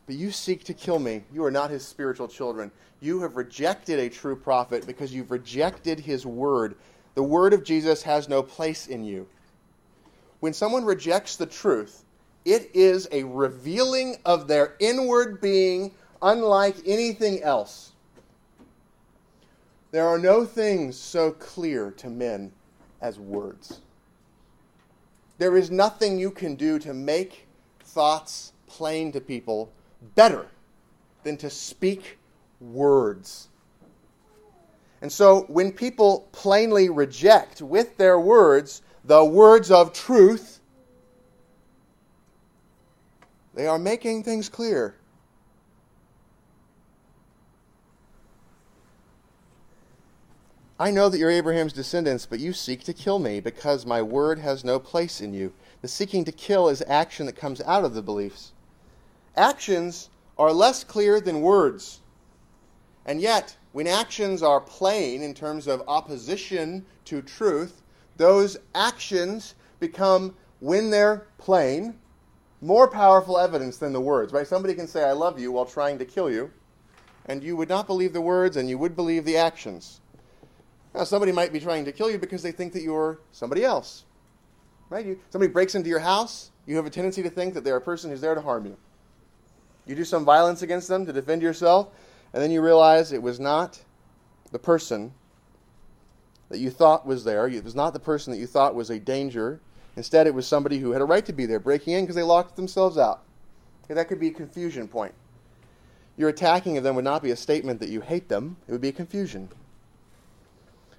But 0.05 0.15
you 0.15 0.31
seek 0.31 0.63
to 0.65 0.73
kill 0.73 0.99
me. 0.99 1.23
You 1.31 1.43
are 1.45 1.51
not 1.51 1.69
his 1.69 1.85
spiritual 1.85 2.27
children. 2.27 2.71
You 2.99 3.21
have 3.21 3.37
rejected 3.37 3.99
a 3.99 4.09
true 4.09 4.35
prophet 4.35 4.85
because 4.85 5.13
you've 5.13 5.31
rejected 5.31 5.99
his 5.99 6.25
word. 6.25 6.75
The 7.15 7.23
word 7.23 7.53
of 7.53 7.63
Jesus 7.63 8.03
has 8.03 8.27
no 8.27 8.43
place 8.43 8.87
in 8.87 9.03
you. 9.03 9.27
When 10.39 10.53
someone 10.53 10.83
rejects 10.83 11.37
the 11.37 11.45
truth, 11.45 12.03
it 12.43 12.69
is 12.73 13.07
a 13.11 13.23
revealing 13.23 14.17
of 14.25 14.47
their 14.47 14.75
inward 14.79 15.39
being 15.39 15.91
unlike 16.21 16.75
anything 16.85 17.41
else. 17.41 17.93
There 19.91 20.07
are 20.07 20.17
no 20.17 20.43
things 20.43 20.97
so 20.97 21.31
clear 21.31 21.91
to 21.91 22.09
men 22.09 22.51
as 23.01 23.19
words. 23.19 23.79
There 25.37 25.55
is 25.55 25.71
nothing 25.71 26.17
you 26.17 26.31
can 26.31 26.55
do 26.55 26.79
to 26.79 26.93
make 26.93 27.47
thoughts 27.81 28.53
plain 28.67 29.11
to 29.11 29.21
people 29.21 29.71
better 30.15 30.47
than 31.23 31.37
to 31.37 31.49
speak 31.49 32.17
words. 32.59 33.47
And 35.01 35.11
so 35.11 35.41
when 35.49 35.71
people 35.71 36.29
plainly 36.31 36.89
reject 36.89 37.61
with 37.61 37.97
their 37.97 38.19
words 38.19 38.81
the 39.05 39.23
words 39.23 39.69
of 39.69 39.91
truth, 39.91 40.61
they 43.53 43.67
are 43.67 43.77
making 43.77 44.23
things 44.23 44.47
clear. 44.47 44.95
I 50.79 50.89
know 50.89 51.07
that 51.07 51.17
you're 51.17 51.29
Abraham's 51.29 51.73
descendants, 51.73 52.25
but 52.25 52.39
you 52.39 52.51
seek 52.51 52.83
to 52.85 52.93
kill 52.93 53.19
me 53.19 53.39
because 53.39 53.85
my 53.85 54.01
word 54.01 54.39
has 54.39 54.63
no 54.63 54.79
place 54.79 55.21
in 55.21 55.33
you. 55.33 55.53
The 55.81 55.87
seeking 55.87 56.25
to 56.25 56.31
kill 56.31 56.67
is 56.67 56.83
action 56.87 57.25
that 57.27 57.35
comes 57.35 57.61
out 57.61 57.85
of 57.85 57.93
the 57.93 58.01
beliefs. 58.01 58.53
Actions 59.35 60.09
are 60.37 60.51
less 60.51 60.83
clear 60.83 61.19
than 61.19 61.41
words. 61.41 62.01
And 63.05 63.19
yet, 63.19 63.55
when 63.71 63.87
actions 63.87 64.43
are 64.43 64.61
plain 64.61 65.21
in 65.21 65.33
terms 65.33 65.67
of 65.67 65.83
opposition 65.87 66.85
to 67.05 67.21
truth, 67.21 67.81
those 68.17 68.57
actions 68.75 69.55
become, 69.79 70.35
when 70.59 70.89
they're 70.89 71.27
plain, 71.37 71.95
more 72.61 72.87
powerful 72.87 73.37
evidence 73.37 73.77
than 73.77 73.91
the 73.91 73.99
words, 73.99 74.31
right? 74.31 74.47
Somebody 74.47 74.73
can 74.73 74.87
say, 74.87 75.03
I 75.03 75.11
love 75.11 75.39
you 75.39 75.51
while 75.51 75.65
trying 75.65 75.97
to 75.97 76.05
kill 76.05 76.31
you, 76.31 76.51
and 77.25 77.43
you 77.43 77.57
would 77.57 77.69
not 77.69 77.87
believe 77.87 78.13
the 78.13 78.21
words 78.21 78.55
and 78.55 78.69
you 78.69 78.77
would 78.77 78.95
believe 78.95 79.25
the 79.25 79.37
actions. 79.37 79.99
Now, 80.93 81.03
somebody 81.03 81.31
might 81.31 81.51
be 81.51 81.59
trying 81.59 81.85
to 81.85 81.91
kill 81.91 82.09
you 82.09 82.17
because 82.17 82.43
they 82.43 82.51
think 82.51 82.71
that 82.73 82.83
you're 82.83 83.19
somebody 83.31 83.65
else, 83.65 84.05
right? 84.89 85.05
You, 85.05 85.19
somebody 85.29 85.51
breaks 85.51 85.75
into 85.75 85.89
your 85.89 85.99
house, 85.99 86.51
you 86.65 86.75
have 86.77 86.85
a 86.85 86.89
tendency 86.89 87.23
to 87.23 87.29
think 87.29 87.55
that 87.55 87.63
they're 87.63 87.77
a 87.77 87.81
person 87.81 88.11
who's 88.11 88.21
there 88.21 88.35
to 88.35 88.41
harm 88.41 88.65
you. 88.65 88.77
You 89.85 89.95
do 89.95 90.05
some 90.05 90.25
violence 90.25 90.61
against 90.61 90.87
them 90.87 91.05
to 91.05 91.13
defend 91.13 91.41
yourself, 91.41 91.89
and 92.33 92.41
then 92.41 92.51
you 92.51 92.61
realize 92.61 93.11
it 93.11 93.21
was 93.21 93.39
not 93.39 93.81
the 94.51 94.59
person 94.59 95.13
that 96.49 96.59
you 96.59 96.69
thought 96.69 97.05
was 97.05 97.23
there. 97.23 97.47
It 97.47 97.63
was 97.63 97.75
not 97.75 97.93
the 97.93 97.99
person 97.99 98.31
that 98.31 98.39
you 98.39 98.47
thought 98.47 98.75
was 98.75 98.89
a 98.89 98.99
danger 98.99 99.59
Instead, 99.95 100.25
it 100.25 100.33
was 100.33 100.47
somebody 100.47 100.79
who 100.79 100.91
had 100.91 101.01
a 101.01 101.05
right 101.05 101.25
to 101.25 101.33
be 101.33 101.45
there, 101.45 101.59
breaking 101.59 101.93
in 101.93 102.03
because 102.03 102.15
they 102.15 102.23
locked 102.23 102.55
themselves 102.55 102.97
out. 102.97 103.21
Okay, 103.85 103.93
that 103.93 104.07
could 104.07 104.19
be 104.19 104.29
a 104.29 104.33
confusion 104.33 104.87
point. 104.87 105.13
Your 106.17 106.29
attacking 106.29 106.77
of 106.77 106.83
them 106.83 106.95
would 106.95 107.03
not 107.03 107.21
be 107.21 107.31
a 107.31 107.35
statement 107.35 107.79
that 107.79 107.89
you 107.89 108.01
hate 108.01 108.29
them, 108.29 108.57
it 108.67 108.71
would 108.71 108.81
be 108.81 108.89
a 108.89 108.93
confusion. 108.93 109.49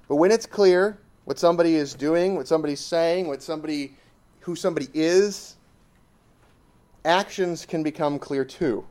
But 0.08 0.16
when 0.16 0.30
it's 0.30 0.46
clear 0.46 0.98
what 1.24 1.38
somebody 1.38 1.76
is 1.76 1.94
doing, 1.94 2.36
what 2.36 2.46
somebody's 2.46 2.80
saying, 2.80 3.26
what 3.26 3.42
somebody 3.42 3.94
who 4.40 4.54
somebody 4.54 4.88
is, 4.92 5.56
actions 7.04 7.66
can 7.66 7.82
become 7.82 8.18
clear 8.18 8.44
too. 8.44 8.86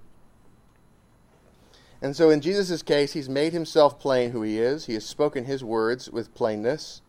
And 2.01 2.15
so 2.15 2.29
in 2.29 2.41
Jesus' 2.41 2.81
case, 2.81 3.13
he's 3.13 3.29
made 3.29 3.53
himself 3.53 3.97
plain 3.99 4.31
who 4.31 4.41
he 4.41 4.59
is. 4.59 4.87
He 4.87 4.93
has 4.93 5.05
spoken 5.05 5.45
his 5.45 5.63
words 5.63 6.09
with 6.09 6.33
plainness. 6.33 7.01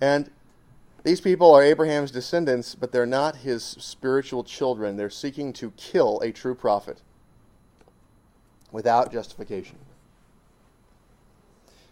And 0.00 0.30
these 1.02 1.20
people 1.20 1.52
are 1.52 1.64
Abraham's 1.64 2.12
descendants, 2.12 2.76
but 2.76 2.92
they're 2.92 3.06
not 3.06 3.38
his 3.38 3.64
spiritual 3.64 4.44
children. 4.44 4.96
They're 4.96 5.10
seeking 5.10 5.52
to 5.54 5.72
kill 5.72 6.20
a 6.20 6.30
true 6.30 6.54
prophet 6.54 7.00
without 8.70 9.12
justification. 9.12 9.78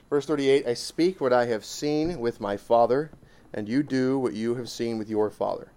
Verse 0.09 0.27
38 0.27 0.67
I 0.69 0.75
speak 0.75 1.21
what 1.21 1.33
I 1.33 1.47
have 1.47 1.65
seen 1.65 2.21
with 2.21 2.41
my 2.41 2.57
father, 2.57 3.11
and 3.53 3.69
you 3.69 3.83
do 3.83 4.17
what 4.17 4.35
you 4.35 4.55
have 4.55 4.69
seen 4.69 4.97
with 4.97 5.11
your 5.11 5.29
father. 5.29 5.73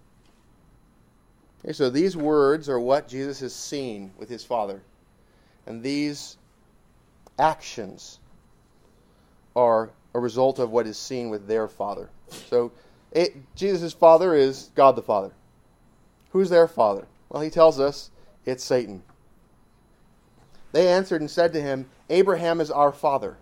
Okay, 1.64 1.72
so 1.72 1.88
these 1.88 2.16
words 2.16 2.68
are 2.68 2.78
what 2.78 3.08
Jesus 3.08 3.40
has 3.40 3.54
seen 3.54 4.12
with 4.18 4.28
his 4.28 4.44
father. 4.44 4.82
And 5.66 5.82
these 5.82 6.36
actions 7.38 8.18
are 9.56 9.90
a 10.14 10.20
result 10.20 10.58
of 10.58 10.70
what 10.70 10.86
is 10.86 10.98
seen 10.98 11.30
with 11.30 11.48
their 11.48 11.66
father. 11.66 12.10
So 12.48 12.70
Jesus' 13.54 13.92
father 13.92 14.34
is 14.34 14.70
God 14.74 14.96
the 14.96 15.02
Father. 15.02 15.32
Who's 16.30 16.50
their 16.50 16.68
father? 16.68 17.06
Well, 17.28 17.42
he 17.42 17.50
tells 17.50 17.80
us 17.80 18.10
it's 18.44 18.64
Satan. 18.64 19.02
They 20.72 20.88
answered 20.88 21.20
and 21.20 21.30
said 21.30 21.52
to 21.52 21.62
him, 21.62 21.86
Abraham 22.10 22.60
is 22.60 22.70
our 22.70 22.92
father. 22.92 23.36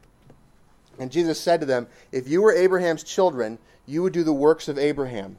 And 0.99 1.11
Jesus 1.11 1.41
said 1.41 1.61
to 1.61 1.67
them, 1.67 1.87
If 2.13 2.29
you 2.29 2.43
were 2.43 2.53
Abraham's 2.53 3.03
children, 3.03 3.59
you 3.87 4.03
would 4.03 4.13
do 4.13 4.23
the 4.23 4.33
works 4.33 4.69
of 4.69 4.79
Abraham. 4.79 5.39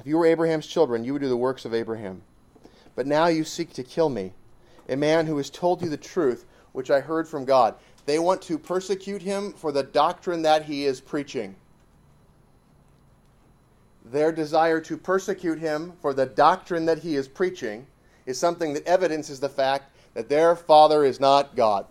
If 0.00 0.06
you 0.06 0.18
were 0.18 0.26
Abraham's 0.26 0.66
children, 0.66 1.04
you 1.04 1.12
would 1.12 1.22
do 1.22 1.28
the 1.28 1.36
works 1.36 1.64
of 1.64 1.74
Abraham. 1.74 2.22
But 2.96 3.06
now 3.06 3.26
you 3.26 3.44
seek 3.44 3.72
to 3.74 3.84
kill 3.84 4.08
me, 4.08 4.32
a 4.88 4.96
man 4.96 5.26
who 5.26 5.36
has 5.36 5.50
told 5.50 5.82
you 5.82 5.88
the 5.88 5.96
truth, 5.96 6.44
which 6.72 6.90
I 6.90 7.00
heard 7.00 7.28
from 7.28 7.44
God. 7.44 7.74
They 8.06 8.18
want 8.18 8.42
to 8.42 8.58
persecute 8.58 9.22
him 9.22 9.52
for 9.52 9.72
the 9.72 9.82
doctrine 9.82 10.42
that 10.42 10.64
he 10.64 10.84
is 10.84 11.00
preaching 11.00 11.54
their 14.10 14.32
desire 14.32 14.80
to 14.80 14.96
persecute 14.96 15.58
him 15.58 15.92
for 16.00 16.12
the 16.12 16.26
doctrine 16.26 16.86
that 16.86 16.98
he 16.98 17.16
is 17.16 17.28
preaching 17.28 17.86
is 18.26 18.38
something 18.38 18.74
that 18.74 18.86
evidences 18.86 19.40
the 19.40 19.48
fact 19.48 19.92
that 20.14 20.28
their 20.28 20.56
father 20.56 21.04
is 21.04 21.20
not 21.20 21.54
God. 21.54 21.86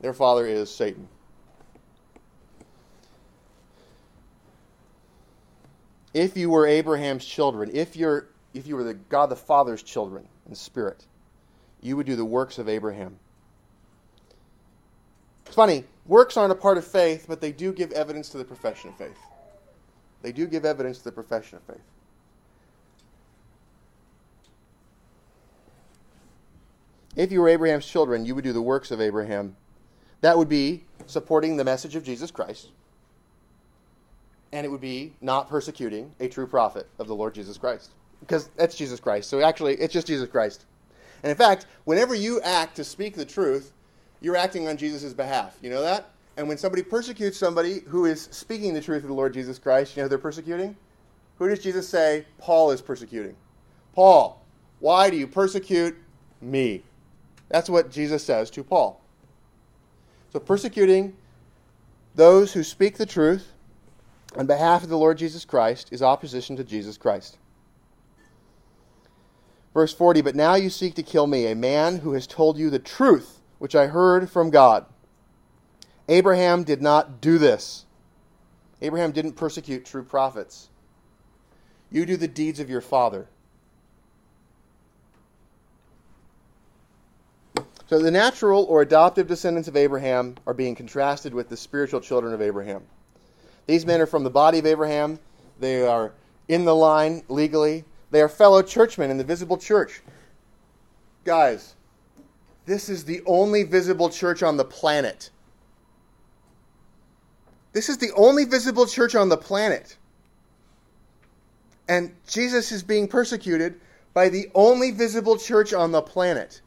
Their 0.00 0.14
father 0.14 0.46
is 0.46 0.74
Satan. 0.74 1.08
If 6.14 6.36
you 6.36 6.48
were 6.48 6.66
Abraham's 6.66 7.24
children, 7.24 7.70
if 7.74 7.96
you're 7.96 8.28
if 8.54 8.68
you 8.68 8.76
were 8.76 8.84
the 8.84 8.94
God 8.94 9.26
the 9.26 9.36
Father's 9.36 9.82
children 9.82 10.28
in 10.48 10.54
spirit, 10.54 11.04
you 11.82 11.96
would 11.96 12.06
do 12.06 12.14
the 12.14 12.24
works 12.24 12.58
of 12.58 12.68
Abraham. 12.68 13.18
It's 15.44 15.56
funny, 15.56 15.84
works 16.06 16.36
aren't 16.36 16.52
a 16.52 16.56
part 16.56 16.78
of 16.78 16.86
faith, 16.86 17.26
but 17.28 17.40
they 17.40 17.52
do 17.52 17.72
give 17.72 17.92
evidence 17.92 18.28
to 18.30 18.38
the 18.38 18.44
profession 18.44 18.90
of 18.90 18.96
faith. 18.96 19.18
They 20.22 20.32
do 20.32 20.46
give 20.46 20.64
evidence 20.64 20.98
to 20.98 21.04
the 21.04 21.12
profession 21.12 21.58
of 21.58 21.64
faith. 21.64 21.84
If 27.16 27.30
you 27.30 27.40
were 27.40 27.48
Abraham's 27.48 27.86
children, 27.86 28.24
you 28.24 28.34
would 28.34 28.44
do 28.44 28.52
the 28.52 28.62
works 28.62 28.90
of 28.90 29.00
Abraham. 29.00 29.56
That 30.20 30.38
would 30.38 30.48
be 30.48 30.84
supporting 31.06 31.56
the 31.56 31.64
message 31.64 31.94
of 31.94 32.04
Jesus 32.04 32.30
Christ. 32.30 32.68
And 34.54 34.64
it 34.64 34.68
would 34.68 34.80
be 34.80 35.12
not 35.20 35.48
persecuting 35.48 36.12
a 36.20 36.28
true 36.28 36.46
prophet 36.46 36.88
of 37.00 37.08
the 37.08 37.14
Lord 37.14 37.34
Jesus 37.34 37.58
Christ. 37.58 37.90
Because 38.20 38.50
that's 38.56 38.76
Jesus 38.76 39.00
Christ. 39.00 39.28
So 39.28 39.40
actually, 39.40 39.74
it's 39.74 39.92
just 39.92 40.06
Jesus 40.06 40.28
Christ. 40.28 40.64
And 41.24 41.30
in 41.30 41.36
fact, 41.36 41.66
whenever 41.86 42.14
you 42.14 42.40
act 42.40 42.76
to 42.76 42.84
speak 42.84 43.16
the 43.16 43.24
truth, 43.24 43.72
you're 44.20 44.36
acting 44.36 44.68
on 44.68 44.76
Jesus' 44.76 45.12
behalf. 45.12 45.58
You 45.60 45.70
know 45.70 45.82
that? 45.82 46.10
And 46.36 46.46
when 46.46 46.56
somebody 46.56 46.84
persecutes 46.84 47.36
somebody 47.36 47.80
who 47.88 48.04
is 48.04 48.28
speaking 48.30 48.74
the 48.74 48.80
truth 48.80 49.02
of 49.02 49.08
the 49.08 49.14
Lord 49.14 49.34
Jesus 49.34 49.58
Christ, 49.58 49.96
you 49.96 50.02
know 50.02 50.08
they're 50.08 50.18
persecuting? 50.18 50.76
Who 51.38 51.48
does 51.48 51.58
Jesus 51.58 51.88
say 51.88 52.24
Paul 52.38 52.70
is 52.70 52.80
persecuting? 52.80 53.34
Paul, 53.92 54.40
why 54.78 55.10
do 55.10 55.16
you 55.16 55.26
persecute 55.26 55.96
me? 56.40 56.84
That's 57.48 57.68
what 57.68 57.90
Jesus 57.90 58.22
says 58.22 58.50
to 58.52 58.62
Paul. 58.62 59.00
So 60.32 60.38
persecuting 60.38 61.16
those 62.14 62.52
who 62.52 62.62
speak 62.62 62.98
the 62.98 63.06
truth 63.06 63.50
on 64.36 64.46
behalf 64.46 64.82
of 64.82 64.88
the 64.88 64.98
Lord 64.98 65.18
Jesus 65.18 65.44
Christ 65.44 65.88
is 65.92 66.02
opposition 66.02 66.56
to 66.56 66.64
Jesus 66.64 66.96
Christ. 66.96 67.38
Verse 69.72 69.92
40 69.92 70.22
But 70.22 70.34
now 70.34 70.54
you 70.54 70.70
seek 70.70 70.94
to 70.94 71.02
kill 71.02 71.26
me, 71.26 71.46
a 71.46 71.54
man 71.54 71.98
who 71.98 72.12
has 72.12 72.26
told 72.26 72.58
you 72.58 72.70
the 72.70 72.78
truth, 72.78 73.40
which 73.58 73.74
I 73.74 73.88
heard 73.88 74.30
from 74.30 74.50
God. 74.50 74.86
Abraham 76.08 76.64
did 76.64 76.82
not 76.82 77.20
do 77.20 77.38
this. 77.38 77.86
Abraham 78.82 79.12
didn't 79.12 79.32
persecute 79.32 79.84
true 79.84 80.04
prophets. 80.04 80.68
You 81.90 82.04
do 82.04 82.16
the 82.16 82.28
deeds 82.28 82.60
of 82.60 82.68
your 82.68 82.80
father. 82.80 83.28
So 87.86 87.98
the 87.98 88.10
natural 88.10 88.64
or 88.64 88.82
adoptive 88.82 89.26
descendants 89.26 89.68
of 89.68 89.76
Abraham 89.76 90.36
are 90.46 90.54
being 90.54 90.74
contrasted 90.74 91.34
with 91.34 91.48
the 91.48 91.56
spiritual 91.56 92.00
children 92.00 92.34
of 92.34 92.42
Abraham. 92.42 92.82
These 93.66 93.86
men 93.86 94.00
are 94.00 94.06
from 94.06 94.24
the 94.24 94.30
body 94.30 94.58
of 94.58 94.66
Abraham. 94.66 95.18
They 95.58 95.86
are 95.86 96.12
in 96.48 96.64
the 96.64 96.74
line 96.74 97.22
legally. 97.28 97.84
They 98.10 98.20
are 98.20 98.28
fellow 98.28 98.62
churchmen 98.62 99.10
in 99.10 99.18
the 99.18 99.24
visible 99.24 99.56
church. 99.56 100.02
Guys, 101.24 101.74
this 102.66 102.88
is 102.88 103.04
the 103.04 103.22
only 103.26 103.62
visible 103.62 104.10
church 104.10 104.42
on 104.42 104.56
the 104.56 104.64
planet. 104.64 105.30
This 107.72 107.88
is 107.88 107.98
the 107.98 108.12
only 108.12 108.44
visible 108.44 108.86
church 108.86 109.14
on 109.14 109.28
the 109.28 109.36
planet. 109.36 109.96
And 111.88 112.14
Jesus 112.28 112.72
is 112.72 112.82
being 112.82 113.08
persecuted 113.08 113.80
by 114.14 114.28
the 114.28 114.48
only 114.54 114.90
visible 114.92 115.36
church 115.36 115.74
on 115.74 115.90
the 115.90 116.00
planet. 116.00 116.60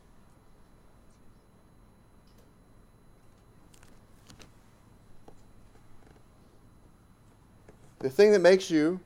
The 7.99 8.09
thing 8.09 8.31
that 8.33 8.39
makes 8.39 8.69
you 8.69 8.99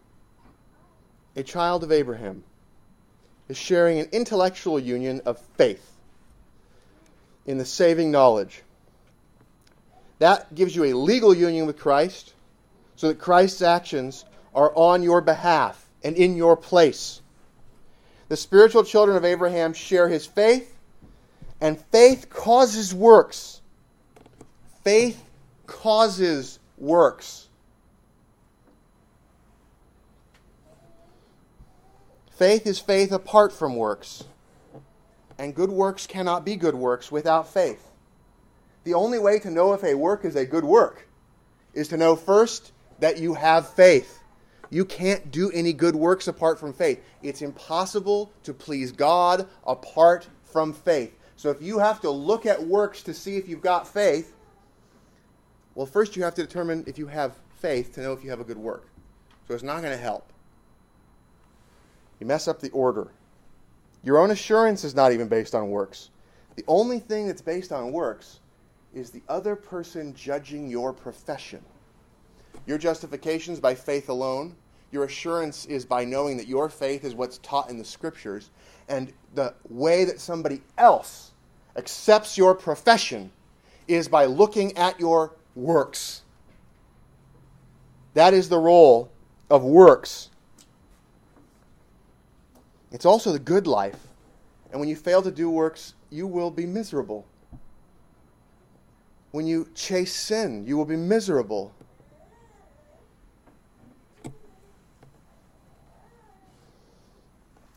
a 1.36 1.44
child 1.44 1.84
of 1.84 1.92
Abraham 1.92 2.44
is 3.48 3.58
sharing 3.58 4.00
an 4.00 4.10
intellectual 4.12 4.80
union 4.80 5.22
of 5.26 5.40
faith 5.56 5.92
in 7.46 7.58
the 7.58 7.66
saving 7.66 8.12
knowledge. 8.12 8.64
That 10.20 10.54
gives 10.54 10.76
you 10.76 10.86
a 10.86 10.94
legal 10.94 11.34
union 11.34 11.66
with 11.66 11.80
Christ 11.80 12.34
so 12.96 13.08
that 13.08 13.20
Christ's 13.20 13.62
actions 13.62 14.26
are 14.54 14.72
on 14.76 15.04
your 15.04 15.22
behalf 15.22 15.86
and 16.04 16.16
in 16.16 16.36
your 16.36 16.58
place. 16.58 17.22
The 18.28 18.38
spiritual 18.38 18.84
children 18.84 19.18
of 19.18 19.26
Abraham 19.26 19.74
share 19.74 20.08
his 20.08 20.26
faith, 20.26 20.78
and 21.60 21.80
faith 21.92 22.30
causes 22.30 22.94
works. 22.94 23.62
Faith 24.84 25.24
causes 25.66 26.60
works. 26.78 27.48
Faith 32.42 32.66
is 32.66 32.80
faith 32.80 33.12
apart 33.12 33.54
from 33.54 33.76
works. 33.76 34.24
And 35.38 35.54
good 35.54 35.70
works 35.70 36.08
cannot 36.08 36.44
be 36.44 36.56
good 36.56 36.74
works 36.74 37.12
without 37.12 37.48
faith. 37.48 37.92
The 38.84 38.96
only 38.96 39.20
way 39.20 39.38
to 39.38 39.52
know 39.52 39.74
if 39.74 39.84
a 39.84 39.94
work 39.94 40.26
is 40.26 40.36
a 40.36 40.44
good 40.44 40.64
work 40.64 41.08
is 41.76 41.88
to 41.90 41.98
know 41.98 42.16
first 42.16 42.72
that 42.98 43.20
you 43.20 43.36
have 43.36 43.70
faith. 43.70 44.24
You 44.72 44.86
can't 44.86 45.30
do 45.30 45.52
any 45.52 45.72
good 45.72 45.96
works 45.96 46.28
apart 46.28 46.60
from 46.60 46.74
faith. 46.74 47.04
It's 47.22 47.44
impossible 47.44 48.32
to 48.42 48.56
please 48.56 48.92
God 48.92 49.48
apart 49.68 50.28
from 50.44 50.74
faith. 50.74 51.16
So 51.36 51.52
if 51.52 51.62
you 51.62 51.78
have 51.78 52.02
to 52.02 52.10
look 52.10 52.48
at 52.48 52.64
works 52.64 53.04
to 53.04 53.14
see 53.14 53.38
if 53.38 53.48
you've 53.48 53.62
got 53.62 53.88
faith, 53.88 54.36
well, 55.76 55.86
first 55.86 56.16
you 56.16 56.24
have 56.24 56.34
to 56.34 56.42
determine 56.42 56.86
if 56.88 56.98
you 56.98 57.06
have 57.06 57.36
faith 57.60 57.94
to 57.94 58.02
know 58.02 58.14
if 58.14 58.24
you 58.24 58.32
have 58.32 58.42
a 58.42 58.46
good 58.46 58.58
work. 58.58 58.88
So 59.48 59.54
it's 59.54 59.62
not 59.62 59.84
going 59.84 59.96
to 59.96 60.04
help. 60.04 60.31
You 62.22 62.28
mess 62.28 62.48
up 62.48 62.60
the 62.60 62.70
order. 62.70 63.08
Your 64.04 64.20
own 64.20 64.30
assurance 64.30 64.84
is 64.84 64.94
not 64.94 65.12
even 65.12 65.28
based 65.28 65.56
on 65.56 65.72
works. 65.72 66.12
The 66.56 66.64
only 66.68 67.00
thing 67.00 67.26
that's 67.26 67.42
based 67.42 67.72
on 67.72 67.92
works 67.92 68.40
is 68.94 69.10
the 69.10 69.24
other 69.28 69.56
person 69.56 70.14
judging 70.14 70.70
your 70.70 70.94
profession. 70.94 71.62
Your 72.68 72.78
justification 72.78 73.54
is 73.54 73.60
by 73.60 73.74
faith 73.74 74.08
alone. 74.08 74.56
Your 74.92 75.06
assurance 75.06 75.66
is 75.66 75.84
by 75.84 76.06
knowing 76.06 76.38
that 76.38 76.48
your 76.48 76.70
faith 76.70 77.04
is 77.04 77.16
what's 77.16 77.40
taught 77.40 77.72
in 77.72 77.80
the 77.80 77.86
scriptures. 77.86 78.52
And 78.88 79.12
the 79.34 79.56
way 79.70 80.06
that 80.06 80.20
somebody 80.20 80.62
else 80.78 81.32
accepts 81.76 82.38
your 82.38 82.54
profession 82.54 83.32
is 83.88 84.08
by 84.08 84.26
looking 84.26 84.78
at 84.78 85.00
your 85.00 85.34
works. 85.56 86.22
That 88.14 88.36
is 88.36 88.48
the 88.48 88.60
role 88.60 89.10
of 89.50 89.64
works 89.64 90.31
it's 92.92 93.06
also 93.06 93.32
the 93.32 93.40
good 93.40 93.68
life. 93.68 94.00
And 94.72 94.80
when 94.80 94.90
you 94.90 94.96
fail 94.96 95.22
to 95.22 95.32
do 95.32 95.50
works, 95.50 95.94
you 96.10 96.28
will 96.28 96.52
be 96.52 96.66
miserable. 96.66 97.26
When 99.32 99.48
you 99.48 99.70
chase 99.76 100.14
sin, 100.14 100.66
you 100.66 100.78
will 100.78 100.86
be 100.86 100.98
miserable. 100.98 101.74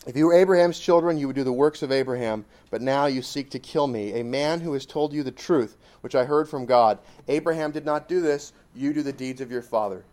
If 0.06 0.16
you 0.16 0.26
were 0.26 0.34
Abraham's 0.34 0.78
children, 0.78 1.16
you 1.16 1.26
would 1.26 1.36
do 1.36 1.44
the 1.44 1.52
works 1.52 1.82
of 1.82 1.90
Abraham, 1.90 2.44
but 2.70 2.82
now 2.82 3.06
you 3.06 3.22
seek 3.22 3.50
to 3.50 3.58
kill 3.58 3.86
me, 3.86 4.20
a 4.20 4.24
man 4.24 4.60
who 4.60 4.74
has 4.74 4.84
told 4.84 5.14
you 5.14 5.22
the 5.22 5.30
truth, 5.30 5.78
which 6.02 6.14
I 6.14 6.24
heard 6.24 6.46
from 6.46 6.66
God. 6.66 6.98
Abraham 7.28 7.70
did 7.70 7.86
not 7.86 8.06
do 8.06 8.20
this, 8.20 8.52
you 8.74 8.92
do 8.92 9.02
the 9.02 9.12
deeds 9.12 9.40
of 9.40 9.50
your 9.50 9.62
father. 9.62 10.04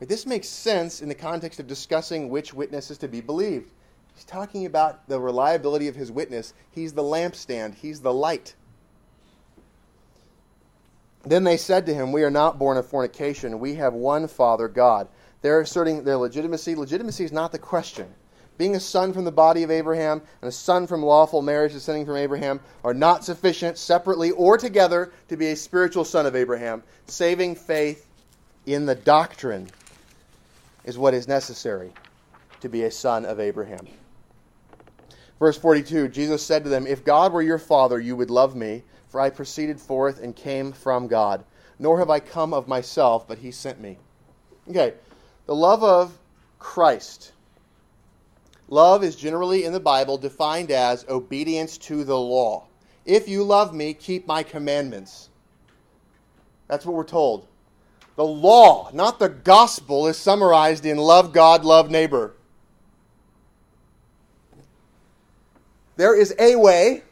This 0.00 0.26
makes 0.26 0.48
sense 0.48 1.00
in 1.00 1.08
the 1.08 1.14
context 1.14 1.60
of 1.60 1.66
discussing 1.66 2.28
which 2.28 2.52
witness 2.52 2.90
is 2.90 2.98
to 2.98 3.08
be 3.08 3.20
believed. 3.20 3.70
He's 4.14 4.24
talking 4.24 4.66
about 4.66 5.08
the 5.08 5.20
reliability 5.20 5.88
of 5.88 5.96
his 5.96 6.12
witness. 6.12 6.52
He's 6.70 6.92
the 6.92 7.02
lampstand, 7.02 7.76
he's 7.76 8.00
the 8.00 8.12
light. 8.12 8.54
Then 11.24 11.44
they 11.44 11.56
said 11.56 11.86
to 11.86 11.94
him, 11.94 12.12
We 12.12 12.22
are 12.22 12.30
not 12.30 12.58
born 12.58 12.76
of 12.76 12.86
fornication. 12.86 13.58
We 13.58 13.76
have 13.76 13.94
one 13.94 14.28
Father, 14.28 14.68
God. 14.68 15.08
They're 15.42 15.60
asserting 15.60 16.04
their 16.04 16.16
legitimacy. 16.16 16.74
Legitimacy 16.74 17.24
is 17.24 17.32
not 17.32 17.52
the 17.52 17.58
question. 17.58 18.12
Being 18.56 18.76
a 18.76 18.80
son 18.80 19.12
from 19.12 19.24
the 19.24 19.32
body 19.32 19.62
of 19.62 19.70
Abraham 19.70 20.22
and 20.40 20.48
a 20.48 20.52
son 20.52 20.86
from 20.86 21.02
lawful 21.02 21.42
marriage 21.42 21.72
descending 21.72 22.06
from 22.06 22.16
Abraham 22.16 22.60
are 22.84 22.94
not 22.94 23.24
sufficient, 23.24 23.78
separately 23.78 24.30
or 24.32 24.56
together, 24.56 25.12
to 25.28 25.36
be 25.36 25.48
a 25.48 25.56
spiritual 25.56 26.04
son 26.04 26.24
of 26.24 26.36
Abraham. 26.36 26.82
Saving 27.06 27.56
faith 27.56 28.06
in 28.66 28.86
the 28.86 28.94
doctrine 28.94 29.68
is 30.84 30.98
what 30.98 31.14
is 31.14 31.28
necessary 31.28 31.92
to 32.60 32.68
be 32.68 32.84
a 32.84 32.90
son 32.90 33.24
of 33.24 33.40
Abraham. 33.40 33.86
Verse 35.38 35.58
42 35.58 36.08
Jesus 36.08 36.44
said 36.44 36.64
to 36.64 36.70
them, 36.70 36.86
If 36.86 37.04
God 37.04 37.32
were 37.32 37.42
your 37.42 37.58
father, 37.58 38.00
you 38.00 38.16
would 38.16 38.30
love 38.30 38.54
me, 38.54 38.82
for 39.08 39.20
I 39.20 39.30
proceeded 39.30 39.80
forth 39.80 40.22
and 40.22 40.34
came 40.34 40.72
from 40.72 41.06
God. 41.06 41.44
Nor 41.78 41.98
have 41.98 42.10
I 42.10 42.20
come 42.20 42.54
of 42.54 42.68
myself, 42.68 43.26
but 43.26 43.38
he 43.38 43.50
sent 43.50 43.80
me. 43.80 43.98
Okay, 44.68 44.94
the 45.46 45.54
love 45.54 45.82
of 45.82 46.18
Christ. 46.58 47.32
Love 48.68 49.04
is 49.04 49.16
generally 49.16 49.64
in 49.64 49.72
the 49.72 49.80
Bible 49.80 50.16
defined 50.16 50.70
as 50.70 51.04
obedience 51.08 51.76
to 51.78 52.04
the 52.04 52.18
law. 52.18 52.64
If 53.04 53.28
you 53.28 53.44
love 53.44 53.74
me, 53.74 53.92
keep 53.92 54.26
my 54.26 54.42
commandments. 54.42 55.28
That's 56.68 56.86
what 56.86 56.94
we're 56.94 57.04
told. 57.04 57.46
The 58.16 58.24
law, 58.24 58.90
not 58.92 59.18
the 59.18 59.28
gospel, 59.28 60.06
is 60.06 60.16
summarized 60.16 60.86
in 60.86 60.98
love 60.98 61.32
God, 61.32 61.64
love 61.64 61.90
neighbor. 61.90 62.34
There 65.96 66.18
is 66.18 66.34
a 66.38 66.56
way 66.56 67.02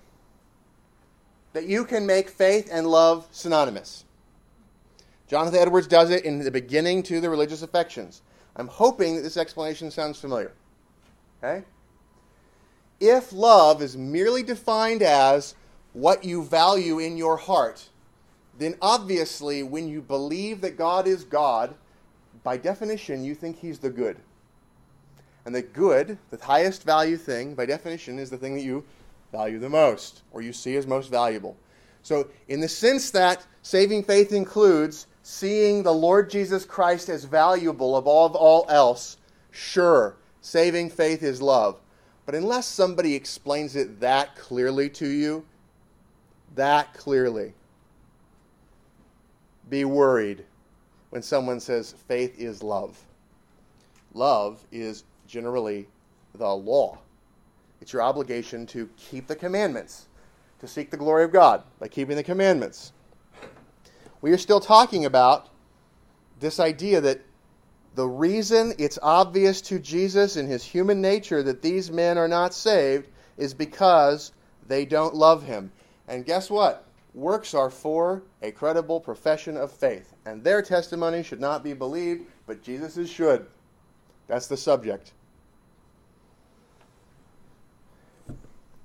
that 1.53 1.67
you 1.67 1.85
can 1.85 2.07
make 2.07 2.31
faith 2.31 2.69
and 2.73 2.87
love 2.87 3.27
synonymous. 3.31 4.05
Jonathan 5.29 5.61
Edwards 5.61 5.87
does 5.87 6.11
it 6.11 6.25
in 6.25 6.38
the 6.41 6.51
beginning 6.51 7.03
to 7.05 7.21
the 7.21 7.31
religious 7.31 7.62
affections. 7.62 8.23
I'm 8.57 8.69
hoping 8.69 9.17
that 9.17 9.23
this 9.23 9.37
explanation 9.37 9.91
sounds 9.91 10.21
familiar. 10.21 10.53
Okay? 11.43 11.65
If 13.01 13.33
love 13.33 13.83
is 13.83 13.97
merely 13.97 14.43
defined 14.43 15.03
as 15.03 15.55
what 15.93 16.25
you 16.25 16.45
value 16.45 16.99
in 16.99 17.17
your 17.17 17.37
heart, 17.37 17.88
then 18.59 18.77
obviously, 18.83 19.62
when 19.62 19.88
you 19.88 20.01
believe 20.01 20.61
that 20.61 20.77
God 20.77 21.07
is 21.07 21.25
God, 21.25 21.75
by 22.45 22.57
definition, 22.57 23.25
you 23.25 23.35
think 23.35 23.59
He's 23.59 23.79
the 23.79 23.91
good. 23.91 24.17
And 25.45 25.55
the 25.55 25.62
good, 25.62 26.19
the 26.31 26.45
highest 26.45 26.85
value 26.85 27.17
thing, 27.17 27.55
by 27.55 27.67
definition, 27.67 28.19
is 28.19 28.31
the 28.31 28.37
thing 28.37 28.55
that 28.55 28.62
you 28.62 28.85
value 29.33 29.59
the 29.59 29.69
most 29.69 30.23
or 30.33 30.43
you 30.43 30.53
see 30.53 30.77
as 30.77 30.87
most 30.87 31.11
valuable. 31.11 31.57
So, 32.03 32.29
in 32.49 32.61
the 32.61 32.69
sense 32.69 33.11
that 33.12 33.47
saving 33.62 34.05
faith 34.05 34.33
includes 34.33 35.07
seeing 35.23 35.83
the 35.83 35.95
Lord 35.95 36.31
Jesus 36.31 36.65
Christ 36.65 37.09
as 37.09 37.25
valuable 37.25 37.97
above 37.97 38.35
all 38.35 38.67
else, 38.69 39.17
sure, 39.51 40.17
saving 40.41 40.91
faith 40.91 41.23
is 41.23 41.41
love. 41.41 41.81
But 42.27 42.35
unless 42.35 42.67
somebody 42.67 43.15
explains 43.15 43.77
it 43.77 44.01
that 44.01 44.37
clearly 44.37 44.88
to 44.91 45.09
you, 45.09 45.45
that 46.55 46.93
clearly, 46.95 47.55
be 49.68 49.85
worried 49.85 50.44
when 51.11 51.22
someone 51.22 51.61
says 51.61 51.94
faith 52.09 52.38
is 52.38 52.62
love. 52.62 52.98
Love 54.14 54.64
is 54.70 55.05
generally 55.27 55.88
the 56.35 56.48
law. 56.48 56.98
It's 57.81 57.92
your 57.92 58.03
obligation 58.03 58.66
to 58.68 58.88
keep 58.96 59.27
the 59.27 59.37
commandments, 59.37 60.07
to 60.61 60.68
seek 60.68 60.90
the 60.90 60.96
glory 60.96 61.25
of 61.25 61.33
God 61.33 61.64
by 61.81 61.88
keeping 61.88 62.16
the 62.16 62.22
commandments. 62.22 62.92
We 64.20 64.31
are 64.33 64.38
still 64.38 64.61
talking 64.61 65.05
about 65.05 65.48
this 66.38 66.61
idea 66.61 67.01
that 67.01 67.20
the 67.94 68.07
reason 68.07 68.72
it's 68.79 68.98
obvious 69.03 69.61
to 69.62 69.79
Jesus 69.79 70.37
in 70.37 70.46
his 70.46 70.64
human 70.64 71.01
nature 71.01 71.42
that 71.42 71.61
these 71.61 71.90
men 71.90 72.16
are 72.16 72.29
not 72.29 72.55
saved 72.55 73.09
is 73.37 73.53
because 73.53 74.33
they 74.66 74.85
don't 74.85 75.14
love 75.14 75.42
him. 75.42 75.72
And 76.09 76.25
guess 76.25 76.48
what? 76.48 76.87
Works 77.14 77.53
are 77.53 77.70
for 77.70 78.22
a 78.40 78.51
credible 78.51 78.98
profession 78.98 79.57
of 79.57 79.70
faith, 79.70 80.14
and 80.25 80.42
their 80.42 80.62
testimony 80.62 81.22
should 81.22 81.40
not 81.40 81.62
be 81.62 81.75
believed, 81.75 82.25
but 82.46 82.62
Jesus's 82.62 83.11
should. 83.11 83.46
That's 84.29 84.46
the 84.46 84.57
subject. 84.57 85.12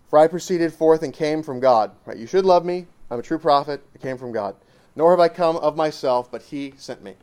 For 0.10 0.20
I 0.20 0.28
proceeded 0.28 0.74
forth 0.74 1.04
and 1.04 1.14
came 1.14 1.44
from 1.44 1.60
God. 1.60 1.92
Right? 2.06 2.18
You 2.18 2.28
should 2.28 2.46
love 2.46 2.66
me. 2.66 2.88
I'm 3.10 3.20
a 3.20 3.24
true 3.24 3.40
prophet. 3.40 3.82
I 3.96 3.98
came 4.00 4.18
from 4.18 4.32
God. 4.32 4.56
Nor 4.96 5.12
have 5.12 5.20
I 5.20 5.30
come 5.30 5.58
of 5.58 5.78
myself, 5.78 6.32
but 6.32 6.42
he 6.42 6.74
sent 6.78 7.04
me. 7.04 7.16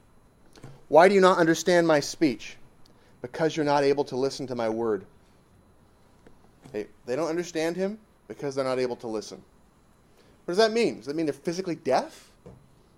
Why 0.89 1.09
do 1.09 1.15
you 1.15 1.21
not 1.21 1.39
understand 1.39 1.87
my 1.87 2.01
speech? 2.01 2.57
Because 3.21 3.57
you're 3.57 3.65
not 3.65 3.85
able 3.85 4.05
to 4.05 4.17
listen 4.17 4.47
to 4.47 4.55
my 4.55 4.69
word. 4.69 5.07
They, 6.73 6.87
they 7.07 7.17
don't 7.17 7.29
understand 7.29 7.77
him 7.77 7.99
because 8.29 8.55
they're 8.55 8.65
not 8.65 8.79
able 8.79 8.97
to 8.97 9.07
listen. 9.07 9.43
What 10.45 10.53
does 10.53 10.59
that 10.59 10.73
mean? 10.73 10.99
Does 10.99 11.07
that 11.07 11.17
mean 11.17 11.27
they're 11.27 11.33
physically 11.33 11.75
deaf? 11.75 12.31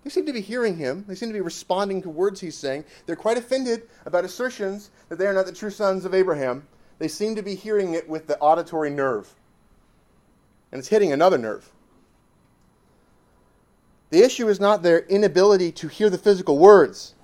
They 0.03 0.09
seem 0.09 0.25
to 0.25 0.33
be 0.33 0.41
hearing 0.41 0.77
him. 0.77 1.05
They 1.07 1.15
seem 1.15 1.29
to 1.29 1.33
be 1.33 1.41
responding 1.41 2.01
to 2.03 2.09
words 2.09 2.39
he's 2.39 2.57
saying. 2.57 2.85
They're 3.05 3.15
quite 3.15 3.37
offended 3.37 3.83
about 4.05 4.25
assertions 4.25 4.89
that 5.09 5.17
they 5.17 5.27
are 5.27 5.33
not 5.33 5.45
the 5.45 5.51
true 5.51 5.69
sons 5.69 6.05
of 6.05 6.13
Abraham. 6.13 6.67
They 6.99 7.07
seem 7.07 7.35
to 7.35 7.41
be 7.41 7.55
hearing 7.55 7.93
it 7.93 8.07
with 8.07 8.27
the 8.27 8.37
auditory 8.39 8.89
nerve. 8.89 9.33
And 10.71 10.79
it's 10.79 10.87
hitting 10.87 11.11
another 11.11 11.37
nerve. 11.37 11.69
The 14.09 14.23
issue 14.23 14.47
is 14.47 14.59
not 14.59 14.83
their 14.83 14.99
inability 14.99 15.71
to 15.73 15.87
hear 15.87 16.09
the 16.09 16.17
physical 16.17 16.57
words. 16.57 17.15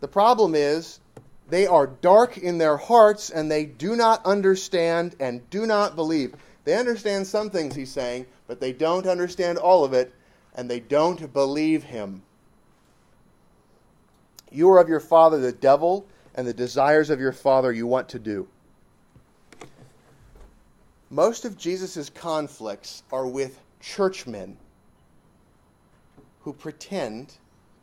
The 0.00 0.08
problem 0.08 0.54
is 0.54 1.00
they 1.48 1.66
are 1.66 1.86
dark 1.86 2.38
in 2.38 2.58
their 2.58 2.76
hearts 2.76 3.30
and 3.30 3.50
they 3.50 3.66
do 3.66 3.96
not 3.96 4.24
understand 4.24 5.16
and 5.20 5.48
do 5.50 5.66
not 5.66 5.96
believe. 5.96 6.34
They 6.64 6.78
understand 6.78 7.26
some 7.26 7.50
things 7.50 7.74
he's 7.74 7.92
saying, 7.92 8.26
but 8.48 8.58
they 8.58 8.72
don't 8.72 9.06
understand 9.06 9.58
all 9.58 9.84
of 9.84 9.92
it 9.92 10.12
and 10.56 10.68
they 10.68 10.80
don't 10.80 11.32
believe 11.32 11.84
him. 11.84 12.22
You 14.50 14.68
are 14.70 14.80
of 14.80 14.88
your 14.88 14.98
father 14.98 15.38
the 15.38 15.52
devil, 15.52 16.06
and 16.34 16.46
the 16.46 16.54
desires 16.54 17.10
of 17.10 17.20
your 17.20 17.32
father 17.32 17.72
you 17.72 17.86
want 17.86 18.08
to 18.08 18.18
do. 18.18 18.46
Most 21.10 21.44
of 21.44 21.58
Jesus' 21.58 22.10
conflicts 22.10 23.02
are 23.10 23.26
with 23.26 23.60
churchmen 23.80 24.56
who 26.40 26.52
pretend 26.52 27.34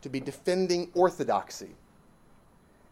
to 0.02 0.10
be 0.10 0.20
defending 0.20 0.90
orthodoxy 0.94 1.76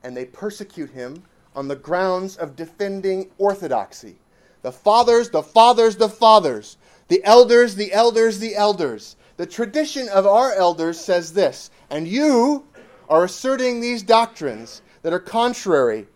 and 0.03 0.15
they 0.15 0.25
persecute 0.25 0.89
him 0.89 1.23
on 1.55 1.67
the 1.67 1.75
grounds 1.75 2.36
of 2.36 2.55
defending 2.55 3.29
orthodoxy. 3.38 4.17
The 4.63 4.71
fathers, 4.71 5.29
the 5.29 5.43
fathers, 5.43 5.95
the 5.95 6.09
fathers, 6.09 6.77
the 7.07 7.23
elders, 7.23 7.75
the 7.75 7.93
elders, 7.93 8.39
the 8.39 8.55
elders. 8.55 9.15
The 9.37 9.45
tradition 9.45 10.09
of 10.09 10.27
our 10.27 10.53
elders 10.53 10.99
says 10.99 11.33
this, 11.33 11.71
and 11.89 12.07
you 12.07 12.65
are 13.09 13.23
asserting 13.23 13.81
these 13.81 14.03
doctrines 14.03 14.81
that 15.01 15.11
are 15.11 15.19
contrary. 15.19 16.07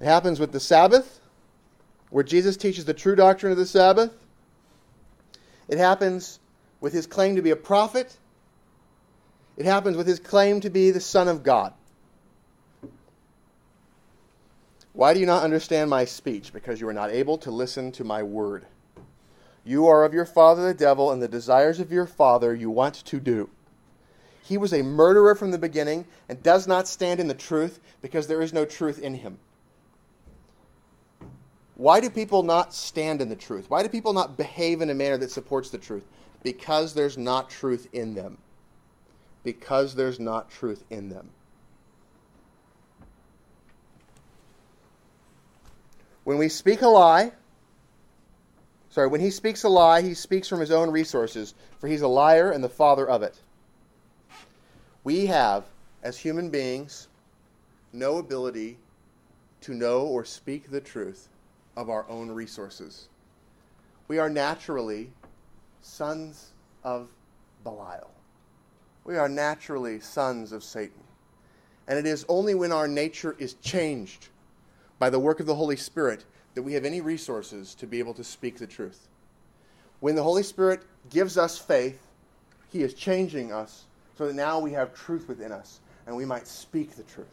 It 0.00 0.04
happens 0.04 0.38
with 0.38 0.52
the 0.52 0.60
Sabbath, 0.60 1.20
where 2.10 2.24
Jesus 2.24 2.56
teaches 2.56 2.84
the 2.84 2.94
true 2.94 3.16
doctrine 3.16 3.52
of 3.52 3.58
the 3.58 3.66
Sabbath. 3.66 4.12
It 5.68 5.78
happens 5.78 6.38
with 6.80 6.92
his 6.92 7.06
claim 7.06 7.36
to 7.36 7.42
be 7.42 7.50
a 7.50 7.56
prophet 7.56 8.16
it 9.56 9.64
happens 9.64 9.96
with 9.96 10.06
his 10.06 10.20
claim 10.20 10.60
to 10.60 10.70
be 10.70 10.90
the 10.90 11.00
Son 11.00 11.28
of 11.28 11.42
God. 11.42 11.72
Why 14.96 15.12
do 15.12 15.20
you 15.20 15.26
not 15.26 15.44
understand 15.44 15.90
my 15.90 16.06
speech? 16.06 16.54
Because 16.54 16.80
you 16.80 16.88
are 16.88 16.94
not 16.94 17.10
able 17.10 17.36
to 17.38 17.50
listen 17.50 17.92
to 17.92 18.02
my 18.02 18.22
word. 18.22 18.64
You 19.62 19.86
are 19.86 20.04
of 20.04 20.14
your 20.14 20.24
father 20.24 20.66
the 20.66 20.72
devil, 20.72 21.12
and 21.12 21.20
the 21.20 21.28
desires 21.28 21.78
of 21.80 21.92
your 21.92 22.06
father 22.06 22.54
you 22.54 22.70
want 22.70 22.94
to 22.94 23.20
do. 23.20 23.50
He 24.42 24.56
was 24.56 24.72
a 24.72 24.82
murderer 24.82 25.34
from 25.34 25.50
the 25.50 25.58
beginning 25.58 26.06
and 26.30 26.42
does 26.42 26.66
not 26.66 26.88
stand 26.88 27.20
in 27.20 27.28
the 27.28 27.34
truth 27.34 27.78
because 28.00 28.26
there 28.26 28.40
is 28.40 28.54
no 28.54 28.64
truth 28.64 28.98
in 28.98 29.14
him. 29.14 29.38
Why 31.74 32.00
do 32.00 32.08
people 32.08 32.42
not 32.42 32.72
stand 32.72 33.20
in 33.20 33.28
the 33.28 33.36
truth? 33.36 33.68
Why 33.68 33.82
do 33.82 33.90
people 33.90 34.14
not 34.14 34.38
behave 34.38 34.80
in 34.80 34.88
a 34.88 34.94
manner 34.94 35.18
that 35.18 35.30
supports 35.30 35.68
the 35.68 35.78
truth? 35.78 36.06
Because 36.42 36.94
there's 36.94 37.18
not 37.18 37.50
truth 37.50 37.86
in 37.92 38.14
them 38.14 38.38
because 39.46 39.94
there's 39.94 40.18
not 40.18 40.50
truth 40.50 40.82
in 40.90 41.08
them. 41.08 41.30
When 46.26 46.38
we 46.38 46.48
speak 46.48 46.82
a 46.82 46.88
lie, 46.88 47.30
sorry, 48.90 49.06
when 49.06 49.20
he 49.20 49.30
speaks 49.30 49.62
a 49.62 49.68
lie, 49.68 50.02
he 50.02 50.12
speaks 50.12 50.48
from 50.48 50.58
his 50.58 50.72
own 50.72 50.90
resources, 50.90 51.54
for 51.78 51.86
he's 51.86 52.02
a 52.02 52.08
liar 52.08 52.50
and 52.50 52.64
the 52.64 52.68
father 52.68 53.08
of 53.08 53.22
it. 53.22 53.40
We 55.04 55.26
have, 55.26 55.66
as 56.02 56.18
human 56.18 56.50
beings, 56.50 57.06
no 57.92 58.18
ability 58.18 58.76
to 59.60 59.74
know 59.74 60.00
or 60.00 60.24
speak 60.24 60.68
the 60.68 60.80
truth 60.80 61.28
of 61.76 61.88
our 61.88 62.04
own 62.08 62.32
resources. 62.32 63.08
We 64.08 64.18
are 64.18 64.28
naturally 64.28 65.12
sons 65.80 66.50
of 66.82 67.06
Belial. 67.62 68.10
We 69.04 69.16
are 69.16 69.28
naturally 69.28 70.00
sons 70.00 70.50
of 70.50 70.64
Satan. 70.64 71.04
And 71.86 71.96
it 71.96 72.04
is 72.04 72.26
only 72.28 72.56
when 72.56 72.72
our 72.72 72.88
nature 72.88 73.36
is 73.38 73.54
changed 73.54 74.30
by 74.98 75.10
the 75.10 75.18
work 75.18 75.40
of 75.40 75.46
the 75.46 75.54
Holy 75.54 75.76
Spirit 75.76 76.24
that 76.54 76.62
we 76.62 76.72
have 76.72 76.84
any 76.84 77.00
resources 77.00 77.74
to 77.74 77.86
be 77.86 77.98
able 77.98 78.14
to 78.14 78.24
speak 78.24 78.58
the 78.58 78.66
truth. 78.66 79.08
When 80.00 80.14
the 80.14 80.22
Holy 80.22 80.42
Spirit 80.42 80.82
gives 81.10 81.36
us 81.36 81.58
faith, 81.58 82.00
He 82.70 82.82
is 82.82 82.94
changing 82.94 83.52
us 83.52 83.84
so 84.16 84.26
that 84.26 84.34
now 84.34 84.58
we 84.58 84.72
have 84.72 84.94
truth 84.94 85.28
within 85.28 85.52
us 85.52 85.80
and 86.06 86.16
we 86.16 86.24
might 86.24 86.46
speak 86.46 86.96
the 86.96 87.02
truth. 87.02 87.26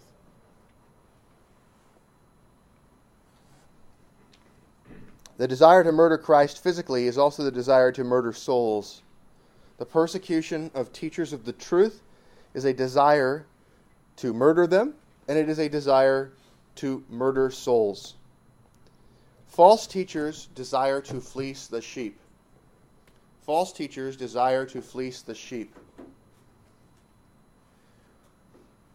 The 5.38 5.47
desire 5.47 5.84
to 5.84 5.91
murder 5.91 6.17
Christ 6.17 6.62
physically 6.62 7.08
is 7.08 7.17
also 7.17 7.43
the 7.43 7.52
desire 7.52 7.91
to 7.93 8.04
murder 8.04 8.34
souls 8.34 9.02
the 9.78 9.86
persecution 9.86 10.71
of 10.73 10.93
teachers 10.93 11.34
of 11.34 11.45
the 11.45 11.54
truth 11.54 12.02
is 12.54 12.65
a 12.65 12.73
desire 12.73 13.45
to 14.17 14.34
murder 14.34 14.67
them, 14.67 14.93
and 15.28 15.38
it 15.38 15.49
is 15.49 15.60
a 15.60 15.67
desire 15.67 16.32
to 16.75 17.03
murder 17.09 17.51
souls. 17.51 18.15
False 19.47 19.86
teachers 19.86 20.47
desire 20.55 21.01
to 21.01 21.21
fleece 21.21 21.67
the 21.67 21.81
sheep. 21.81 22.19
False 23.41 23.71
teachers 23.71 24.15
desire 24.15 24.65
to 24.65 24.81
fleece 24.81 25.21
the 25.21 25.36
sheep. 25.36 25.75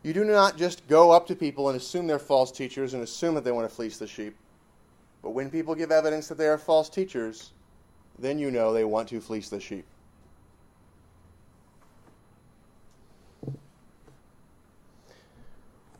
You 0.02 0.12
do 0.12 0.24
not 0.24 0.56
just 0.56 0.86
go 0.88 1.10
up 1.10 1.26
to 1.26 1.36
people 1.36 1.68
and 1.68 1.76
assume 1.76 2.06
they're 2.06 2.18
false 2.18 2.50
teachers 2.50 2.94
and 2.94 3.02
assume 3.02 3.34
that 3.34 3.44
they 3.44 3.52
want 3.52 3.68
to 3.68 3.74
fleece 3.74 3.98
the 3.98 4.06
sheep. 4.06 4.34
But 5.22 5.30
when 5.30 5.50
people 5.50 5.74
give 5.74 5.90
evidence 5.90 6.28
that 6.28 6.38
they 6.38 6.46
are 6.46 6.58
false 6.58 6.88
teachers, 6.88 7.52
then 8.18 8.38
you 8.38 8.50
know 8.50 8.72
they 8.72 8.84
want 8.84 9.08
to 9.10 9.20
fleece 9.20 9.48
the 9.48 9.60
sheep. 9.60 9.84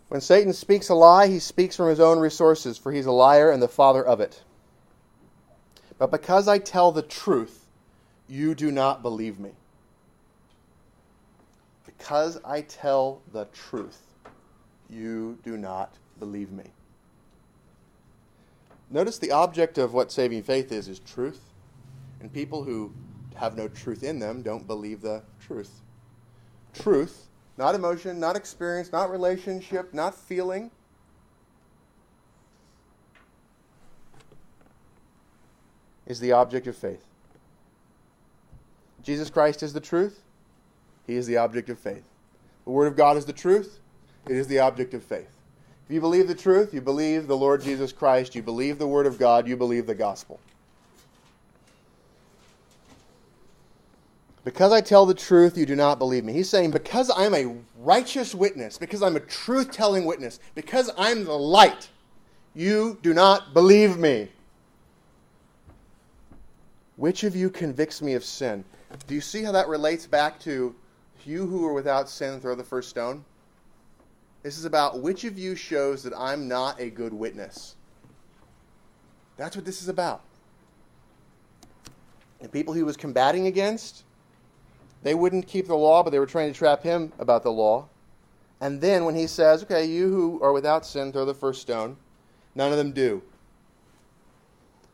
When 0.09 0.21
Satan 0.23 0.53
speaks 0.55 0.89
a 0.89 0.95
lie, 0.95 1.29
he 1.29 1.39
speaks 1.39 1.77
from 1.77 1.89
his 1.89 2.01
own 2.01 2.19
resources, 2.19 2.79
for 2.79 2.93
he's 2.93 3.07
a 3.07 3.13
liar 3.13 3.51
and 3.51 3.63
the 3.63 3.69
father 3.69 4.05
of 4.05 4.21
it. 4.21 4.43
But 5.99 6.11
because 6.11 6.49
I 6.49 6.59
tell 6.59 6.93
the 6.93 7.03
truth, 7.03 7.67
you 8.27 8.55
do 8.55 8.71
not 8.71 9.03
believe 9.03 9.39
me. 9.39 9.51
Because 11.85 12.41
I 12.45 12.63
tell 12.63 13.21
the 13.33 13.47
truth, 13.47 14.01
you 14.89 15.39
do 15.45 15.57
not 15.59 15.95
believe 16.19 16.53
me. 16.53 16.65
Notice 18.91 19.19
the 19.19 19.33
object 19.33 19.77
of 19.77 19.93
what 19.93 20.11
saving 20.11 20.43
faith 20.43 20.73
is 20.73 20.89
is 20.89 21.01
truth. 21.01 21.41
And 22.21 22.33
people 22.33 22.65
who 22.65 22.93
have 23.35 23.57
no 23.57 23.69
truth 23.69 24.03
in 24.03 24.19
them 24.19 24.43
don't 24.43 24.67
believe 24.67 25.03
the 25.03 25.23
truth. 25.41 25.83
Truth 26.73 27.28
not 27.59 27.75
emotion, 27.75 28.21
not 28.21 28.37
experience, 28.37 28.93
not 28.93 29.11
relationship, 29.11 29.93
not 29.93 30.15
feeling. 30.15 30.71
Is 36.07 36.21
the 36.21 36.33
object 36.33 36.69
of 36.69 36.77
faith. 36.77 37.05
Jesus 39.03 39.29
Christ 39.29 39.63
is 39.63 39.73
the 39.73 39.81
truth. 39.81 40.23
He 41.07 41.17
is 41.17 41.27
the 41.27 41.37
object 41.37 41.69
of 41.69 41.79
faith. 41.79 42.05
The 42.65 42.71
Word 42.71 42.87
of 42.87 42.97
God 42.97 43.17
is 43.17 43.25
the 43.25 43.33
truth. 43.33 43.81
It 44.29 44.37
is 44.37 44.47
the 44.47 44.61
object 44.61 44.95
of 44.95 45.03
faith. 45.03 45.31
If 45.89 45.95
you 45.95 46.01
believe 46.01 46.29
the 46.29 46.35
truth, 46.35 46.73
you 46.73 46.81
believe 46.81 47.27
the 47.27 47.37
Lord 47.37 47.63
Jesus 47.63 47.93
Christ, 47.93 48.35
you 48.35 48.43
believe 48.43 48.79
the 48.79 48.87
Word 48.87 49.07
of 49.07 49.19
God, 49.19 49.49
you 49.49 49.57
believe 49.57 49.87
the 49.87 49.95
gospel. 49.95 50.39
Because 54.49 54.73
I 54.73 54.81
tell 54.81 55.05
the 55.05 55.13
truth, 55.13 55.59
you 55.59 55.67
do 55.67 55.77
not 55.77 55.99
believe 55.99 56.25
me. 56.25 56.33
He's 56.33 56.49
saying, 56.49 56.71
because 56.71 57.11
I'm 57.15 57.35
a 57.35 57.55
righteous 57.77 58.35
witness, 58.35 58.79
because 58.79 59.03
I'm 59.03 59.15
a 59.15 59.21
truth 59.21 59.71
telling 59.71 60.07
witness, 60.07 60.41
because 60.55 60.91
I'm 60.97 61.27
the 61.27 61.37
light, 61.37 61.91
you 62.55 62.99
do 63.03 63.13
not 63.13 63.53
believe 63.53 63.99
me. 63.99 64.31
Which 66.97 67.25
of 67.25 67.37
you 67.37 67.51
convicts 67.51 68.01
me 68.01 68.15
of 68.15 68.25
sin? 68.25 68.65
Do 69.07 69.15
you 69.15 69.21
see 69.21 69.43
how 69.43 69.53
that 69.53 69.69
relates 69.69 70.07
back 70.07 70.41
to 70.41 70.75
you 71.27 71.47
who 71.47 71.67
are 71.67 71.75
without 71.75 72.09
sin, 72.09 72.41
throw 72.41 72.55
the 72.55 72.65
first 72.65 72.89
stone? 72.89 73.23
This 74.43 74.57
is 74.57 74.65
about 74.65 75.03
which 75.03 75.25
of 75.25 75.39
you 75.39 75.57
shows 75.57 76.03
that 76.05 76.15
I'm 76.17 76.49
not 76.49 76.81
a 76.81 76.89
good 76.89 77.13
witness. 77.13 77.77
That's 79.37 79.57
what 79.57 79.67
this 79.67 79.83
is 79.83 79.89
about. 79.89 80.23
The 82.41 82.49
people 82.49 82.73
he 82.73 82.83
was 82.83 82.97
combating 82.97 83.47
against, 83.47 84.05
they 85.03 85.15
wouldn't 85.15 85.47
keep 85.47 85.67
the 85.67 85.77
law, 85.77 86.03
but 86.03 86.11
they 86.11 86.19
were 86.19 86.27
trying 86.27 86.53
to 86.53 86.59
trap 86.59 86.83
him 86.83 87.13
about 87.19 87.43
the 87.43 87.53
law. 87.53 87.89
And 88.61 88.81
then 88.81 89.05
when 89.05 89.15
he 89.15 89.27
says, 89.27 89.63
Okay, 89.63 89.85
you 89.85 90.09
who 90.09 90.43
are 90.43 90.53
without 90.53 90.85
sin, 90.85 91.13
throw 91.13 91.25
the 91.25 91.35
first 91.35 91.63
stone, 91.63 91.97
none 92.55 92.73
of 92.73 92.79
them 92.79 92.93
do. 92.93 93.23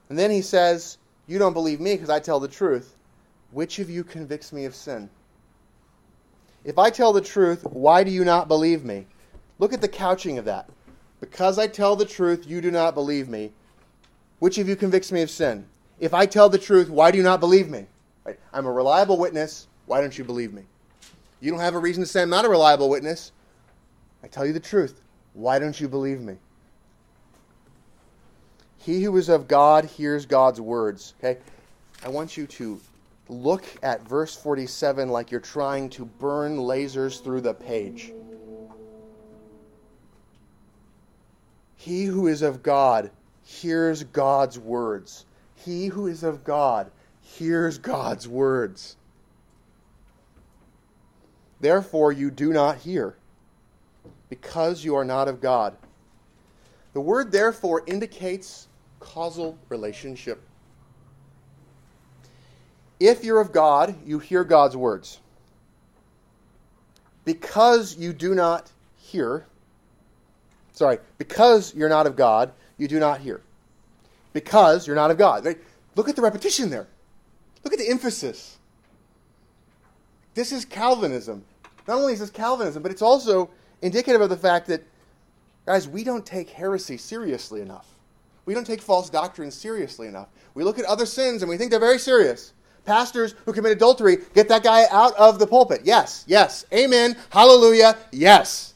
And 0.09 0.19
then 0.19 0.31
he 0.31 0.43
says, 0.43 0.99
You 1.27 1.39
don't 1.39 1.55
believe 1.55 1.81
me 1.81 1.95
because 1.95 2.11
I 2.11 2.21
tell 2.21 2.41
the 2.41 2.49
truth. 2.49 2.97
Which 3.53 3.79
of 3.79 3.89
you 3.89 4.05
convicts 4.05 4.53
me 4.53 4.65
of 4.65 4.75
sin? 4.75 5.09
If 6.65 6.79
I 6.79 6.91
tell 6.91 7.13
the 7.13 7.21
truth, 7.21 7.65
why 7.65 8.05
do 8.05 8.11
you 8.11 8.25
not 8.25 8.49
believe 8.49 8.85
me? 8.85 9.07
Look 9.59 9.73
at 9.73 9.81
the 9.81 9.89
couching 9.89 10.39
of 10.39 10.47
that. 10.47 10.69
Because 11.21 11.59
I 11.59 11.67
tell 11.67 11.95
the 11.95 12.05
truth, 12.05 12.47
you 12.47 12.61
do 12.61 12.71
not 12.71 12.95
believe 12.95 13.29
me. 13.29 13.53
Which 14.41 14.59
of 14.59 14.69
you 14.69 14.77
convicts 14.77 15.13
me 15.13 15.23
of 15.23 15.31
sin? 15.31 15.67
If 16.01 16.13
I 16.13 16.27
tell 16.27 16.49
the 16.49 16.59
truth, 16.59 16.91
why 16.91 17.11
do 17.11 17.19
you 17.19 17.25
not 17.25 17.41
believe 17.41 17.71
me? 17.71 17.87
Right? 18.25 18.39
I'm 18.53 18.67
a 18.67 18.73
reliable 18.73 19.19
witness. 19.19 19.69
Why 19.87 20.01
don't 20.01 20.17
you 20.17 20.25
believe 20.25 20.53
me? 20.53 20.63
You 21.41 21.51
don't 21.51 21.61
have 21.61 21.75
a 21.75 21.79
reason 21.79 22.03
to 22.03 22.09
say 22.09 22.23
I'm 22.23 22.31
not 22.31 22.45
a 22.45 22.49
reliable 22.49 22.89
witness. 22.89 23.33
I 24.23 24.29
tell 24.29 24.47
you 24.47 24.53
the 24.53 24.61
truth. 24.61 25.03
Why 25.35 25.59
don't 25.59 25.79
you 25.79 25.89
believe 25.89 26.21
me? 26.21 26.37
He 28.79 29.03
who 29.03 29.17
is 29.17 29.29
of 29.29 29.49
God 29.49 29.85
hears 29.85 30.27
God's 30.27 30.61
words. 30.61 31.15
Okay? 31.19 31.41
I 32.05 32.09
want 32.09 32.37
you 32.37 32.47
to 32.47 32.81
look 33.29 33.65
at 33.83 34.07
verse 34.07 34.37
47 34.37 35.09
like 35.09 35.31
you're 35.31 35.41
trying 35.41 35.89
to 35.91 36.05
burn 36.05 36.59
lasers 36.59 37.23
through 37.23 37.41
the 37.41 37.55
page. 37.55 38.13
He 41.77 42.05
who 42.05 42.27
is 42.27 42.43
of 42.43 42.63
God 42.63 43.11
hears 43.43 44.05
God's 44.05 44.59
words. 44.59 45.27
He 45.57 45.87
who 45.87 46.07
is 46.07 46.23
of 46.23 46.45
God 46.45 46.91
hears 47.21 47.79
God's 47.79 48.27
words. 48.27 48.97
Therefore, 51.65 52.13
you 52.13 52.31
do 52.31 52.53
not 52.53 52.77
hear, 52.77 53.17
because 54.29 54.85
you 54.85 54.97
are 54.97 55.05
not 55.05 55.29
of 55.29 55.41
God. 55.41 55.75
The 56.93 57.01
word 57.01 57.33
therefore 57.33 57.83
indicates 57.87 58.69
causal 59.01 59.57
relationship. 59.71 60.43
If 63.01 63.25
you're 63.25 63.41
of 63.41 63.51
God, 63.51 63.97
you 64.05 64.19
hear 64.19 64.45
God's 64.45 64.77
words. 64.77 65.21
Because 67.25 67.97
you 67.97 68.13
do 68.13 68.35
not 68.35 68.71
hear, 68.99 69.47
sorry, 70.75 70.99
because 71.17 71.75
you're 71.75 71.89
not 71.89 72.07
of 72.07 72.15
God, 72.15 72.53
you 72.77 72.89
do 72.89 73.01
not 73.01 73.21
hear. 73.21 73.41
Because 74.35 74.87
you're 74.87 74.97
not 74.97 75.11
of 75.11 75.17
God. 75.17 75.47
Look 75.97 76.11
at 76.11 76.17
the 76.17 76.21
repetition 76.21 76.69
there. 76.69 76.89
Look 77.65 77.73
at 77.73 77.79
the 77.79 77.89
emphasis. 77.89 78.59
This 80.35 80.53
is 80.53 80.67
Calvinism. 80.67 81.43
Not 81.87 81.99
only 81.99 82.13
is 82.13 82.21
this 82.21 82.31
Calvinism, 82.31 82.83
but 82.83 82.93
it's 82.93 83.03
also 83.03 83.51
indicative 83.83 84.21
of 84.21 84.31
the 84.31 84.37
fact 84.37 84.67
that, 84.69 84.83
guys, 85.67 85.87
we 85.87 86.05
don't 86.05 86.25
take 86.25 86.51
heresy 86.51 86.97
seriously 86.97 87.61
enough. 87.61 87.87
We 88.47 88.55
don't 88.55 88.67
take 88.67 88.81
false 88.83 89.11
doctrine 89.11 89.51
seriously 89.51 90.07
enough. 90.07 90.29
We 90.55 90.65
look 90.65 90.79
at 90.79 90.85
other 90.85 91.07
sins 91.07 91.43
and 91.43 91.49
we 91.49 91.57
think 91.57 91.71
they're 91.71 91.81
very 91.81 91.99
serious. 91.99 92.53
Pastors 92.85 93.35
who 93.47 93.53
commit 93.53 93.73
adultery, 93.73 94.19
get 94.35 94.49
that 94.49 94.63
guy 94.63 94.85
out 94.91 95.15
of 95.17 95.39
the 95.39 95.47
pulpit. 95.47 95.83
Yes, 95.85 96.25
yes. 96.27 96.67
Amen. 96.73 97.17
Hallelujah. 97.31 97.97
Yes. 98.13 98.75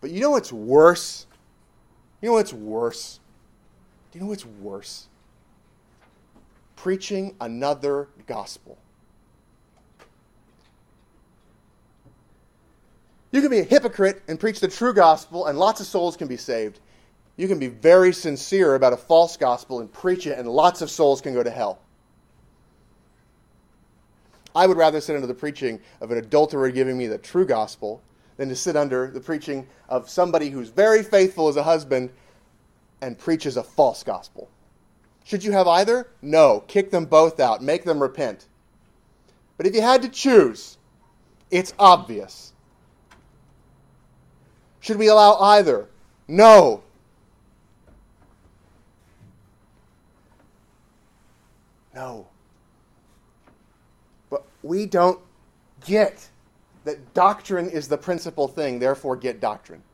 But 0.00 0.10
you 0.10 0.20
know 0.20 0.30
what's 0.30 0.52
worse? 0.52 1.26
You 2.20 2.28
know 2.28 2.34
what's 2.34 2.52
worse? 2.52 3.20
Do 4.10 4.18
you 4.18 4.24
know 4.24 4.30
what's 4.30 4.46
worse? 4.46 5.08
Preaching 6.76 7.36
another 7.40 8.08
gospel. 8.26 8.78
You 13.32 13.40
can 13.40 13.50
be 13.50 13.58
a 13.58 13.64
hypocrite 13.64 14.22
and 14.28 14.38
preach 14.38 14.60
the 14.60 14.68
true 14.68 14.92
gospel, 14.92 15.46
and 15.46 15.58
lots 15.58 15.80
of 15.80 15.86
souls 15.86 16.16
can 16.16 16.28
be 16.28 16.36
saved. 16.36 16.78
You 17.36 17.48
can 17.48 17.58
be 17.58 17.68
very 17.68 18.12
sincere 18.12 18.74
about 18.74 18.92
a 18.92 18.96
false 18.98 19.38
gospel 19.38 19.80
and 19.80 19.90
preach 19.90 20.26
it, 20.26 20.38
and 20.38 20.46
lots 20.46 20.82
of 20.82 20.90
souls 20.90 21.22
can 21.22 21.32
go 21.32 21.42
to 21.42 21.50
hell. 21.50 21.80
I 24.54 24.66
would 24.66 24.76
rather 24.76 25.00
sit 25.00 25.14
under 25.14 25.26
the 25.26 25.34
preaching 25.34 25.80
of 26.02 26.10
an 26.10 26.18
adulterer 26.18 26.70
giving 26.70 26.98
me 26.98 27.06
the 27.06 27.16
true 27.16 27.46
gospel 27.46 28.02
than 28.36 28.50
to 28.50 28.54
sit 28.56 28.76
under 28.76 29.10
the 29.10 29.20
preaching 29.20 29.66
of 29.88 30.10
somebody 30.10 30.50
who's 30.50 30.68
very 30.68 31.02
faithful 31.02 31.48
as 31.48 31.56
a 31.56 31.62
husband 31.62 32.10
and 33.00 33.18
preaches 33.18 33.56
a 33.56 33.62
false 33.62 34.02
gospel. 34.02 34.50
Should 35.24 35.42
you 35.42 35.52
have 35.52 35.66
either? 35.66 36.06
No. 36.20 36.64
Kick 36.66 36.90
them 36.90 37.06
both 37.06 37.40
out. 37.40 37.62
Make 37.62 37.84
them 37.84 38.02
repent. 38.02 38.46
But 39.56 39.66
if 39.66 39.74
you 39.74 39.80
had 39.80 40.02
to 40.02 40.08
choose, 40.08 40.76
it's 41.50 41.72
obvious. 41.78 42.51
Should 44.82 44.96
we 44.98 45.06
allow 45.06 45.36
either? 45.36 45.88
No. 46.26 46.82
No. 51.94 52.26
But 54.28 54.44
we 54.62 54.86
don't 54.86 55.20
get 55.86 56.28
that 56.84 57.14
doctrine 57.14 57.70
is 57.70 57.86
the 57.86 57.96
principal 57.96 58.48
thing, 58.48 58.80
therefore, 58.80 59.16
get 59.16 59.40
doctrine. 59.40 59.84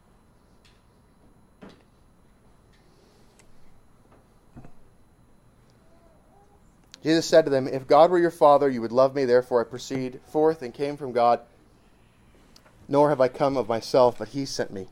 Jesus 7.02 7.26
said 7.26 7.44
to 7.44 7.50
them, 7.50 7.68
If 7.68 7.86
God 7.86 8.10
were 8.10 8.18
your 8.18 8.30
Father, 8.30 8.70
you 8.70 8.80
would 8.80 8.92
love 8.92 9.14
me, 9.14 9.26
therefore 9.26 9.60
I 9.60 9.68
proceed 9.68 10.20
forth 10.32 10.62
and 10.62 10.72
came 10.72 10.96
from 10.96 11.12
God 11.12 11.40
nor 12.88 13.10
have 13.10 13.20
I 13.20 13.28
come 13.28 13.56
of 13.56 13.68
myself, 13.68 14.18
but 14.18 14.28
he 14.28 14.44
sent 14.44 14.72
me. 14.72 14.88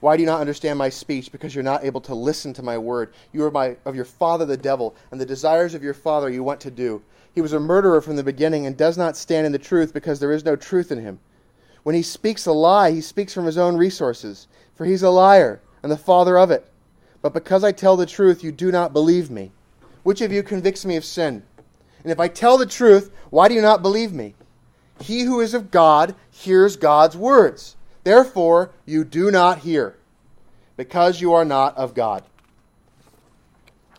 Why 0.00 0.16
do 0.16 0.22
you 0.22 0.26
not 0.26 0.40
understand 0.40 0.78
my 0.78 0.88
speech? 0.88 1.32
Because 1.32 1.54
you're 1.54 1.64
not 1.64 1.84
able 1.84 2.00
to 2.02 2.14
listen 2.14 2.52
to 2.54 2.62
my 2.62 2.76
word. 2.76 3.14
You 3.32 3.44
are 3.44 3.50
my, 3.50 3.76
of 3.84 3.94
your 3.94 4.04
father 4.04 4.44
the 4.44 4.56
devil, 4.56 4.94
and 5.10 5.20
the 5.20 5.26
desires 5.26 5.74
of 5.74 5.82
your 5.82 5.94
father 5.94 6.28
you 6.28 6.42
want 6.42 6.60
to 6.60 6.70
do. 6.70 7.02
He 7.34 7.40
was 7.40 7.52
a 7.52 7.60
murderer 7.60 8.00
from 8.00 8.16
the 8.16 8.24
beginning 8.24 8.66
and 8.66 8.76
does 8.76 8.96
not 8.96 9.16
stand 9.16 9.46
in 9.46 9.52
the 9.52 9.58
truth 9.58 9.92
because 9.92 10.20
there 10.20 10.32
is 10.32 10.44
no 10.44 10.56
truth 10.56 10.90
in 10.90 11.00
him. 11.00 11.18
When 11.82 11.94
he 11.94 12.02
speaks 12.02 12.46
a 12.46 12.52
lie, 12.52 12.90
he 12.90 13.00
speaks 13.00 13.32
from 13.32 13.46
his 13.46 13.58
own 13.58 13.76
resources, 13.76 14.48
for 14.74 14.84
he's 14.84 15.02
a 15.02 15.10
liar 15.10 15.60
and 15.82 15.92
the 15.92 15.96
father 15.96 16.38
of 16.38 16.50
it. 16.50 16.66
But 17.22 17.34
because 17.34 17.62
I 17.62 17.72
tell 17.72 17.96
the 17.96 18.06
truth, 18.06 18.42
you 18.42 18.52
do 18.52 18.72
not 18.72 18.92
believe 18.92 19.30
me. 19.30 19.52
Which 20.02 20.20
of 20.20 20.32
you 20.32 20.42
convicts 20.42 20.84
me 20.84 20.96
of 20.96 21.04
sin? 21.04 21.42
And 22.02 22.12
if 22.12 22.20
I 22.20 22.28
tell 22.28 22.58
the 22.58 22.66
truth, 22.66 23.12
why 23.30 23.48
do 23.48 23.54
you 23.54 23.62
not 23.62 23.82
believe 23.82 24.12
me? 24.12 24.34
He 25.00 25.22
who 25.22 25.40
is 25.40 25.54
of 25.54 25.70
God 25.70 26.14
hears 26.30 26.76
God's 26.76 27.16
words. 27.16 27.76
Therefore, 28.04 28.70
you 28.84 29.04
do 29.04 29.30
not 29.30 29.58
hear, 29.58 29.96
because 30.76 31.20
you 31.20 31.32
are 31.32 31.44
not 31.44 31.76
of 31.76 31.94
God. 31.94 32.24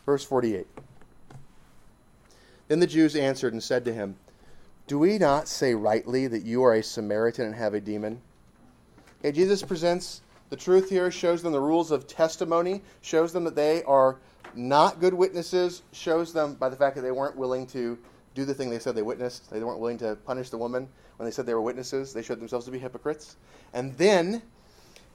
Verse 0.06 0.24
48. 0.24 0.66
Then 2.68 2.80
the 2.80 2.88
Jews 2.88 3.16
answered 3.16 3.54
and 3.54 3.64
said 3.64 3.86
to 3.86 3.94
him, 3.94 4.16
Do 4.88 5.00
we 5.00 5.18
not 5.18 5.48
say 5.48 5.74
rightly 5.74 6.28
that 6.28 6.44
you 6.44 6.64
are 6.64 6.74
a 6.74 6.84
Samaritan 6.84 7.46
and 7.46 7.56
have 7.56 7.74
a 7.74 7.82
demon? 7.82 8.22
Okay, 9.20 9.32
Jesus 9.32 9.64
presents 9.64 10.22
the 10.50 10.56
truth 10.56 10.90
here, 10.90 11.12
shows 11.12 11.42
them 11.42 11.52
the 11.52 11.60
rules 11.60 11.92
of 11.92 12.08
testimony, 12.08 12.82
shows 13.02 13.34
them 13.34 13.44
that 13.44 13.56
they 13.56 13.84
are 13.84 14.18
not 14.56 15.00
good 15.00 15.14
witnesses, 15.14 15.84
shows 15.92 16.34
them 16.34 16.56
by 16.56 16.70
the 16.70 16.76
fact 16.76 16.96
that 16.96 17.02
they 17.02 17.12
weren't 17.12 17.36
willing 17.36 17.68
to 17.68 17.98
do 18.38 18.46
the 18.46 18.54
thing 18.54 18.70
they 18.70 18.80
said 18.80 18.96
they 18.96 19.02
witnessed. 19.02 19.50
They 19.50 19.64
weren't 19.64 19.80
willing 19.80 19.98
to 19.98 20.16
punish 20.16 20.52
the 20.52 20.60
woman 20.60 20.88
when 21.18 21.26
they 21.26 21.32
said 21.32 21.48
they 21.48 21.56
were 21.56 21.62
witnesses. 21.62 22.14
They 22.14 22.22
showed 22.22 22.40
themselves 22.40 22.66
to 22.66 22.72
be 22.72 22.78
hypocrites. 22.78 23.36
And 23.74 23.98
then 23.98 24.44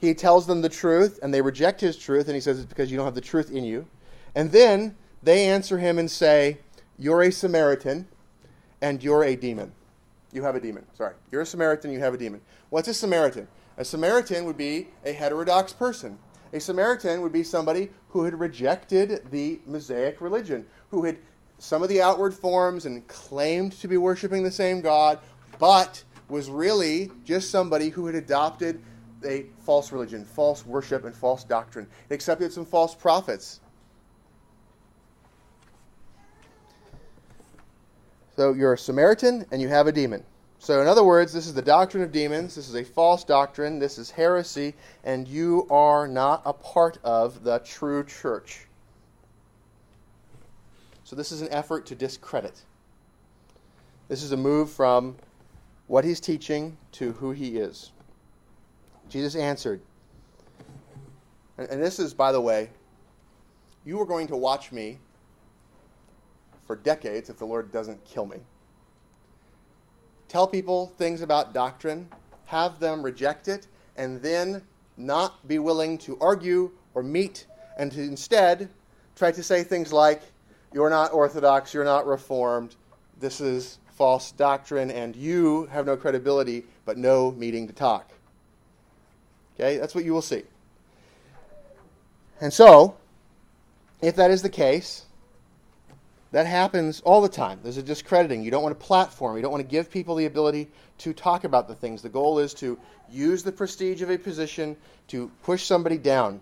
he 0.00 0.12
tells 0.12 0.46
them 0.46 0.60
the 0.60 0.68
truth, 0.68 1.20
and 1.22 1.32
they 1.32 1.40
reject 1.40 1.80
his 1.80 1.96
truth, 1.96 2.26
and 2.26 2.34
he 2.34 2.40
says 2.40 2.58
it's 2.58 2.66
because 2.66 2.90
you 2.90 2.96
don't 2.96 3.06
have 3.06 3.14
the 3.14 3.20
truth 3.20 3.52
in 3.52 3.62
you. 3.62 3.86
And 4.34 4.50
then 4.50 4.96
they 5.22 5.46
answer 5.46 5.78
him 5.78 6.00
and 6.00 6.10
say, 6.10 6.58
You're 6.98 7.22
a 7.22 7.30
Samaritan 7.30 8.08
and 8.80 9.02
you're 9.02 9.22
a 9.22 9.36
demon. 9.36 9.70
You 10.32 10.42
have 10.42 10.56
a 10.56 10.60
demon. 10.60 10.84
Sorry. 10.92 11.14
You're 11.30 11.42
a 11.42 11.46
Samaritan, 11.46 11.92
you 11.92 12.00
have 12.00 12.14
a 12.14 12.18
demon. 12.18 12.40
What's 12.70 12.88
a 12.88 12.94
Samaritan? 12.94 13.46
A 13.76 13.84
Samaritan 13.84 14.44
would 14.46 14.56
be 14.56 14.88
a 15.04 15.12
heterodox 15.12 15.72
person. 15.72 16.18
A 16.52 16.58
Samaritan 16.58 17.22
would 17.22 17.32
be 17.32 17.44
somebody 17.44 17.90
who 18.08 18.24
had 18.24 18.38
rejected 18.38 19.30
the 19.30 19.60
Mosaic 19.66 20.20
religion, 20.20 20.66
who 20.90 21.04
had 21.04 21.18
some 21.62 21.80
of 21.80 21.88
the 21.88 22.02
outward 22.02 22.34
forms 22.34 22.86
and 22.86 23.06
claimed 23.06 23.70
to 23.70 23.86
be 23.86 23.96
worshiping 23.96 24.42
the 24.42 24.50
same 24.50 24.80
God, 24.80 25.20
but 25.60 26.02
was 26.28 26.50
really 26.50 27.08
just 27.24 27.52
somebody 27.52 27.88
who 27.88 28.04
had 28.06 28.16
adopted 28.16 28.82
a 29.24 29.46
false 29.64 29.92
religion, 29.92 30.24
false 30.24 30.66
worship, 30.66 31.04
and 31.04 31.14
false 31.14 31.44
doctrine. 31.44 31.86
It 32.10 32.14
accepted 32.14 32.52
some 32.52 32.66
false 32.66 32.96
prophets. 32.96 33.60
So 38.34 38.54
you're 38.54 38.72
a 38.72 38.78
Samaritan 38.78 39.46
and 39.52 39.62
you 39.62 39.68
have 39.68 39.86
a 39.86 39.92
demon. 39.92 40.24
So, 40.58 40.80
in 40.80 40.88
other 40.88 41.04
words, 41.04 41.32
this 41.32 41.46
is 41.46 41.54
the 41.54 41.62
doctrine 41.62 42.02
of 42.02 42.10
demons. 42.10 42.56
This 42.56 42.68
is 42.68 42.74
a 42.74 42.82
false 42.84 43.22
doctrine. 43.22 43.78
This 43.78 43.98
is 43.98 44.10
heresy, 44.10 44.74
and 45.04 45.28
you 45.28 45.68
are 45.70 46.08
not 46.08 46.42
a 46.44 46.52
part 46.52 46.98
of 47.04 47.44
the 47.44 47.60
true 47.60 48.02
church. 48.02 48.66
So, 51.12 51.16
this 51.16 51.30
is 51.30 51.42
an 51.42 51.52
effort 51.52 51.84
to 51.84 51.94
discredit. 51.94 52.58
This 54.08 54.22
is 54.22 54.32
a 54.32 54.36
move 54.38 54.70
from 54.70 55.14
what 55.86 56.06
he's 56.06 56.20
teaching 56.20 56.78
to 56.92 57.12
who 57.12 57.32
he 57.32 57.58
is. 57.58 57.92
Jesus 59.10 59.34
answered. 59.36 59.82
And 61.58 61.82
this 61.82 61.98
is, 61.98 62.14
by 62.14 62.32
the 62.32 62.40
way, 62.40 62.70
you 63.84 64.00
are 64.00 64.06
going 64.06 64.26
to 64.28 64.38
watch 64.38 64.72
me 64.72 65.00
for 66.66 66.76
decades 66.76 67.28
if 67.28 67.36
the 67.36 67.44
Lord 67.44 67.70
doesn't 67.70 68.02
kill 68.06 68.24
me 68.24 68.38
tell 70.32 70.46
people 70.46 70.86
things 70.96 71.20
about 71.20 71.52
doctrine, 71.52 72.08
have 72.46 72.80
them 72.80 73.02
reject 73.02 73.48
it, 73.48 73.66
and 73.98 74.22
then 74.22 74.62
not 74.96 75.46
be 75.46 75.58
willing 75.58 75.98
to 75.98 76.18
argue 76.22 76.70
or 76.94 77.02
meet, 77.02 77.46
and 77.76 77.92
to 77.92 78.00
instead 78.00 78.70
try 79.14 79.30
to 79.30 79.42
say 79.42 79.62
things 79.62 79.92
like, 79.92 80.22
You're 80.72 80.90
not 80.90 81.12
Orthodox, 81.12 81.74
you're 81.74 81.84
not 81.84 82.06
Reformed, 82.06 82.74
this 83.20 83.40
is 83.40 83.78
false 83.90 84.32
doctrine, 84.32 84.90
and 84.90 85.14
you 85.14 85.66
have 85.66 85.86
no 85.86 85.96
credibility, 85.96 86.64
but 86.84 86.96
no 86.96 87.30
meeting 87.32 87.66
to 87.68 87.72
talk. 87.72 88.10
Okay, 89.54 89.78
that's 89.78 89.94
what 89.94 90.04
you 90.04 90.12
will 90.12 90.22
see. 90.22 90.42
And 92.40 92.52
so, 92.52 92.96
if 94.00 94.16
that 94.16 94.30
is 94.30 94.42
the 94.42 94.48
case, 94.48 95.04
that 96.32 96.46
happens 96.46 97.02
all 97.02 97.20
the 97.20 97.28
time. 97.28 97.60
There's 97.62 97.76
a 97.76 97.82
discrediting. 97.82 98.42
You 98.42 98.50
don't 98.50 98.62
want 98.62 98.78
to 98.78 98.84
platform. 98.84 99.36
You 99.36 99.42
don't 99.42 99.52
want 99.52 99.62
to 99.62 99.70
give 99.70 99.90
people 99.90 100.16
the 100.16 100.26
ability 100.26 100.70
to 100.98 101.12
talk 101.12 101.44
about 101.44 101.68
the 101.68 101.74
things. 101.74 102.00
The 102.00 102.08
goal 102.08 102.38
is 102.38 102.54
to 102.54 102.78
use 103.10 103.42
the 103.42 103.52
prestige 103.52 104.00
of 104.00 104.10
a 104.10 104.16
position 104.16 104.76
to 105.08 105.30
push 105.42 105.64
somebody 105.64 105.98
down. 105.98 106.40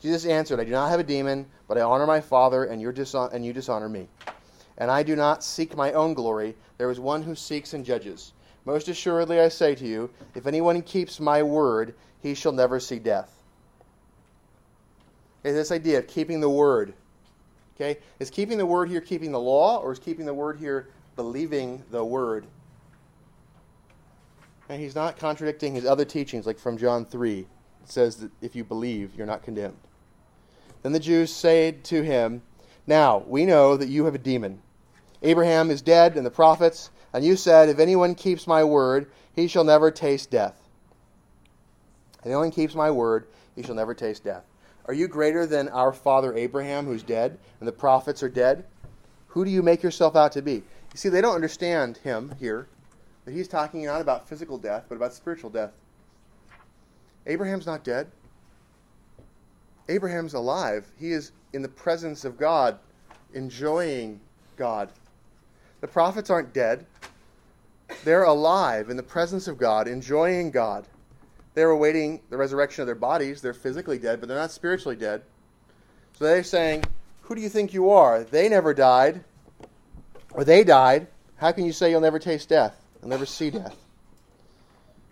Jesus 0.00 0.24
answered, 0.24 0.60
I 0.60 0.64
do 0.64 0.70
not 0.70 0.90
have 0.90 1.00
a 1.00 1.04
demon, 1.04 1.46
but 1.68 1.76
I 1.78 1.82
honor 1.82 2.06
my 2.06 2.20
Father, 2.20 2.64
and, 2.64 2.82
and 2.82 3.44
you 3.44 3.52
dishonor 3.52 3.88
me. 3.88 4.08
And 4.78 4.90
I 4.90 5.02
do 5.02 5.14
not 5.14 5.44
seek 5.44 5.76
my 5.76 5.92
own 5.92 6.14
glory. 6.14 6.56
There 6.78 6.90
is 6.90 6.98
one 6.98 7.22
who 7.22 7.34
seeks 7.34 7.74
and 7.74 7.84
judges. 7.84 8.32
Most 8.64 8.88
assuredly, 8.88 9.40
I 9.40 9.48
say 9.48 9.74
to 9.74 9.86
you, 9.86 10.10
if 10.34 10.46
anyone 10.46 10.80
keeps 10.82 11.20
my 11.20 11.42
word, 11.42 11.94
he 12.22 12.34
shall 12.34 12.52
never 12.52 12.80
see 12.80 12.98
death. 12.98 13.34
Okay, 15.44 15.52
this 15.52 15.70
idea 15.70 15.98
of 15.98 16.06
keeping 16.06 16.40
the 16.40 16.48
word 16.48 16.94
Okay? 17.80 17.98
Is 18.18 18.28
keeping 18.28 18.58
the 18.58 18.66
word 18.66 18.90
here 18.90 19.00
keeping 19.00 19.32
the 19.32 19.40
law, 19.40 19.78
or 19.78 19.92
is 19.92 19.98
keeping 19.98 20.26
the 20.26 20.34
word 20.34 20.58
here 20.58 20.88
believing 21.16 21.82
the 21.90 22.04
word? 22.04 22.44
And 24.68 24.80
he's 24.80 24.94
not 24.94 25.18
contradicting 25.18 25.74
his 25.74 25.86
other 25.86 26.04
teachings, 26.04 26.46
like 26.46 26.58
from 26.58 26.76
John 26.76 27.06
3. 27.06 27.40
It 27.40 27.46
says 27.84 28.16
that 28.16 28.30
if 28.42 28.54
you 28.54 28.64
believe, 28.64 29.14
you're 29.16 29.26
not 29.26 29.42
condemned. 29.42 29.78
Then 30.82 30.92
the 30.92 31.00
Jews 31.00 31.32
said 31.34 31.84
to 31.84 32.02
him, 32.02 32.42
Now, 32.86 33.24
we 33.26 33.44
know 33.44 33.76
that 33.76 33.88
you 33.88 34.04
have 34.06 34.14
a 34.14 34.18
demon. 34.18 34.62
Abraham 35.22 35.70
is 35.70 35.82
dead, 35.82 36.16
and 36.16 36.24
the 36.24 36.30
prophets, 36.30 36.90
and 37.12 37.24
you 37.24 37.36
said, 37.36 37.68
If 37.68 37.78
anyone 37.78 38.14
keeps 38.14 38.46
my 38.46 38.64
word, 38.64 39.10
he 39.34 39.46
shall 39.46 39.64
never 39.64 39.90
taste 39.90 40.30
death. 40.30 40.56
If 42.20 42.26
anyone 42.26 42.50
keeps 42.50 42.74
my 42.74 42.90
word, 42.90 43.26
he 43.54 43.62
shall 43.62 43.74
never 43.74 43.94
taste 43.94 44.24
death. 44.24 44.44
Are 44.86 44.94
you 44.94 45.08
greater 45.08 45.46
than 45.46 45.68
our 45.68 45.92
father 45.92 46.34
Abraham, 46.34 46.86
who's 46.86 47.02
dead, 47.02 47.38
and 47.60 47.68
the 47.68 47.72
prophets 47.72 48.22
are 48.22 48.28
dead? 48.28 48.64
Who 49.28 49.44
do 49.44 49.50
you 49.50 49.62
make 49.62 49.82
yourself 49.82 50.16
out 50.16 50.32
to 50.32 50.42
be? 50.42 50.54
You 50.54 50.96
see, 50.96 51.08
they 51.08 51.20
don't 51.20 51.34
understand 51.34 51.98
him 51.98 52.34
here, 52.40 52.66
that 53.24 53.32
he's 53.32 53.48
talking 53.48 53.84
not 53.84 54.00
about 54.00 54.28
physical 54.28 54.58
death, 54.58 54.86
but 54.88 54.96
about 54.96 55.12
spiritual 55.12 55.50
death. 55.50 55.72
Abraham's 57.26 57.66
not 57.66 57.84
dead. 57.84 58.08
Abraham's 59.90 60.34
alive. 60.34 60.86
He 60.98 61.10
is 61.12 61.32
in 61.52 61.62
the 61.62 61.68
presence 61.68 62.24
of 62.24 62.38
God, 62.38 62.78
enjoying 63.34 64.20
God. 64.56 64.90
The 65.80 65.88
prophets 65.88 66.30
aren't 66.30 66.52
dead. 66.52 66.86
They're 68.04 68.24
alive 68.24 68.88
in 68.88 68.96
the 68.96 69.02
presence 69.02 69.48
of 69.48 69.58
God, 69.58 69.88
enjoying 69.88 70.52
God. 70.52 70.86
They're 71.54 71.70
awaiting 71.70 72.20
the 72.30 72.36
resurrection 72.36 72.82
of 72.82 72.86
their 72.86 72.94
bodies. 72.94 73.42
They're 73.42 73.52
physically 73.52 73.98
dead, 73.98 74.20
but 74.20 74.28
they're 74.28 74.38
not 74.38 74.52
spiritually 74.52 74.94
dead. 74.94 75.22
So 76.16 76.24
they're 76.24 76.44
saying, 76.44 76.84
Who 77.22 77.34
do 77.34 77.40
you 77.40 77.48
think 77.48 77.74
you 77.74 77.90
are? 77.90 78.22
They 78.22 78.48
never 78.48 78.72
died, 78.72 79.24
or 80.32 80.44
they 80.44 80.62
died. 80.62 81.08
How 81.36 81.50
can 81.50 81.64
you 81.64 81.72
say 81.72 81.90
you'll 81.90 82.00
never 82.00 82.20
taste 82.20 82.48
death? 82.48 82.76
You'll 83.00 83.10
never 83.10 83.26
see 83.26 83.50
death. 83.50 83.74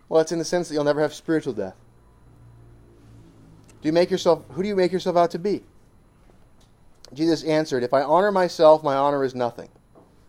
Well, 0.08 0.20
it's 0.20 0.32
in 0.32 0.38
the 0.38 0.44
sense 0.44 0.68
that 0.68 0.74
you'll 0.74 0.84
never 0.84 1.00
have 1.00 1.12
spiritual 1.12 1.54
death. 1.54 1.76
Do 3.80 3.88
you 3.88 3.92
make 3.92 4.10
yourself 4.10 4.44
who 4.50 4.62
do 4.62 4.68
you 4.68 4.76
make 4.76 4.92
yourself 4.92 5.16
out 5.16 5.30
to 5.32 5.38
be? 5.38 5.62
Jesus 7.14 7.42
answered, 7.44 7.82
If 7.82 7.94
I 7.94 8.02
honor 8.02 8.30
myself, 8.30 8.82
my 8.82 8.96
honor 8.96 9.24
is 9.24 9.34
nothing. 9.34 9.68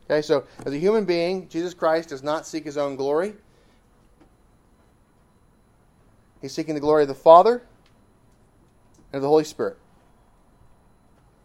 Okay, 0.10 0.22
so 0.22 0.46
as 0.66 0.74
a 0.74 0.78
human 0.78 1.06
being, 1.06 1.48
Jesus 1.50 1.74
Christ 1.74 2.10
does 2.10 2.24
not 2.24 2.48
seek 2.48 2.64
his 2.64 2.78
own 2.78 2.96
glory. 2.96 3.34
He's 6.42 6.54
seeking 6.54 6.74
the 6.74 6.82
glory 6.82 7.04
of 7.04 7.10
the 7.10 7.16
Father 7.16 7.62
and 9.12 9.18
of 9.18 9.22
the 9.22 9.28
Holy 9.28 9.44
Spirit. 9.44 9.78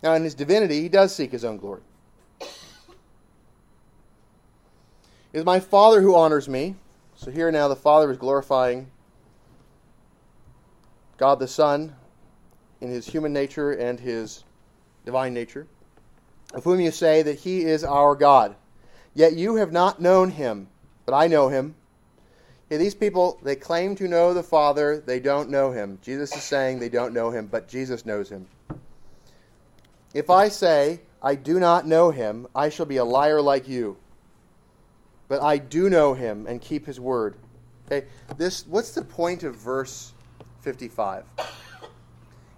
Now, 0.03 0.15
in 0.15 0.23
his 0.23 0.35
divinity, 0.35 0.83
he 0.83 0.89
does 0.89 1.15
seek 1.15 1.33
his 1.33 1.45
own 1.45 1.57
glory. 1.57 1.81
It 2.41 2.49
is 5.39 5.45
my 5.45 5.61
Father 5.61 6.01
who 6.01 6.15
honors 6.15 6.49
me. 6.49 6.77
So 7.17 7.31
here 7.31 7.51
now 7.51 7.69
the 7.69 7.77
Father 7.77 8.11
is 8.11 8.19
glorifying 8.19 8.91
God 11.17 11.39
the 11.39 11.49
Son 11.49 11.95
in 12.81 12.91
his 12.91 13.07
human 13.07 13.33
nature 13.33 13.73
and 13.73 13.99
his 13.99 14.45
divine 15.05 15.35
nature, 15.35 15.67
of 16.53 16.65
whom 16.65 16.81
you 16.81 16.91
say 16.91 17.23
that 17.23 17.39
he 17.41 17.63
is 17.63 17.85
our 17.85 18.15
God. 18.15 18.57
Yet 19.15 19.35
you 19.35 19.57
have 19.57 19.73
not 19.73 20.01
known 20.01 20.31
him, 20.31 20.69
but 21.07 21.15
I 21.15 21.27
know 21.29 21.49
him. 21.49 21.75
Yeah, 22.71 22.79
these 22.79 22.95
people, 22.95 23.39
they 23.43 23.57
claim 23.57 23.95
to 23.97 24.09
know 24.09 24.35
the 24.35 24.43
Father, 24.43 24.99
they 24.99 25.21
don't 25.21 25.51
know 25.51 25.71
him. 25.71 25.99
Jesus 26.03 26.35
is 26.35 26.43
saying 26.43 26.79
they 26.79 26.89
don't 26.89 27.15
know 27.15 27.31
him, 27.31 27.47
but 27.47 27.69
Jesus 27.69 28.07
knows 28.07 28.29
him. 28.29 28.47
If 30.15 30.31
I 30.31 30.49
say, 30.49 31.01
I 31.23 31.35
do 31.35 31.61
not 31.61 31.87
know 31.87 32.11
him, 32.11 32.47
I 32.55 32.69
shall 32.71 32.87
be 32.87 32.97
a 32.97 33.05
liar 33.05 33.41
like 33.41 33.69
you. 33.69 33.97
But 35.29 35.43
I 35.43 35.59
do 35.59 35.91
know 35.91 36.15
him 36.15 36.47
and 36.47 36.61
keep 36.61 36.87
his 36.87 36.99
word. 37.01 37.37
Okay, 37.87 38.07
this 38.39 38.67
what's 38.67 38.93
the 38.93 39.03
point 39.03 39.43
of 39.43 39.57
verse 39.57 40.14
55? 40.65 41.25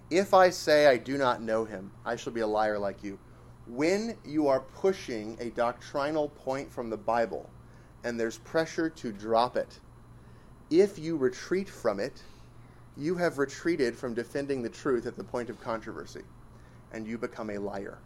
If 0.09 0.33
I 0.33 0.49
say 0.49 0.87
I 0.87 0.95
do 0.95 1.17
not 1.17 1.41
know 1.41 1.65
him, 1.65 1.91
I 2.05 2.15
shall 2.15 2.31
be 2.31 2.39
a 2.39 2.47
liar 2.47 2.79
like 2.79 3.03
you. 3.03 3.19
When 3.67 4.17
you 4.23 4.47
are 4.47 4.61
pushing 4.61 5.35
a 5.41 5.49
doctrinal 5.49 6.29
point 6.29 6.71
from 6.71 6.89
the 6.89 6.95
Bible 6.95 7.49
and 8.05 8.17
there's 8.17 8.37
pressure 8.37 8.89
to 8.89 9.11
drop 9.11 9.57
it, 9.57 9.79
if 10.69 10.97
you 10.97 11.17
retreat 11.17 11.67
from 11.67 11.99
it, 11.99 12.23
you 12.95 13.15
have 13.15 13.39
retreated 13.39 13.97
from 13.97 14.13
defending 14.13 14.61
the 14.61 14.69
truth 14.69 15.05
at 15.05 15.17
the 15.17 15.23
point 15.25 15.49
of 15.49 15.61
controversy, 15.61 16.23
and 16.93 17.05
you 17.05 17.17
become 17.17 17.49
a 17.49 17.57
liar. 17.57 17.97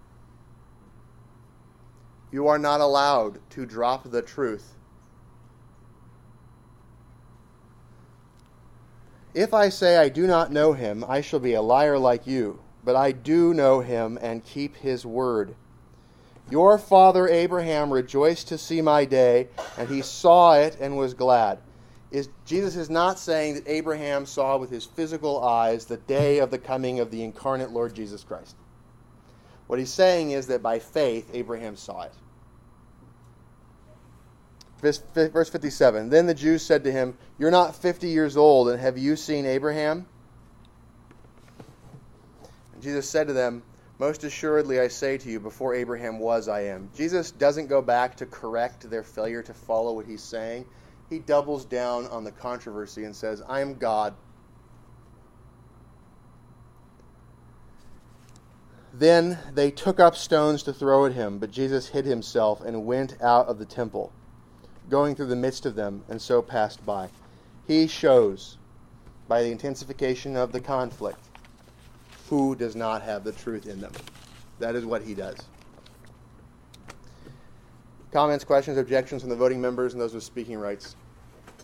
You 2.31 2.47
are 2.47 2.57
not 2.57 2.81
allowed 2.81 3.37
to 3.51 3.67
drop 3.67 4.09
the 4.09 4.23
truth. 4.23 4.73
If 9.33 9.53
I 9.53 9.69
say 9.69 9.97
I 9.97 10.09
do 10.09 10.27
not 10.27 10.51
know 10.51 10.73
him, 10.73 11.05
I 11.07 11.21
shall 11.21 11.39
be 11.39 11.53
a 11.53 11.61
liar 11.61 11.97
like 11.97 12.27
you, 12.27 12.59
but 12.83 12.95
I 12.95 13.11
do 13.11 13.53
know 13.53 13.79
him 13.79 14.17
and 14.21 14.43
keep 14.43 14.75
his 14.75 15.05
word. 15.05 15.55
Your 16.49 16.77
father 16.77 17.27
Abraham 17.27 17.91
rejoiced 17.91 18.49
to 18.49 18.57
see 18.57 18.81
my 18.81 19.05
day, 19.05 19.47
and 19.77 19.89
he 19.89 20.01
saw 20.01 20.55
it 20.55 20.77
and 20.79 20.97
was 20.97 21.13
glad 21.13 21.59
is 22.11 22.29
Jesus 22.45 22.75
is 22.75 22.89
not 22.89 23.17
saying 23.17 23.55
that 23.55 23.67
Abraham 23.67 24.25
saw 24.25 24.57
with 24.57 24.69
his 24.69 24.85
physical 24.85 25.43
eyes 25.43 25.85
the 25.85 25.97
day 25.97 26.39
of 26.39 26.51
the 26.51 26.57
coming 26.57 26.99
of 26.99 27.09
the 27.09 27.23
incarnate 27.23 27.71
Lord 27.71 27.95
Jesus 27.95 28.23
Christ. 28.23 28.55
What 29.67 29.79
he's 29.79 29.93
saying 29.93 30.31
is 30.31 30.47
that 30.47 30.61
by 30.61 30.79
faith, 30.79 31.29
Abraham 31.33 31.77
saw 31.77 32.01
it. 32.01 32.13
Verse 34.81 35.49
57 35.49 36.09
Then 36.09 36.25
the 36.25 36.33
Jews 36.33 36.63
said 36.63 36.83
to 36.83 36.91
him, 36.91 37.17
You're 37.37 37.51
not 37.51 37.75
50 37.75 38.07
years 38.07 38.35
old, 38.35 38.69
and 38.69 38.79
have 38.79 38.97
you 38.97 39.15
seen 39.15 39.45
Abraham? 39.45 40.07
And 42.73 42.81
Jesus 42.81 43.07
said 43.07 43.27
to 43.27 43.33
them, 43.33 43.61
Most 43.99 44.23
assuredly 44.23 44.79
I 44.79 44.87
say 44.87 45.19
to 45.19 45.29
you, 45.29 45.39
before 45.39 45.75
Abraham 45.75 46.17
was, 46.17 46.47
I 46.47 46.61
am. 46.61 46.89
Jesus 46.95 47.29
doesn't 47.29 47.67
go 47.67 47.81
back 47.81 48.17
to 48.17 48.25
correct 48.25 48.89
their 48.89 49.03
failure 49.03 49.43
to 49.43 49.53
follow 49.53 49.93
what 49.93 50.07
he's 50.07 50.23
saying. 50.23 50.65
He 51.09 51.19
doubles 51.19 51.65
down 51.65 52.07
on 52.07 52.23
the 52.23 52.31
controversy 52.31 53.03
and 53.03 53.15
says, 53.15 53.43
I 53.47 53.59
am 53.61 53.75
God. 53.75 54.15
Then 58.93 59.37
they 59.53 59.69
took 59.71 59.99
up 59.99 60.15
stones 60.15 60.63
to 60.63 60.73
throw 60.73 61.05
at 61.05 61.13
him, 61.13 61.37
but 61.37 61.51
Jesus 61.51 61.89
hid 61.89 62.05
himself 62.05 62.61
and 62.61 62.85
went 62.85 63.21
out 63.21 63.47
of 63.47 63.59
the 63.59 63.65
temple 63.65 64.11
going 64.89 65.15
through 65.15 65.27
the 65.27 65.35
midst 65.35 65.65
of 65.65 65.75
them, 65.75 66.03
and 66.09 66.21
so 66.21 66.41
passed 66.41 66.85
by. 66.85 67.09
He 67.67 67.87
shows, 67.87 68.57
by 69.27 69.43
the 69.43 69.51
intensification 69.51 70.35
of 70.35 70.51
the 70.51 70.59
conflict, 70.59 71.19
who 72.29 72.55
does 72.55 72.75
not 72.75 73.01
have 73.01 73.23
the 73.23 73.31
truth 73.31 73.67
in 73.67 73.81
them. 73.81 73.91
That 74.59 74.75
is 74.75 74.85
what 74.85 75.01
he 75.03 75.13
does. 75.13 75.37
Comments, 78.11 78.43
questions, 78.43 78.77
objections 78.77 79.21
from 79.21 79.29
the 79.29 79.35
voting 79.35 79.61
members 79.61 79.93
and 79.93 80.01
those 80.01 80.13
with 80.13 80.23
speaking 80.23 80.57
rights? 80.57 80.95